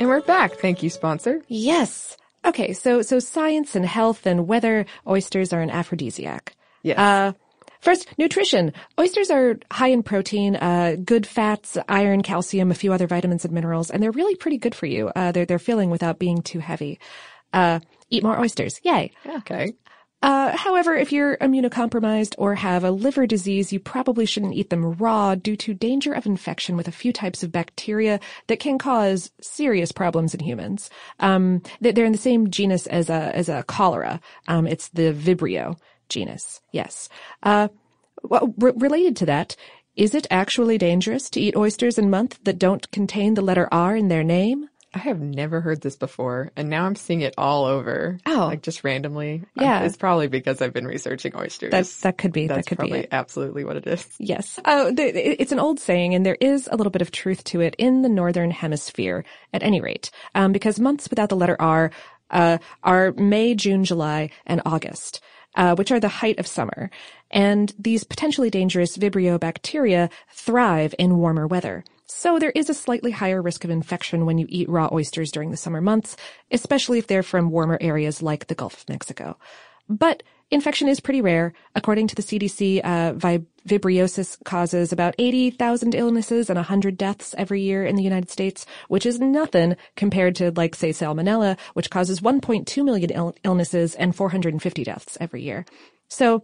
And 0.00 0.08
we're 0.08 0.22
back. 0.22 0.54
Thank 0.54 0.82
you, 0.82 0.88
sponsor. 0.88 1.42
Yes. 1.46 2.16
Okay, 2.46 2.72
so 2.72 3.02
so 3.02 3.18
science 3.18 3.76
and 3.76 3.84
health 3.84 4.26
and 4.26 4.48
whether 4.48 4.86
oysters 5.06 5.52
are 5.52 5.60
an 5.60 5.68
aphrodisiac. 5.68 6.56
Yes. 6.82 6.98
Uh, 6.98 7.32
first, 7.82 8.08
nutrition. 8.16 8.72
Oysters 8.98 9.30
are 9.30 9.58
high 9.70 9.88
in 9.88 10.02
protein, 10.02 10.56
uh, 10.56 10.96
good 11.04 11.26
fats, 11.26 11.76
iron, 11.86 12.22
calcium, 12.22 12.70
a 12.70 12.74
few 12.74 12.94
other 12.94 13.06
vitamins 13.06 13.44
and 13.44 13.52
minerals, 13.52 13.90
and 13.90 14.02
they're 14.02 14.10
really 14.10 14.36
pretty 14.36 14.56
good 14.56 14.74
for 14.74 14.86
you. 14.86 15.08
Uh, 15.14 15.32
they're 15.32 15.44
they're 15.44 15.58
filling 15.58 15.90
without 15.90 16.18
being 16.18 16.40
too 16.40 16.60
heavy. 16.60 16.98
Uh, 17.52 17.80
eat 18.08 18.22
more 18.22 18.40
oysters. 18.40 18.80
Yay. 18.82 19.12
Okay. 19.26 19.74
Uh, 20.22 20.56
however, 20.56 20.94
if 20.94 21.12
you're 21.12 21.36
immunocompromised 21.38 22.34
or 22.38 22.54
have 22.54 22.84
a 22.84 22.90
liver 22.90 23.26
disease, 23.26 23.72
you 23.72 23.80
probably 23.80 24.26
shouldn't 24.26 24.54
eat 24.54 24.70
them 24.70 24.92
raw 24.94 25.34
due 25.34 25.56
to 25.56 25.74
danger 25.74 26.12
of 26.12 26.26
infection 26.26 26.76
with 26.76 26.88
a 26.88 26.92
few 26.92 27.12
types 27.12 27.42
of 27.42 27.50
bacteria 27.52 28.20
that 28.46 28.60
can 28.60 28.78
cause 28.78 29.30
serious 29.40 29.92
problems 29.92 30.34
in 30.34 30.40
humans. 30.40 30.90
Um, 31.20 31.62
they- 31.80 31.92
they're 31.92 32.04
in 32.04 32.12
the 32.12 32.18
same 32.18 32.50
genus 32.50 32.86
as 32.86 33.08
a 33.10 33.34
as 33.34 33.48
a 33.48 33.62
cholera. 33.64 34.20
Um, 34.48 34.66
it's 34.66 34.88
the 34.88 35.12
Vibrio 35.12 35.76
genus. 36.08 36.60
Yes. 36.72 37.08
Uh, 37.42 37.68
well, 38.22 38.54
re- 38.58 38.72
related 38.76 39.16
to 39.16 39.26
that, 39.26 39.56
Is 39.96 40.14
it 40.14 40.26
actually 40.30 40.78
dangerous 40.78 41.28
to 41.30 41.40
eat 41.40 41.56
oysters 41.56 41.98
in 41.98 42.08
month 42.08 42.38
that 42.44 42.58
don't 42.58 42.90
contain 42.92 43.34
the 43.34 43.42
letter 43.42 43.68
R 43.72 43.96
in 43.96 44.08
their 44.08 44.24
name? 44.24 44.69
I 44.92 44.98
have 44.98 45.20
never 45.20 45.60
heard 45.60 45.80
this 45.80 45.94
before, 45.94 46.50
and 46.56 46.68
now 46.68 46.84
I'm 46.84 46.96
seeing 46.96 47.20
it 47.20 47.34
all 47.38 47.64
over. 47.64 48.18
Oh. 48.26 48.46
like 48.46 48.62
just 48.62 48.82
randomly. 48.82 49.44
Yeah. 49.54 49.82
it's 49.82 49.96
probably 49.96 50.26
because 50.26 50.60
I've 50.60 50.72
been 50.72 50.86
researching 50.86 51.36
oysters. 51.36 51.70
That 51.70 51.86
that 52.02 52.18
could 52.18 52.32
be. 52.32 52.48
That's 52.48 52.64
that 52.64 52.66
could 52.66 52.78
probably 52.78 53.00
be 53.00 53.04
it. 53.04 53.10
absolutely 53.12 53.64
what 53.64 53.76
it 53.76 53.86
is. 53.86 54.08
Yes. 54.18 54.58
Oh, 54.64 54.90
the, 54.90 55.40
it's 55.40 55.52
an 55.52 55.60
old 55.60 55.78
saying, 55.78 56.14
and 56.14 56.26
there 56.26 56.36
is 56.40 56.68
a 56.70 56.76
little 56.76 56.90
bit 56.90 57.02
of 57.02 57.12
truth 57.12 57.44
to 57.44 57.60
it 57.60 57.76
in 57.78 58.02
the 58.02 58.08
northern 58.08 58.50
hemisphere, 58.50 59.24
at 59.52 59.62
any 59.62 59.80
rate, 59.80 60.10
um, 60.34 60.50
because 60.50 60.80
months 60.80 61.08
without 61.08 61.28
the 61.28 61.36
letter 61.36 61.56
R 61.60 61.92
uh, 62.30 62.58
are 62.82 63.12
May, 63.12 63.54
June, 63.54 63.84
July, 63.84 64.30
and 64.46 64.60
August. 64.66 65.20
Uh, 65.56 65.74
which 65.74 65.90
are 65.90 65.98
the 65.98 66.06
height 66.06 66.38
of 66.38 66.46
summer. 66.46 66.92
And 67.28 67.74
these 67.76 68.04
potentially 68.04 68.50
dangerous 68.50 68.96
Vibrio 68.96 69.38
bacteria 69.38 70.08
thrive 70.32 70.94
in 70.96 71.18
warmer 71.18 71.48
weather. 71.48 71.82
So 72.12 72.40
there 72.40 72.50
is 72.50 72.68
a 72.68 72.74
slightly 72.74 73.12
higher 73.12 73.40
risk 73.40 73.64
of 73.64 73.70
infection 73.70 74.26
when 74.26 74.36
you 74.36 74.46
eat 74.48 74.68
raw 74.68 74.88
oysters 74.92 75.30
during 75.30 75.52
the 75.52 75.56
summer 75.56 75.80
months, 75.80 76.16
especially 76.50 76.98
if 76.98 77.06
they're 77.06 77.22
from 77.22 77.50
warmer 77.50 77.78
areas 77.80 78.20
like 78.20 78.48
the 78.48 78.54
Gulf 78.54 78.82
of 78.82 78.88
Mexico. 78.88 79.38
But 79.88 80.24
infection 80.50 80.88
is 80.88 80.98
pretty 80.98 81.20
rare. 81.20 81.52
According 81.76 82.08
to 82.08 82.16
the 82.16 82.22
CDC, 82.22 82.80
uh, 82.80 83.12
vi- 83.14 83.46
vibriosis 83.66 84.42
causes 84.44 84.92
about 84.92 85.14
80,000 85.18 85.94
illnesses 85.94 86.50
and 86.50 86.56
100 86.56 86.98
deaths 86.98 87.32
every 87.38 87.62
year 87.62 87.86
in 87.86 87.94
the 87.94 88.02
United 88.02 88.28
States, 88.28 88.66
which 88.88 89.06
is 89.06 89.20
nothing 89.20 89.76
compared 89.94 90.34
to, 90.36 90.50
like, 90.50 90.74
say, 90.74 90.90
salmonella, 90.90 91.56
which 91.74 91.90
causes 91.90 92.20
1.2 92.20 92.84
million 92.84 93.10
Ill- 93.10 93.36
illnesses 93.44 93.94
and 93.94 94.16
450 94.16 94.82
deaths 94.82 95.16
every 95.20 95.42
year. 95.42 95.64
So 96.08 96.42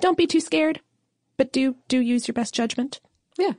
don't 0.00 0.18
be 0.18 0.26
too 0.26 0.40
scared, 0.40 0.80
but 1.36 1.52
do, 1.52 1.76
do 1.86 2.00
use 2.00 2.26
your 2.26 2.34
best 2.34 2.52
judgment. 2.54 3.00
Yeah. 3.38 3.52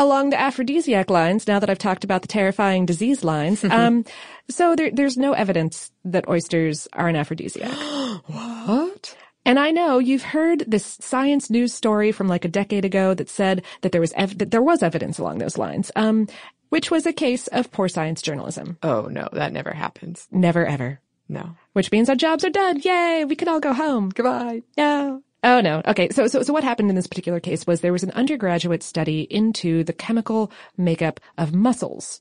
Along 0.00 0.30
the 0.30 0.40
aphrodisiac 0.40 1.10
lines, 1.10 1.46
now 1.46 1.58
that 1.58 1.68
I've 1.68 1.78
talked 1.78 2.04
about 2.04 2.22
the 2.22 2.28
terrifying 2.28 2.86
disease 2.86 3.22
lines, 3.22 3.62
um, 3.64 4.06
so 4.48 4.74
there, 4.74 4.90
there's 4.90 5.18
no 5.18 5.34
evidence 5.34 5.92
that 6.06 6.26
oysters 6.26 6.88
are 6.94 7.08
an 7.08 7.16
aphrodisiac. 7.16 7.70
What? 8.26 9.14
And 9.44 9.58
I 9.58 9.72
know 9.72 9.98
you've 9.98 10.22
heard 10.22 10.64
this 10.66 10.96
science 11.02 11.50
news 11.50 11.74
story 11.74 12.12
from 12.12 12.28
like 12.28 12.46
a 12.46 12.48
decade 12.48 12.86
ago 12.86 13.12
that 13.12 13.28
said 13.28 13.62
that 13.82 13.92
there 13.92 14.00
was 14.00 14.14
ev- 14.16 14.38
that 14.38 14.50
there 14.50 14.62
was 14.62 14.82
evidence 14.82 15.18
along 15.18 15.36
those 15.36 15.58
lines, 15.58 15.90
um, 15.96 16.28
which 16.70 16.90
was 16.90 17.04
a 17.04 17.12
case 17.12 17.46
of 17.48 17.70
poor 17.70 17.88
science 17.88 18.22
journalism. 18.22 18.78
Oh 18.82 19.02
no, 19.02 19.28
that 19.32 19.52
never 19.52 19.72
happens. 19.72 20.26
Never 20.30 20.64
ever. 20.64 21.00
No. 21.28 21.56
Which 21.74 21.92
means 21.92 22.08
our 22.08 22.16
jobs 22.16 22.42
are 22.44 22.50
done. 22.50 22.80
Yay! 22.82 23.26
We 23.26 23.36
can 23.36 23.48
all 23.48 23.60
go 23.60 23.74
home. 23.74 24.08
Goodbye. 24.08 24.62
No. 24.78 25.22
Oh 25.42 25.60
no. 25.60 25.82
Okay. 25.86 26.10
So, 26.10 26.26
so, 26.26 26.42
so 26.42 26.52
what 26.52 26.64
happened 26.64 26.90
in 26.90 26.96
this 26.96 27.06
particular 27.06 27.40
case 27.40 27.66
was 27.66 27.80
there 27.80 27.92
was 27.92 28.02
an 28.02 28.10
undergraduate 28.10 28.82
study 28.82 29.22
into 29.30 29.84
the 29.84 29.92
chemical 29.92 30.52
makeup 30.76 31.18
of 31.38 31.54
mussels, 31.54 32.20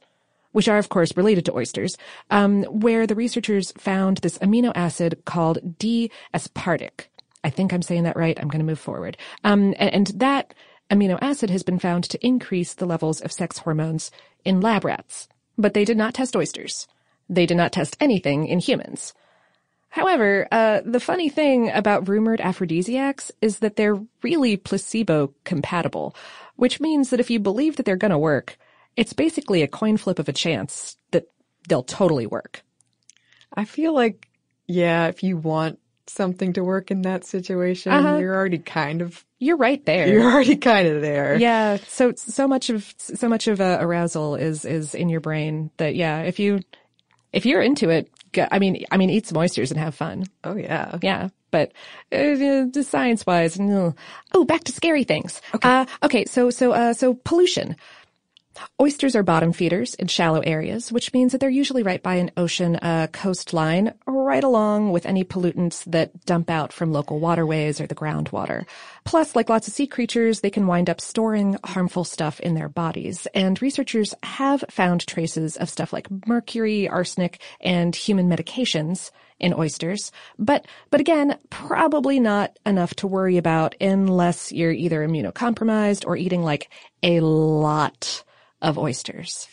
which 0.52 0.70
are 0.70 0.78
of 0.78 0.90
course 0.90 1.18
related 1.18 1.46
to 1.46 1.54
oysters, 1.54 1.98
um, 2.30 2.64
where 2.64 3.06
the 3.06 3.16
researchers 3.16 3.74
found 3.74 4.18
this 4.18 4.38
amino 4.38 4.72
acid 4.74 5.22
called 5.26 5.78
D-aspartic. 5.78 7.08
I 7.44 7.50
think 7.50 7.74
I'm 7.74 7.82
saying 7.82 8.04
that 8.04 8.18
right. 8.18 8.40
I'm 8.40 8.48
going 8.48 8.60
to 8.60 8.66
move 8.66 8.80
forward. 8.80 9.18
Um, 9.44 9.74
and, 9.78 9.94
and 9.94 10.08
that 10.20 10.54
amino 10.90 11.18
acid 11.22 11.50
has 11.50 11.64
been 11.64 11.80
found 11.80 12.06
to 12.06 12.26
increase 12.26 12.74
the 12.74 12.86
levels 12.86 13.22
of 13.22 13.32
sex 13.32 13.60
hormones 13.60 14.12
in 14.46 14.62
lab 14.62 14.86
rats, 14.86 15.28
but 15.58 15.74
they 15.74 15.86
did 15.86 15.98
not 15.98 16.14
test 16.14 16.36
oysters. 16.36 16.88
They 17.30 17.46
did 17.46 17.58
not 17.58 17.72
test 17.72 17.98
anything 18.00 18.48
in 18.48 18.60
humans. 18.60 19.14
However, 19.90 20.48
uh, 20.52 20.82
the 20.86 21.00
funny 21.00 21.30
thing 21.30 21.72
about 21.72 22.08
rumored 22.08 22.42
aphrodisiacs 22.42 23.32
is 23.42 23.60
that 23.60 23.76
they're 23.76 24.00
really 24.22 24.56
placebo 24.56 25.34
compatible, 25.46 26.16
which 26.58 26.80
means 26.80 27.10
that 27.10 27.20
if 27.20 27.30
you 27.32 27.40
believe 27.40 27.76
that 27.78 27.86
they're 27.86 27.96
going 27.96 28.12
to 28.12 28.18
work, 28.20 28.58
it's 28.96 29.14
basically 29.14 29.64
a 29.64 29.68
coin 29.68 29.98
flip 29.98 30.20
of 30.20 30.30
a 30.30 30.34
chance 30.34 30.98
that 31.12 31.26
they'll 31.68 31.84
totally 31.84 32.28
work. 32.28 32.62
I 33.54 33.66
feel 33.66 33.94
like, 33.94 34.28
yeah, 34.68 35.08
if 35.08 35.24
you 35.24 35.38
want 35.38 35.80
something 36.06 36.54
to 36.54 36.64
work 36.64 36.92
in 36.92 37.02
that 37.04 37.26
situation, 37.26 37.92
Uh-huh. 37.92 38.18
you're 38.18 38.36
already 38.36 38.58
kind 38.60 39.02
of 39.02 39.26
You're 39.40 39.58
right 39.58 39.84
there. 39.86 40.08
you're 40.08 40.32
already 40.32 40.58
kind 40.58 40.88
of 40.88 41.02
there. 41.02 41.36
yeah. 41.38 41.78
So 41.88 42.14
so 42.16 42.48
much 42.48 42.70
of 42.70 42.94
so 42.98 43.28
much 43.30 43.48
of 43.48 43.60
uh, 43.62 43.78
arousal 43.82 44.36
is 44.36 44.66
is 44.66 44.94
in 44.94 45.10
your 45.10 45.20
brain 45.22 45.72
that 45.78 45.96
yeah. 45.96 46.22
If 46.22 46.38
you 46.40 46.60
if 47.32 47.46
you're 47.46 47.62
into 47.62 47.90
it, 47.90 48.10
go, 48.32 48.48
I 48.52 48.60
mean 48.60 48.86
I 48.92 48.98
mean 48.98 49.10
eat 49.10 49.28
some 49.28 49.38
oysters 49.38 49.72
and 49.72 49.80
have 49.80 49.96
fun. 49.96 50.26
Oh 50.44 50.56
yeah. 50.56 50.98
Yeah. 51.02 51.30
But 51.52 51.72
uh, 52.12 52.82
science 52.84 53.26
wise, 53.26 53.60
oh, 53.60 54.46
back 54.46 54.64
to 54.66 54.72
scary 54.72 55.04
things. 55.04 55.42
Okay. 55.56 55.68
Uh, 55.68 55.86
okay. 56.04 56.26
So 56.26 56.50
so 56.50 56.72
uh, 56.74 56.94
so 56.94 57.16
pollution. 57.16 57.76
Oysters 58.82 59.16
are 59.16 59.24
bottom 59.24 59.54
feeders 59.54 59.94
in 59.96 60.08
shallow 60.08 60.40
areas, 60.40 60.92
which 60.92 61.14
means 61.14 61.32
that 61.32 61.40
they're 61.40 61.50
usually 61.50 61.84
right 61.84 62.02
by 62.02 62.16
an 62.16 62.32
ocean 62.38 62.78
uh, 62.78 63.08
coastline, 63.12 63.94
right 64.06 64.44
along 64.44 64.92
with 64.92 65.06
any 65.06 65.24
pollutants 65.24 65.84
that 65.86 66.26
dump 66.26 66.50
out 66.50 66.72
from 66.72 66.92
local 66.94 67.20
waterways 67.20 67.82
or 67.82 67.88
the 67.88 67.96
groundwater. 67.96 68.66
Plus, 69.04 69.36
like 69.36 69.50
lots 69.50 69.68
of 69.68 69.74
sea 69.74 69.88
creatures, 69.88 70.42
they 70.42 70.50
can 70.50 70.68
wind 70.68 70.90
up 70.90 71.02
storing 71.02 71.58
harmful 71.64 72.04
stuff 72.04 72.40
in 72.40 72.54
their 72.54 72.70
bodies. 72.70 73.28
And 73.34 73.62
researchers 73.62 74.14
have 74.24 74.64
found 74.70 75.06
traces 75.08 75.58
of 75.58 75.70
stuff 75.70 75.92
like 75.92 76.08
mercury, 76.28 76.88
arsenic, 76.88 77.42
and 77.60 77.96
human 77.96 78.30
medications 78.30 79.12
in 79.40 79.54
oysters. 79.54 80.12
But, 80.38 80.66
but 80.90 81.00
again, 81.00 81.38
probably 81.50 82.20
not 82.20 82.58
enough 82.66 82.94
to 82.96 83.08
worry 83.08 83.38
about 83.38 83.76
unless 83.82 84.52
you're 84.52 84.72
either 84.72 85.08
immunocompromised 85.08 86.06
or 86.06 86.18
eating 86.18 86.44
like 86.44 86.70
a 87.02 87.22
lot 87.22 88.24
of 88.62 88.78
oysters. 88.78 89.48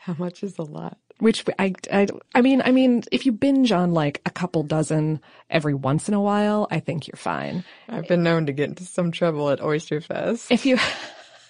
How 0.00 0.14
much 0.18 0.42
is 0.42 0.58
a 0.58 0.62
lot? 0.62 0.98
Which 1.18 1.44
I, 1.58 1.74
I, 1.92 2.06
I 2.34 2.40
mean, 2.40 2.62
I 2.64 2.70
mean, 2.70 3.02
if 3.12 3.26
you 3.26 3.32
binge 3.32 3.72
on 3.72 3.92
like 3.92 4.22
a 4.24 4.30
couple 4.30 4.62
dozen 4.62 5.20
every 5.50 5.74
once 5.74 6.08
in 6.08 6.14
a 6.14 6.20
while, 6.20 6.66
I 6.70 6.80
think 6.80 7.06
you're 7.06 7.16
fine. 7.18 7.62
I've 7.90 8.08
been 8.08 8.22
known 8.22 8.46
to 8.46 8.52
get 8.52 8.70
into 8.70 8.84
some 8.84 9.12
trouble 9.12 9.50
at 9.50 9.60
Oyster 9.62 10.00
Fest. 10.00 10.50
If 10.50 10.64
you, 10.64 10.78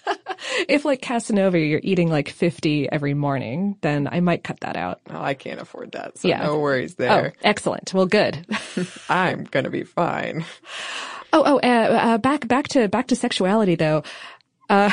if 0.67 0.83
like 0.83 1.01
Casanova, 1.01 1.57
you're 1.57 1.79
eating 1.83 2.09
like 2.09 2.27
50 2.27 2.91
every 2.91 3.13
morning, 3.13 3.77
then 3.79 4.09
I 4.11 4.19
might 4.19 4.43
cut 4.43 4.59
that 4.59 4.75
out. 4.75 4.99
Oh, 5.09 5.21
I 5.21 5.35
can't 5.35 5.61
afford 5.61 5.93
that, 5.93 6.17
so 6.17 6.27
Yeah. 6.27 6.43
no 6.43 6.59
worries 6.59 6.95
there. 6.95 7.09
Oh, 7.11 7.21
there. 7.21 7.33
excellent. 7.41 7.93
Well, 7.93 8.07
good. 8.07 8.45
I'm 9.09 9.45
gonna 9.45 9.69
be 9.69 9.83
fine. 9.83 10.43
Oh, 11.33 11.43
oh, 11.45 11.59
uh, 11.59 11.93
uh, 11.93 12.17
back, 12.17 12.45
back 12.49 12.67
to, 12.69 12.89
back 12.89 13.07
to 13.07 13.15
sexuality 13.15 13.75
though. 13.75 14.03
Uh, 14.69 14.91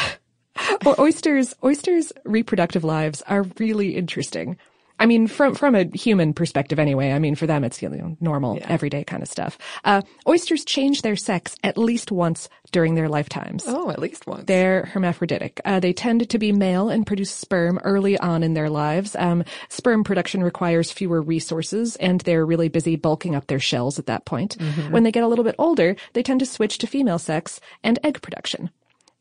o- 0.86 0.94
oysters, 0.98 1.54
oysters' 1.64 2.12
reproductive 2.24 2.84
lives 2.84 3.22
are 3.26 3.44
really 3.58 3.96
interesting. 3.96 4.56
I 5.00 5.06
mean, 5.06 5.28
from, 5.28 5.54
from 5.54 5.76
a 5.76 5.84
human 5.96 6.34
perspective 6.34 6.80
anyway, 6.80 7.12
I 7.12 7.20
mean, 7.20 7.36
for 7.36 7.46
them, 7.46 7.62
it's, 7.62 7.80
you 7.80 7.88
know, 7.88 8.16
normal, 8.20 8.58
everyday 8.62 9.04
kind 9.04 9.22
of 9.22 9.28
stuff. 9.28 9.56
Uh, 9.84 10.02
oysters 10.26 10.64
change 10.64 11.02
their 11.02 11.14
sex 11.14 11.54
at 11.62 11.78
least 11.78 12.10
once 12.10 12.48
during 12.72 12.96
their 12.96 13.08
lifetimes. 13.08 13.62
Oh, 13.68 13.90
at 13.90 14.00
least 14.00 14.26
once. 14.26 14.46
They're 14.46 14.86
hermaphroditic. 14.86 15.60
Uh, 15.64 15.78
they 15.78 15.92
tend 15.92 16.28
to 16.28 16.36
be 16.36 16.50
male 16.50 16.88
and 16.88 17.06
produce 17.06 17.30
sperm 17.30 17.78
early 17.84 18.18
on 18.18 18.42
in 18.42 18.54
their 18.54 18.68
lives. 18.68 19.14
Um, 19.16 19.44
sperm 19.68 20.02
production 20.02 20.42
requires 20.42 20.90
fewer 20.90 21.22
resources, 21.22 21.94
and 21.96 22.20
they're 22.22 22.44
really 22.44 22.68
busy 22.68 22.96
bulking 22.96 23.36
up 23.36 23.46
their 23.46 23.60
shells 23.60 24.00
at 24.00 24.06
that 24.06 24.24
point. 24.24 24.58
Mhm. 24.58 24.90
When 24.90 25.04
they 25.04 25.12
get 25.12 25.22
a 25.22 25.28
little 25.28 25.44
bit 25.44 25.54
older, 25.60 25.94
they 26.14 26.24
tend 26.24 26.40
to 26.40 26.46
switch 26.46 26.76
to 26.78 26.88
female 26.88 27.20
sex 27.20 27.60
and 27.84 28.00
egg 28.02 28.20
production, 28.20 28.70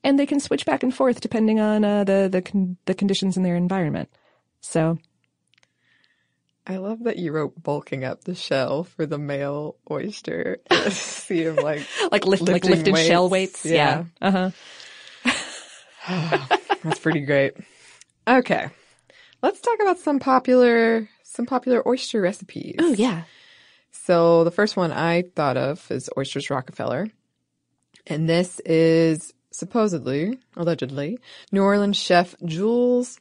and 0.07 0.17
they 0.17 0.25
can 0.25 0.39
switch 0.39 0.65
back 0.65 0.83
and 0.83 0.95
forth 0.95 1.19
depending 1.19 1.59
on 1.59 1.83
uh, 1.83 2.05
the 2.05 2.29
the 2.31 2.41
con- 2.41 2.77
the 2.85 2.93
conditions 2.93 3.35
in 3.35 3.43
their 3.43 3.57
environment. 3.57 4.09
So 4.61 4.97
I 6.65 6.77
love 6.77 7.03
that 7.03 7.17
you 7.17 7.33
wrote 7.33 7.61
bulking 7.61 8.05
up 8.05 8.23
the 8.23 8.33
shell 8.33 8.85
for 8.85 9.05
the 9.05 9.17
male 9.17 9.75
oyster. 9.91 10.59
See 10.89 11.43
him 11.43 11.57
like 11.57 11.85
like 12.11 12.25
lift 12.25 12.47
like 12.47 12.63
lifted 12.63 12.97
shell 12.97 13.27
weights. 13.27 13.65
Yeah. 13.65 14.05
Uh 14.21 14.51
huh. 15.25 16.47
That's 16.83 16.99
pretty 16.99 17.21
great. 17.21 17.55
Okay. 18.25 18.69
Let's 19.43 19.59
talk 19.59 19.79
about 19.81 19.99
some 19.99 20.19
popular 20.19 21.09
some 21.23 21.45
popular 21.45 21.85
oyster 21.85 22.21
recipes. 22.21 22.77
Oh 22.79 22.93
yeah. 22.93 23.23
So 23.91 24.45
the 24.45 24.51
first 24.51 24.77
one 24.77 24.93
I 24.93 25.23
thought 25.35 25.57
of 25.57 25.85
is 25.91 26.09
oysters 26.17 26.49
Rockefeller. 26.49 27.09
And 28.09 28.29
this 28.29 28.61
is 28.61 29.33
supposedly, 29.57 30.39
allegedly, 30.55 31.19
New 31.51 31.63
Orleans 31.63 31.97
chef 31.97 32.35
Jules 32.45 33.19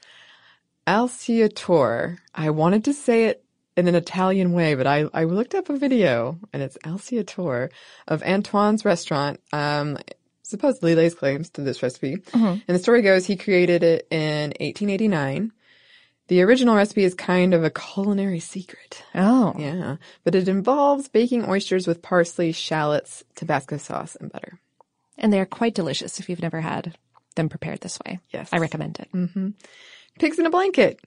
Alciatore. 0.87 2.19
I 2.35 2.51
wanted 2.51 2.85
to 2.85 2.93
say 2.93 3.25
it 3.27 3.45
in 3.77 3.89
an 3.89 3.95
Italian 3.95 4.53
way, 4.53 4.75
but 4.75 4.87
I, 4.87 5.07
I 5.13 5.25
looked 5.25 5.55
up 5.55 5.69
a 5.69 5.77
video 5.77 6.39
and 6.53 6.63
it's 6.63 6.79
Alciatore 6.85 7.71
of 8.09 8.23
Antoine's 8.23 8.85
restaurant. 8.85 9.41
Um, 9.53 9.99
supposedly 10.43 10.95
lays 10.95 11.15
claims 11.15 11.51
to 11.51 11.61
this 11.61 11.83
recipe. 11.83 12.17
Mhm. 12.17 12.63
And 12.69 12.75
the 12.75 12.79
story 12.79 13.03
goes 13.03 13.27
he 13.27 13.37
created 13.37 13.83
it 13.83 14.07
in 14.11 14.53
1889. 14.61 15.51
The 16.29 16.43
original 16.43 16.77
recipe 16.77 17.05
is 17.05 17.15
kind 17.15 17.53
of 17.53 17.65
a 17.65 17.71
culinary 17.71 18.41
secret. 18.41 19.03
Oh. 19.15 19.55
Yeah. 19.59 19.97
But 20.25 20.35
it 20.35 20.49
involves 20.49 21.09
baking 21.09 21.49
oysters 21.49 21.87
with 21.87 22.03
parsley, 22.03 22.53
shallots, 22.53 23.25
Tabasco 23.35 23.77
sauce, 23.77 24.17
and 24.21 24.31
butter. 24.31 24.61
And 25.19 25.33
they 25.33 25.41
are 25.41 25.47
quite 25.47 25.75
delicious 25.75 26.21
if 26.21 26.29
you've 26.29 26.43
never 26.43 26.61
had 26.61 26.97
them 27.35 27.49
prepared 27.49 27.81
this 27.81 27.99
way. 28.07 28.21
Yes. 28.31 28.49
I 28.53 28.59
recommend 28.59 28.99
it. 29.01 29.09
Mm-hmm. 29.13 29.51
Pigs 30.19 30.39
in 30.39 30.47
a 30.47 30.51
blanket. 30.51 31.01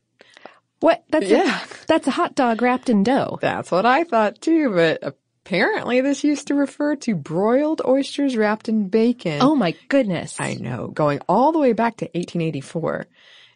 What? 0.79 1.03
That's 1.09 1.27
Yeah. 1.27 1.59
a, 1.63 1.67
that's 1.87 2.07
a 2.07 2.11
hot 2.11 2.35
dog 2.35 2.61
wrapped 2.61 2.89
in 2.89 3.03
dough. 3.03 3.37
That's 3.41 3.71
what 3.71 3.85
I 3.85 4.03
thought 4.03 4.41
too, 4.41 4.71
but 4.73 5.03
apparently 5.03 6.01
this 6.01 6.23
used 6.23 6.47
to 6.47 6.55
refer 6.55 6.95
to 6.97 7.15
broiled 7.15 7.81
oysters 7.85 8.37
wrapped 8.37 8.69
in 8.69 8.89
bacon. 8.89 9.39
Oh 9.41 9.55
my 9.55 9.75
goodness. 9.89 10.35
I 10.39 10.53
know, 10.55 10.87
going 10.87 11.19
all 11.27 11.51
the 11.51 11.59
way 11.59 11.73
back 11.73 11.97
to 11.97 12.05
1884. 12.05 13.07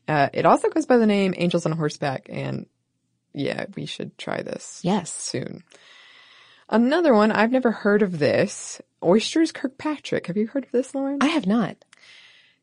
Uh, 0.07 0.29
it 0.33 0.45
also 0.45 0.69
goes 0.69 0.85
by 0.85 0.97
the 0.97 1.05
name 1.07 1.33
Angels 1.37 1.65
on 1.65 1.71
Horseback, 1.71 2.27
and 2.29 2.65
yeah, 3.33 3.65
we 3.75 3.85
should 3.85 4.17
try 4.17 4.41
this. 4.41 4.81
Yes. 4.83 5.13
Soon. 5.13 5.63
Another 6.69 7.13
one, 7.13 7.31
I've 7.31 7.51
never 7.51 7.71
heard 7.71 8.01
of 8.01 8.17
this. 8.19 8.81
Oysters 9.03 9.51
Kirkpatrick. 9.51 10.27
Have 10.27 10.37
you 10.37 10.47
heard 10.47 10.65
of 10.65 10.71
this, 10.71 10.93
Lauren? 10.95 11.19
I 11.21 11.27
have 11.27 11.45
not. 11.47 11.77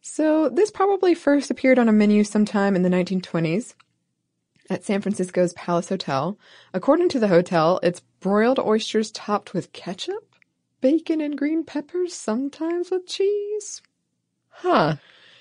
So 0.00 0.48
this 0.48 0.70
probably 0.70 1.14
first 1.14 1.50
appeared 1.50 1.78
on 1.78 1.88
a 1.88 1.92
menu 1.92 2.24
sometime 2.24 2.74
in 2.74 2.82
the 2.82 2.88
1920s 2.88 3.74
at 4.70 4.84
San 4.84 5.02
Francisco's 5.02 5.52
Palace 5.54 5.88
Hotel. 5.88 6.38
According 6.72 7.10
to 7.10 7.18
the 7.18 7.28
hotel, 7.28 7.80
it's 7.82 8.00
broiled 8.20 8.58
oysters 8.58 9.10
topped 9.10 9.52
with 9.52 9.72
ketchup, 9.72 10.34
bacon, 10.80 11.20
and 11.20 11.36
green 11.36 11.64
peppers, 11.64 12.14
sometimes 12.14 12.90
with 12.90 13.06
cheese. 13.06 13.82
Huh. 14.48 14.96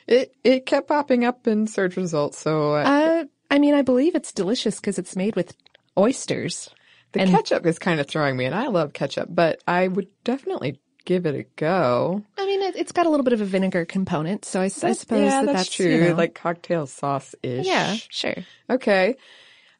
It 0.07 0.33
it 0.43 0.65
kept 0.65 0.87
popping 0.87 1.23
up 1.23 1.47
in 1.47 1.67
search 1.67 1.95
results, 1.95 2.39
so 2.39 2.73
uh, 2.75 2.83
Uh, 2.83 3.25
I 3.51 3.59
mean, 3.59 3.75
I 3.75 3.81
believe 3.83 4.15
it's 4.15 4.31
delicious 4.33 4.77
because 4.79 4.97
it's 4.97 5.15
made 5.15 5.35
with 5.35 5.55
oysters. 5.97 6.69
the 7.11 7.21
and- 7.21 7.29
ketchup 7.31 7.65
is 7.65 7.77
kind 7.79 7.99
of 7.99 8.07
throwing 8.07 8.35
me, 8.35 8.45
and 8.45 8.55
I 8.55 8.67
love 8.67 8.93
ketchup, 8.93 9.29
but 9.31 9.61
I 9.67 9.87
would 9.87 10.07
definitely 10.23 10.79
give 11.09 11.25
it 11.25 11.33
a 11.33 11.43
go. 11.55 12.23
I 12.37 12.45
mean, 12.45 12.61
it, 12.61 12.75
it's 12.75 12.91
got 12.91 13.07
a 13.07 13.09
little 13.09 13.23
bit 13.23 13.33
of 13.33 13.41
a 13.41 13.45
vinegar 13.45 13.83
component, 13.83 14.45
so 14.45 14.61
I, 14.61 14.65
I 14.65 14.67
suppose 14.67 15.01
yeah, 15.09 15.41
that 15.41 15.45
that's, 15.47 15.57
that's, 15.57 15.75
true, 15.75 15.87
you 15.87 16.09
know- 16.09 16.13
like 16.13 16.35
cocktail 16.35 16.85
sauce 16.85 17.33
ish. 17.41 17.65
yeah, 17.65 17.95
sure. 18.09 18.35
Okay. 18.69 19.15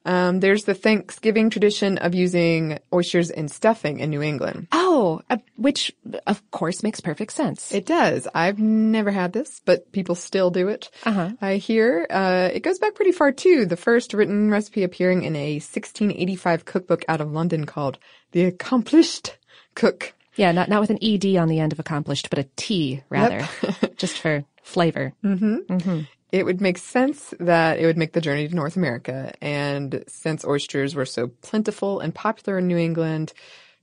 Um, 0.05 0.39
there's 0.39 0.63
the 0.63 0.73
Thanksgiving 0.73 1.51
tradition 1.51 1.99
of 1.99 2.15
using 2.15 2.79
oysters 2.91 3.29
in 3.29 3.47
stuffing 3.47 3.99
in 3.99 4.09
New 4.09 4.23
England. 4.23 4.69
Oh, 4.71 5.21
uh, 5.29 5.37
which 5.55 5.91
of 6.25 6.41
course 6.49 6.81
makes 6.81 6.99
perfect 6.99 7.31
sense. 7.31 7.71
It 7.71 7.85
does. 7.85 8.27
I've 8.33 8.57
never 8.57 9.11
had 9.11 9.33
this, 9.33 9.61
but 9.65 9.91
people 9.91 10.15
still 10.15 10.49
do 10.49 10.67
it. 10.69 10.89
Uh-huh. 11.05 11.33
I 11.41 11.57
hear. 11.57 12.07
Uh, 12.09 12.49
it 12.51 12.63
goes 12.63 12.79
back 12.79 12.95
pretty 12.95 13.11
far 13.11 13.31
too. 13.31 13.67
The 13.67 13.77
first 13.77 14.15
written 14.15 14.49
recipe 14.49 14.81
appearing 14.81 15.23
in 15.23 15.35
a 15.35 15.55
1685 15.55 16.65
cookbook 16.65 17.05
out 17.07 17.21
of 17.21 17.31
London 17.31 17.65
called 17.65 17.99
The 18.31 18.49
Accomplisht 18.51 19.35
Cook. 19.75 20.13
Yeah, 20.39 20.53
not 20.53 20.69
not 20.69 20.79
with 20.79 20.89
an 20.89 20.99
ed 21.01 21.25
on 21.35 21.49
the 21.49 21.59
end 21.59 21.73
of 21.73 21.79
accomplished, 21.79 22.29
but 22.29 22.39
a 22.39 22.47
t 22.55 23.03
rather, 23.09 23.45
just 23.97 24.17
for 24.19 24.45
flavor. 24.63 25.13
Mm-hmm. 25.21 25.55
Mm-hmm. 25.67 25.99
It 26.31 26.45
would 26.45 26.61
make 26.61 26.77
sense 26.77 27.33
that 27.41 27.79
it 27.79 27.85
would 27.85 27.97
make 27.97 28.13
the 28.13 28.21
journey 28.21 28.47
to 28.47 28.55
North 28.55 28.77
America. 28.77 29.33
And 29.41 30.05
since 30.07 30.45
oysters 30.45 30.95
were 30.95 31.05
so 31.05 31.27
plentiful 31.27 31.99
and 31.99 32.15
popular 32.15 32.59
in 32.59 32.67
New 32.67 32.77
England, 32.77 33.33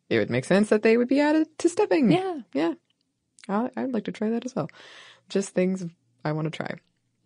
it 0.08 0.18
would 0.18 0.30
make 0.30 0.46
sense 0.46 0.70
that 0.70 0.82
they 0.82 0.96
would 0.96 1.08
be 1.08 1.20
added 1.20 1.46
to 1.58 1.68
stuffing. 1.68 2.10
Yeah. 2.10 2.38
Yeah. 2.54 2.74
I, 3.48 3.68
I'd 3.76 3.92
like 3.92 4.04
to 4.04 4.12
try 4.12 4.30
that 4.30 4.46
as 4.46 4.54
well. 4.54 4.70
Just 5.28 5.50
things 5.50 5.84
I 6.24 6.32
want 6.32 6.46
to 6.46 6.56
try. 6.56 6.76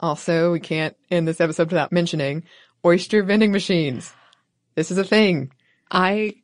Also, 0.00 0.50
we 0.50 0.58
can't 0.58 0.96
end 1.10 1.28
this 1.28 1.40
episode 1.40 1.68
without 1.70 1.92
mentioning 1.92 2.44
oyster 2.84 3.22
vending 3.22 3.52
machines. 3.52 4.12
This 4.74 4.90
is 4.90 4.98
a 4.98 5.04
thing. 5.04 5.52
I 5.90 6.34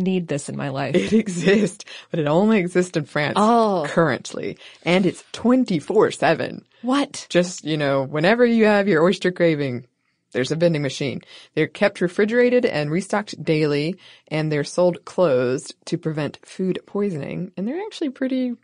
need 0.00 0.28
this 0.28 0.48
in 0.48 0.56
my 0.56 0.68
life. 0.70 0.94
It 0.94 1.12
exists, 1.24 1.84
but 2.10 2.20
it 2.20 2.26
only 2.26 2.58
exists 2.58 2.96
in 2.96 3.04
France 3.04 3.34
Oh. 3.36 3.84
currently. 3.88 4.58
And 4.84 5.06
it's 5.06 5.22
24 5.32 6.10
7. 6.10 6.64
What? 6.82 7.26
Just, 7.28 7.64
you 7.64 7.76
know, 7.76 8.02
whenever 8.04 8.44
you 8.44 8.64
have 8.64 8.88
your 8.88 9.02
oyster 9.04 9.30
craving, 9.30 9.86
there's 10.32 10.50
a 10.52 10.56
vending 10.56 10.82
machine. 10.82 11.20
They're 11.54 11.66
kept 11.66 12.00
refrigerated 12.00 12.64
and 12.64 12.90
restocked 12.90 13.42
daily, 13.44 13.96
and 14.28 14.50
they're 14.50 14.64
sold 14.64 15.04
closed 15.04 15.74
to 15.86 15.98
prevent 15.98 16.38
food 16.44 16.78
poisoning. 16.86 17.52
And 17.56 17.66
they're 17.68 17.82
actually 17.84 18.10
pretty 18.10 18.54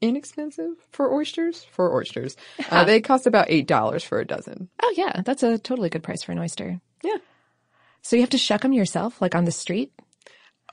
inexpensive 0.00 0.74
for 0.90 1.12
oysters. 1.14 1.64
For 1.64 1.94
oysters, 1.94 2.36
uh, 2.70 2.84
they 2.84 3.00
cost 3.00 3.26
about 3.26 3.46
eight 3.48 3.66
dollars 3.66 4.02
for 4.04 4.18
a 4.20 4.24
dozen. 4.26 4.68
Oh 4.82 4.92
yeah, 4.96 5.22
that's 5.24 5.42
a 5.42 5.58
totally 5.58 5.90
good 5.90 6.02
price 6.02 6.22
for 6.22 6.32
an 6.32 6.38
oyster. 6.38 6.80
Yeah. 7.02 7.16
So 8.02 8.16
you 8.16 8.22
have 8.22 8.30
to 8.30 8.38
shuck 8.38 8.62
them 8.62 8.72
yourself, 8.72 9.20
like 9.22 9.34
on 9.34 9.44
the 9.44 9.52
street? 9.52 9.92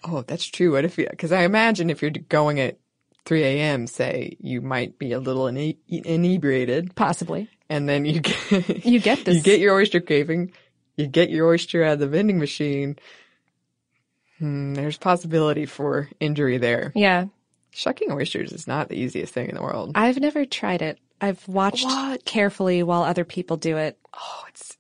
Oh, 0.04 0.22
that's 0.24 0.46
true. 0.46 0.72
What 0.74 0.86
if 0.86 0.98
you? 0.98 1.08
Because 1.10 1.32
I 1.32 1.44
imagine 1.44 1.90
if 1.90 2.02
you're 2.02 2.12
going 2.12 2.60
at 2.60 2.80
3 3.26 3.44
a.m., 3.44 3.86
say, 3.88 4.36
you 4.40 4.62
might 4.62 4.98
be 4.98 5.12
a 5.12 5.20
little 5.20 5.48
ine- 5.48 5.78
inebriated, 5.88 6.96
Possibly. 6.96 7.50
and 7.70 7.88
then 7.88 8.06
you 8.06 8.20
get 8.22 8.86
You 8.86 9.00
get 9.00 9.26
this. 9.26 9.36
you 9.36 9.42
get 9.42 9.60
your 9.60 9.76
oyster 9.76 10.00
craving, 10.02 10.54
you 10.98 11.06
get 11.08 11.30
your 11.30 11.48
oyster 11.48 11.84
out 11.84 11.94
of 11.94 12.00
the 12.00 12.08
vending 12.08 12.40
machine. 12.40 12.98
Hmm, 14.40 14.74
there's 14.74 14.98
possibility 14.98 15.66
for 15.66 16.10
injury 16.20 16.58
there. 16.58 16.92
Yeah. 16.96 17.26
Shucking 17.74 18.12
oysters 18.12 18.52
is 18.52 18.68
not 18.68 18.90
the 18.90 18.96
easiest 18.98 19.34
thing 19.34 19.50
in 19.50 19.56
the 19.56 19.62
world. 19.62 19.92
I've 19.96 20.20
never 20.20 20.46
tried 20.46 20.82
it. 20.82 21.00
I've 21.22 21.48
watched 21.48 21.86
What? 21.86 22.26
carefully 22.26 22.82
while 22.84 23.04
other 23.04 23.24
people 23.24 23.56
do 23.58 23.78
it. 23.78 23.98
oh, 24.14 24.44
it's 24.50 24.72
it 24.72 24.78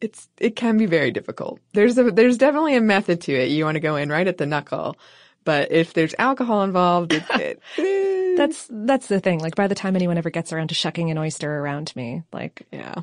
it's 0.00 0.28
it 0.38 0.56
can 0.56 0.78
be 0.78 0.86
very 0.86 1.10
difficult. 1.10 1.60
There's 1.72 1.98
a 1.98 2.10
there's 2.10 2.38
definitely 2.38 2.76
a 2.76 2.80
method 2.80 3.20
to 3.22 3.32
it. 3.34 3.50
You 3.50 3.64
want 3.64 3.76
to 3.76 3.80
go 3.80 3.96
in 3.96 4.08
right 4.10 4.26
at 4.26 4.38
the 4.38 4.46
knuckle, 4.46 4.96
but 5.44 5.72
if 5.72 5.94
there's 5.94 6.14
alcohol 6.18 6.62
involved, 6.62 7.12
it, 7.12 7.24
it, 7.30 7.62
That's 8.38 8.68
that's 8.70 9.08
the 9.08 9.18
thing. 9.18 9.40
Like 9.40 9.56
by 9.56 9.66
the 9.66 9.74
time 9.74 9.96
anyone 9.96 10.16
ever 10.16 10.30
gets 10.30 10.52
around 10.52 10.68
to 10.68 10.74
shucking 10.74 11.10
an 11.10 11.18
oyster 11.18 11.58
around 11.58 11.94
me, 11.96 12.22
like 12.32 12.66
yeah. 12.72 12.94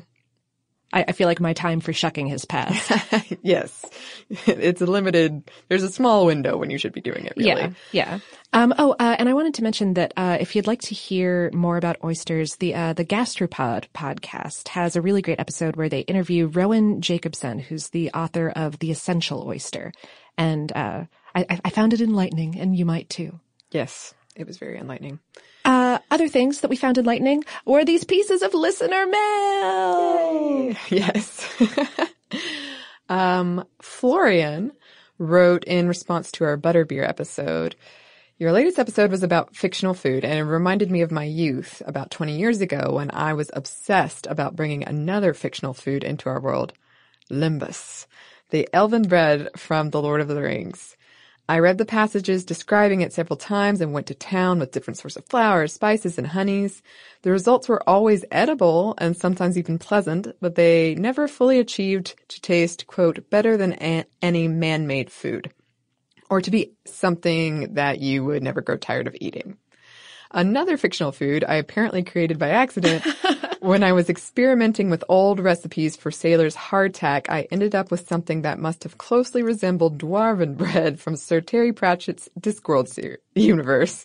I, 0.96 1.04
I 1.08 1.12
feel 1.12 1.28
like 1.28 1.40
my 1.40 1.52
time 1.52 1.80
for 1.80 1.92
shucking 1.92 2.28
has 2.28 2.46
passed. 2.46 2.90
yes, 3.42 3.84
it's 4.46 4.80
a 4.80 4.86
limited. 4.86 5.50
There's 5.68 5.82
a 5.82 5.90
small 5.90 6.24
window 6.24 6.56
when 6.56 6.70
you 6.70 6.78
should 6.78 6.94
be 6.94 7.02
doing 7.02 7.26
it. 7.26 7.34
Really. 7.36 7.48
Yeah, 7.50 7.70
yeah. 7.92 8.18
Um, 8.54 8.72
oh, 8.78 8.92
uh, 8.98 9.16
and 9.18 9.28
I 9.28 9.34
wanted 9.34 9.52
to 9.54 9.62
mention 9.62 9.92
that 9.94 10.14
uh, 10.16 10.38
if 10.40 10.56
you'd 10.56 10.66
like 10.66 10.80
to 10.82 10.94
hear 10.94 11.50
more 11.52 11.76
about 11.76 12.02
oysters, 12.02 12.56
the 12.56 12.74
uh, 12.74 12.92
the 12.94 13.04
Gastropod 13.04 13.84
podcast 13.94 14.68
has 14.68 14.96
a 14.96 15.02
really 15.02 15.20
great 15.20 15.38
episode 15.38 15.76
where 15.76 15.90
they 15.90 16.00
interview 16.00 16.46
Rowan 16.46 17.02
Jacobsen, 17.02 17.58
who's 17.58 17.90
the 17.90 18.10
author 18.12 18.48
of 18.56 18.78
The 18.78 18.90
Essential 18.90 19.46
Oyster, 19.46 19.92
and 20.38 20.72
uh, 20.74 21.04
I, 21.34 21.60
I 21.62 21.70
found 21.70 21.92
it 21.92 22.00
enlightening, 22.00 22.58
and 22.58 22.74
you 22.74 22.86
might 22.86 23.10
too. 23.10 23.38
Yes, 23.70 24.14
it 24.34 24.46
was 24.46 24.56
very 24.56 24.78
enlightening. 24.78 25.20
Other 26.10 26.28
things 26.28 26.60
that 26.60 26.70
we 26.70 26.76
found 26.76 26.98
enlightening 26.98 27.44
were 27.64 27.84
these 27.84 28.04
pieces 28.04 28.42
of 28.42 28.54
listener 28.54 29.06
mail. 29.06 30.74
Yes. 30.88 31.48
um, 33.08 33.64
Florian 33.82 34.72
wrote 35.18 35.64
in 35.64 35.88
response 35.88 36.30
to 36.32 36.44
our 36.44 36.56
butterbeer 36.56 37.08
episode. 37.08 37.74
Your 38.38 38.52
latest 38.52 38.78
episode 38.78 39.10
was 39.10 39.22
about 39.22 39.56
fictional 39.56 39.94
food 39.94 40.24
and 40.24 40.38
it 40.38 40.42
reminded 40.42 40.90
me 40.90 41.00
of 41.00 41.10
my 41.10 41.24
youth 41.24 41.82
about 41.86 42.10
20 42.10 42.36
years 42.36 42.60
ago 42.60 42.92
when 42.92 43.10
I 43.10 43.32
was 43.32 43.50
obsessed 43.54 44.26
about 44.26 44.54
bringing 44.54 44.84
another 44.84 45.32
fictional 45.32 45.72
food 45.72 46.04
into 46.04 46.28
our 46.28 46.40
world. 46.40 46.72
Lembas. 47.30 48.06
The 48.50 48.68
elven 48.72 49.02
bread 49.02 49.48
from 49.56 49.90
The 49.90 50.00
Lord 50.00 50.20
of 50.20 50.28
the 50.28 50.40
Rings. 50.40 50.95
I 51.48 51.60
read 51.60 51.78
the 51.78 51.84
passages 51.84 52.44
describing 52.44 53.02
it 53.02 53.12
several 53.12 53.36
times 53.36 53.80
and 53.80 53.92
went 53.92 54.08
to 54.08 54.14
town 54.14 54.58
with 54.58 54.72
different 54.72 54.98
sorts 54.98 55.16
of 55.16 55.26
flowers, 55.26 55.72
spices, 55.72 56.18
and 56.18 56.26
honeys. 56.26 56.82
The 57.22 57.30
results 57.30 57.68
were 57.68 57.88
always 57.88 58.24
edible 58.32 58.94
and 58.98 59.16
sometimes 59.16 59.56
even 59.56 59.78
pleasant, 59.78 60.26
but 60.40 60.56
they 60.56 60.96
never 60.96 61.28
fully 61.28 61.60
achieved 61.60 62.16
to 62.28 62.40
taste, 62.40 62.88
quote, 62.88 63.30
better 63.30 63.56
than 63.56 63.74
a- 63.74 64.06
any 64.20 64.48
man-made 64.48 65.10
food. 65.10 65.52
Or 66.28 66.40
to 66.40 66.50
be 66.50 66.72
something 66.84 67.74
that 67.74 68.00
you 68.00 68.24
would 68.24 68.42
never 68.42 68.60
grow 68.60 68.76
tired 68.76 69.06
of 69.06 69.16
eating. 69.20 69.56
Another 70.32 70.76
fictional 70.76 71.12
food 71.12 71.44
I 71.46 71.54
apparently 71.54 72.02
created 72.02 72.40
by 72.40 72.48
accident. 72.48 73.04
when 73.60 73.82
I 73.82 73.92
was 73.92 74.08
experimenting 74.08 74.90
with 74.90 75.04
old 75.08 75.40
recipes 75.40 75.96
for 75.96 76.10
sailors' 76.10 76.56
hardtack, 76.56 77.26
I 77.28 77.48
ended 77.50 77.74
up 77.74 77.90
with 77.90 78.08
something 78.08 78.42
that 78.42 78.58
must 78.58 78.82
have 78.84 78.98
closely 78.98 79.42
resembled 79.42 79.98
dwarven 79.98 80.56
bread 80.56 81.00
from 81.00 81.16
Sir 81.16 81.40
Terry 81.40 81.72
Pratchett's 81.72 82.28
Discworld 82.38 82.88
ser- 82.88 83.18
universe. 83.34 84.04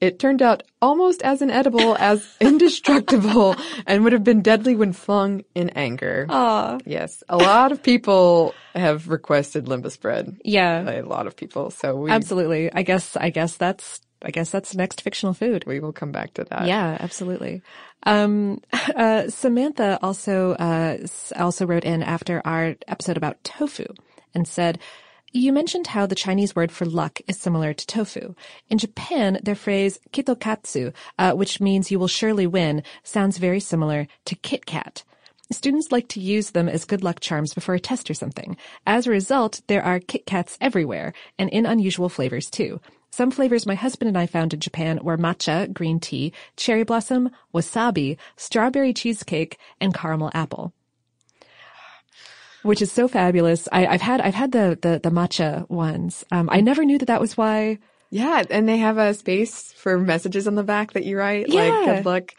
It 0.00 0.20
turned 0.20 0.42
out 0.42 0.62
almost 0.80 1.22
as 1.22 1.42
inedible 1.42 1.96
as 1.98 2.24
indestructible 2.40 3.56
and 3.84 4.04
would 4.04 4.12
have 4.12 4.22
been 4.22 4.42
deadly 4.42 4.76
when 4.76 4.92
flung 4.92 5.42
in 5.56 5.70
anger. 5.70 6.26
Aw. 6.28 6.78
Yes, 6.84 7.24
a 7.28 7.36
lot 7.36 7.72
of 7.72 7.82
people 7.82 8.54
have 8.76 9.08
requested 9.08 9.64
lembas 9.66 10.00
bread. 10.00 10.36
Yeah, 10.44 10.88
A 10.88 11.02
lot 11.02 11.26
of 11.26 11.36
people. 11.36 11.70
So 11.72 11.96
we, 11.96 12.10
absolutely. 12.12 12.72
I 12.72 12.82
guess 12.82 13.16
I 13.16 13.30
guess 13.30 13.56
that's 13.56 14.00
I 14.22 14.30
guess 14.30 14.50
that's 14.50 14.74
next 14.74 15.00
fictional 15.00 15.34
food. 15.34 15.64
we 15.66 15.80
will 15.80 15.92
come 15.92 16.12
back 16.12 16.34
to 16.34 16.44
that. 16.44 16.66
Yeah, 16.66 16.96
absolutely. 17.00 17.62
Um, 18.04 18.60
uh, 18.96 19.28
Samantha 19.28 19.98
also, 20.02 20.52
uh, 20.52 20.98
also 21.36 21.66
wrote 21.66 21.84
in 21.84 22.02
after 22.02 22.42
our 22.44 22.76
episode 22.86 23.16
about 23.16 23.42
tofu 23.44 23.86
and 24.34 24.46
said, 24.46 24.78
You 25.32 25.52
mentioned 25.52 25.88
how 25.88 26.06
the 26.06 26.14
Chinese 26.14 26.56
word 26.56 26.72
for 26.72 26.84
luck 26.84 27.20
is 27.28 27.38
similar 27.38 27.72
to 27.72 27.86
tofu. 27.86 28.34
In 28.68 28.78
Japan, 28.78 29.38
their 29.42 29.54
phrase 29.54 30.00
kitto 30.12 30.34
katsu, 30.34 30.92
uh, 31.18 31.32
which 31.32 31.60
means 31.60 31.90
you 31.90 31.98
will 31.98 32.08
surely 32.08 32.46
win, 32.46 32.82
sounds 33.02 33.38
very 33.38 33.60
similar 33.60 34.08
to 34.24 34.34
Kit 34.34 34.66
Kat. 34.66 35.04
Students 35.50 35.90
like 35.90 36.08
to 36.08 36.20
use 36.20 36.50
them 36.50 36.68
as 36.68 36.84
good 36.84 37.02
luck 37.02 37.20
charms 37.20 37.54
before 37.54 37.74
a 37.74 37.80
test 37.80 38.10
or 38.10 38.14
something. 38.14 38.58
As 38.86 39.06
a 39.06 39.10
result, 39.10 39.62
there 39.66 39.82
are 39.82 39.98
Kit 39.98 40.26
Kats 40.26 40.58
everywhere, 40.60 41.14
and 41.38 41.48
in 41.48 41.64
unusual 41.64 42.10
flavors 42.10 42.50
too. 42.50 42.80
Some 43.10 43.30
flavors 43.30 43.66
my 43.66 43.74
husband 43.74 44.08
and 44.08 44.18
I 44.18 44.26
found 44.26 44.54
in 44.54 44.60
Japan 44.60 45.00
were 45.02 45.18
matcha, 45.18 45.72
green 45.72 46.00
tea, 46.00 46.32
cherry 46.56 46.84
blossom, 46.84 47.30
wasabi, 47.54 48.16
strawberry 48.36 48.92
cheesecake, 48.92 49.58
and 49.80 49.94
caramel 49.94 50.30
apple 50.34 50.72
which 52.62 52.82
is 52.82 52.92
so 52.92 53.08
fabulous. 53.08 53.68
I, 53.72 53.84
have 53.84 54.02
had 54.02 54.20
I've 54.20 54.34
had 54.34 54.52
the 54.52 54.78
the, 54.80 55.00
the 55.02 55.10
matcha 55.10 55.68
ones. 55.70 56.24
Um, 56.30 56.48
I 56.50 56.60
never 56.60 56.84
knew 56.84 56.98
that 56.98 57.06
that 57.06 57.20
was 57.20 57.36
why. 57.36 57.78
Yeah, 58.10 58.42
and 58.50 58.68
they 58.68 58.78
have 58.78 58.98
a 58.98 59.14
space 59.14 59.72
for 59.72 59.98
messages 59.98 60.46
on 60.46 60.54
the 60.54 60.62
back 60.62 60.92
that 60.92 61.04
you 61.04 61.18
write, 61.18 61.48
yeah. 61.48 61.62
like 61.62 61.84
good 61.84 62.06
luck. 62.06 62.34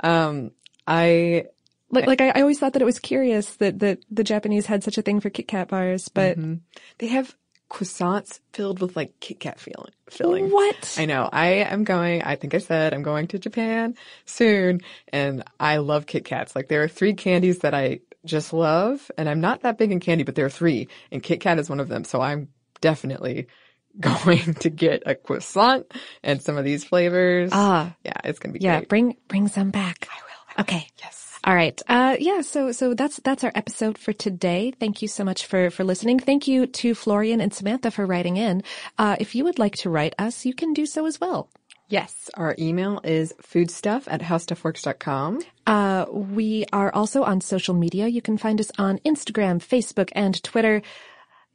Um, 0.00 0.52
I 0.86 1.46
like 1.90 2.06
like 2.06 2.20
I, 2.20 2.30
I, 2.30 2.40
always 2.40 2.58
thought 2.58 2.74
that 2.74 2.82
it 2.82 2.86
was 2.86 2.98
curious 2.98 3.56
that 3.56 3.80
that 3.80 3.98
the 4.10 4.24
Japanese 4.24 4.66
had 4.66 4.84
such 4.84 4.98
a 4.98 5.02
thing 5.02 5.20
for 5.20 5.30
Kit 5.30 5.48
Kat 5.48 5.68
bars, 5.68 6.08
but 6.08 6.38
mm-hmm. 6.38 6.54
they 6.98 7.08
have 7.08 7.34
croissants 7.70 8.40
filled 8.52 8.80
with 8.80 8.96
like 8.96 9.18
Kit 9.20 9.40
Kat 9.40 9.60
filling. 9.60 9.92
Filling. 10.08 10.50
What? 10.50 10.96
I 10.98 11.04
know. 11.04 11.28
I 11.32 11.46
am 11.46 11.84
going. 11.84 12.22
I 12.22 12.36
think 12.36 12.54
I 12.54 12.58
said 12.58 12.94
I'm 12.94 13.02
going 13.02 13.26
to 13.28 13.38
Japan 13.38 13.94
soon, 14.24 14.80
and 15.12 15.44
I 15.60 15.78
love 15.78 16.06
Kit 16.06 16.24
Kats. 16.24 16.56
Like 16.56 16.68
there 16.68 16.82
are 16.82 16.88
three 16.88 17.14
candies 17.14 17.60
that 17.60 17.74
I 17.74 18.00
just 18.24 18.52
love, 18.52 19.10
and 19.18 19.28
I'm 19.28 19.40
not 19.40 19.62
that 19.62 19.78
big 19.78 19.92
in 19.92 20.00
candy, 20.00 20.24
but 20.24 20.34
there 20.34 20.46
are 20.46 20.50
three, 20.50 20.88
and 21.12 21.22
Kit 21.22 21.40
Kat 21.40 21.58
is 21.58 21.68
one 21.68 21.80
of 21.80 21.88
them. 21.88 22.04
So 22.04 22.20
I'm 22.20 22.48
definitely 22.80 23.48
going 24.00 24.54
to 24.54 24.70
get 24.70 25.02
a 25.06 25.14
croissant 25.14 25.92
and 26.22 26.40
some 26.40 26.56
of 26.56 26.64
these 26.64 26.84
flavors. 26.84 27.50
Ah, 27.52 27.94
yeah, 28.04 28.12
it's 28.24 28.38
gonna 28.38 28.54
be 28.54 28.60
yeah. 28.60 28.78
Great. 28.78 28.88
Bring 28.88 29.16
bring 29.28 29.48
some 29.48 29.70
back. 29.70 30.08
I 30.10 30.16
will. 30.16 30.22
I 30.22 30.52
will. 30.56 30.62
Okay. 30.62 30.88
Yes. 30.98 31.17
All 31.44 31.54
right. 31.54 31.80
Uh, 31.88 32.16
yeah. 32.18 32.40
So, 32.40 32.72
so 32.72 32.94
that's, 32.94 33.18
that's 33.18 33.44
our 33.44 33.52
episode 33.54 33.96
for 33.96 34.12
today. 34.12 34.72
Thank 34.78 35.02
you 35.02 35.08
so 35.08 35.24
much 35.24 35.46
for, 35.46 35.70
for 35.70 35.84
listening. 35.84 36.18
Thank 36.18 36.48
you 36.48 36.66
to 36.66 36.94
Florian 36.94 37.40
and 37.40 37.54
Samantha 37.54 37.90
for 37.90 38.04
writing 38.04 38.36
in. 38.36 38.62
Uh, 38.98 39.16
if 39.20 39.34
you 39.34 39.44
would 39.44 39.58
like 39.58 39.76
to 39.76 39.90
write 39.90 40.14
us, 40.18 40.44
you 40.44 40.54
can 40.54 40.72
do 40.72 40.84
so 40.84 41.06
as 41.06 41.20
well. 41.20 41.48
Yes, 41.90 42.28
our 42.34 42.54
email 42.58 43.00
is 43.02 43.32
foodstuff 43.40 44.08
at 44.08 44.20
howstuffworks.com. 44.20 45.40
Uh, 45.66 46.04
we 46.10 46.66
are 46.70 46.92
also 46.94 47.22
on 47.22 47.40
social 47.40 47.74
media. 47.74 48.08
You 48.08 48.20
can 48.20 48.36
find 48.36 48.60
us 48.60 48.70
on 48.76 48.98
Instagram, 48.98 49.58
Facebook, 49.58 50.10
and 50.12 50.42
Twitter. 50.42 50.82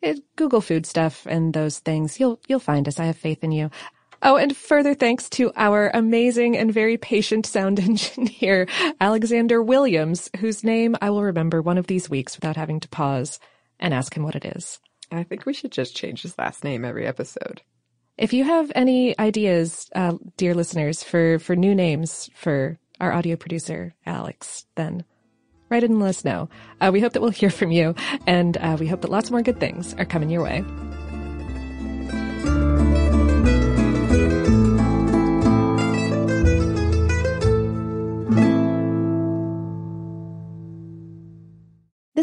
Uh, 0.04 0.16
Google 0.36 0.60
food 0.60 0.86
stuff 0.88 1.28
and 1.28 1.54
those 1.54 1.80
things. 1.80 2.20
You'll, 2.20 2.40
you'll 2.48 2.60
find 2.60 2.88
us. 2.88 3.00
I 3.00 3.06
have 3.06 3.18
faith 3.18 3.44
in 3.44 3.52
you. 3.52 3.70
Oh, 4.26 4.38
and 4.38 4.56
further 4.56 4.94
thanks 4.94 5.30
to 5.32 5.52
our 5.58 5.92
amazing 5.94 6.58
and 6.58 6.74
very 6.74 6.98
patient 6.98 7.46
sound 7.46 7.78
engineer, 7.82 8.68
Alexander 9.02 9.62
Williams, 9.62 10.30
whose 10.40 10.64
name 10.64 10.96
I 11.02 11.10
will 11.10 11.24
remember 11.24 11.62
one 11.62 11.78
of 11.78 11.88
these 11.88 12.10
weeks 12.10 12.38
without 12.38 12.56
having 12.56 12.80
to 12.80 12.88
pause 12.88 13.40
and 13.82 13.94
ask 13.94 14.16
him 14.16 14.24
what 14.24 14.36
it 14.36 14.46
is. 14.46 14.80
I 15.12 15.24
think 15.24 15.46
we 15.46 15.54
should 15.54 15.74
just 15.74 15.96
change 15.96 16.22
his 16.22 16.38
last 16.38 16.64
name 16.64 16.86
every 16.86 17.06
episode. 17.06 17.62
If 18.18 18.32
you 18.32 18.46
have 18.46 18.72
any 18.76 19.18
ideas, 19.20 19.90
uh, 19.94 20.14
dear 20.38 20.54
listeners, 20.54 21.04
for, 21.04 21.38
for 21.40 21.58
new 21.58 21.76
names 21.76 22.30
for 22.34 22.80
our 23.02 23.12
audio 23.12 23.36
producer, 23.36 23.94
Alex, 24.06 24.66
then 24.76 25.04
write 25.70 25.84
it 25.84 25.90
and 25.90 26.00
let 26.00 26.10
us 26.10 26.24
know. 26.24 26.48
Uh, 26.80 26.92
we 26.94 27.02
hope 27.02 27.12
that 27.12 27.22
we'll 27.22 27.32
hear 27.32 27.50
from 27.50 27.72
you, 27.72 27.94
and 28.26 28.56
uh, 28.58 28.78
we 28.80 28.88
hope 28.88 29.02
that 29.02 29.12
lots 29.12 29.32
more 29.32 29.42
good 29.42 29.60
things 29.60 29.94
are 29.96 30.06
coming 30.06 30.30
your 30.30 30.44
way. 30.44 30.64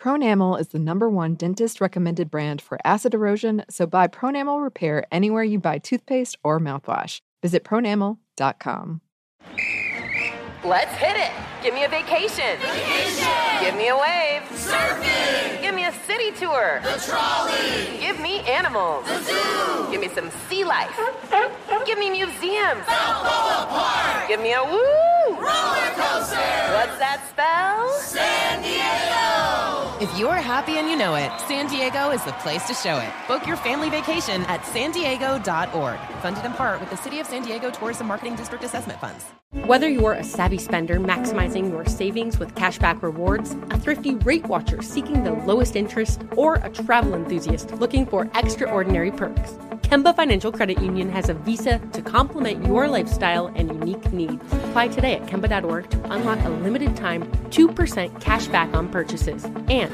Pronamel 0.00 0.60
is 0.60 0.68
the 0.68 0.78
number 0.78 1.08
one 1.08 1.34
dentist 1.34 1.80
recommended 1.80 2.30
brand 2.30 2.60
for 2.60 2.78
acid 2.84 3.14
erosion, 3.14 3.64
so 3.70 3.86
buy 3.86 4.06
Pronamel 4.08 4.62
Repair 4.62 5.06
anywhere 5.10 5.44
you 5.44 5.58
buy 5.58 5.78
toothpaste 5.78 6.36
or 6.44 6.60
mouthwash. 6.60 7.20
Visit 7.42 7.64
pronamel.com. 7.64 9.00
Let's 10.64 10.94
hit 10.96 11.16
it. 11.16 11.30
Give 11.62 11.74
me 11.74 11.84
a 11.84 11.88
vacation. 11.88 12.58
Vacation. 12.58 13.28
Give 13.60 13.74
me 13.76 13.88
a 13.88 13.96
wave. 13.96 14.42
Surfing. 14.52 15.60
Give 15.60 15.74
me 15.74 15.84
a 15.84 15.92
city 16.06 16.30
tour. 16.32 16.80
The 16.82 17.04
trolley. 17.04 17.98
Give 18.00 18.18
me 18.18 18.40
animals. 18.40 19.06
The 19.06 19.22
zoo. 19.24 19.90
Give 19.90 20.00
me 20.00 20.08
some 20.08 20.30
sea 20.48 20.64
life. 20.64 20.98
Give 21.86 21.98
me 21.98 22.08
museums. 22.08 22.84
Balboa 22.86 23.66
Park. 23.68 24.28
Give 24.28 24.40
me 24.40 24.54
a 24.54 24.64
woo. 24.64 25.36
Roller 25.36 25.92
coaster. 26.00 26.36
What's 26.72 26.96
that 26.96 27.20
spell? 27.28 27.92
San 28.00 28.62
Diego. 28.62 29.43
If 30.04 30.18
you're 30.18 30.34
happy 30.34 30.72
and 30.76 30.90
you 30.90 30.96
know 30.96 31.14
it, 31.14 31.32
San 31.48 31.66
Diego 31.66 32.10
is 32.10 32.22
the 32.24 32.32
place 32.32 32.66
to 32.66 32.74
show 32.74 32.98
it. 32.98 33.10
Book 33.26 33.46
your 33.46 33.56
family 33.56 33.88
vacation 33.88 34.42
at 34.42 34.62
san 34.66 34.92
diego.org. 34.92 35.98
Funded 36.20 36.44
in 36.44 36.52
part 36.52 36.78
with 36.78 36.90
the 36.90 36.96
City 36.98 37.20
of 37.20 37.26
San 37.26 37.42
Diego 37.42 37.70
Tourism 37.70 38.08
Marketing 38.08 38.36
District 38.36 38.62
Assessment 38.62 39.00
Funds. 39.00 39.24
Whether 39.64 39.88
you're 39.88 40.12
a 40.12 40.22
savvy 40.22 40.58
spender 40.58 41.00
maximizing 41.00 41.70
your 41.70 41.86
savings 41.86 42.38
with 42.38 42.54
cashback 42.54 43.00
rewards, 43.00 43.52
a 43.70 43.78
thrifty 43.78 44.16
rate 44.16 44.44
watcher 44.46 44.82
seeking 44.82 45.24
the 45.24 45.32
lowest 45.32 45.74
interest, 45.74 46.20
or 46.36 46.56
a 46.56 46.68
travel 46.68 47.14
enthusiast 47.14 47.70
looking 47.76 48.04
for 48.04 48.28
extraordinary 48.34 49.10
perks, 49.10 49.52
Kemba 49.84 50.16
Financial 50.16 50.50
Credit 50.50 50.80
Union 50.82 51.08
has 51.10 51.28
a 51.28 51.34
visa 51.34 51.78
to 51.92 52.02
complement 52.02 52.66
your 52.66 52.88
lifestyle 52.88 53.46
and 53.54 53.68
unique 53.68 54.12
needs. 54.12 54.42
Apply 54.52 54.88
today 54.88 55.14
at 55.14 55.26
Kemba.org 55.26 55.88
to 55.88 56.12
unlock 56.12 56.44
a 56.44 56.48
limited 56.48 56.96
time 56.96 57.22
2% 57.50 58.20
cash 58.20 58.48
back 58.48 58.74
on 58.74 58.88
purchases 58.88 59.44
and 59.44 59.93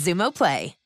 Xumo 0.01 0.31
Play. 0.31 0.80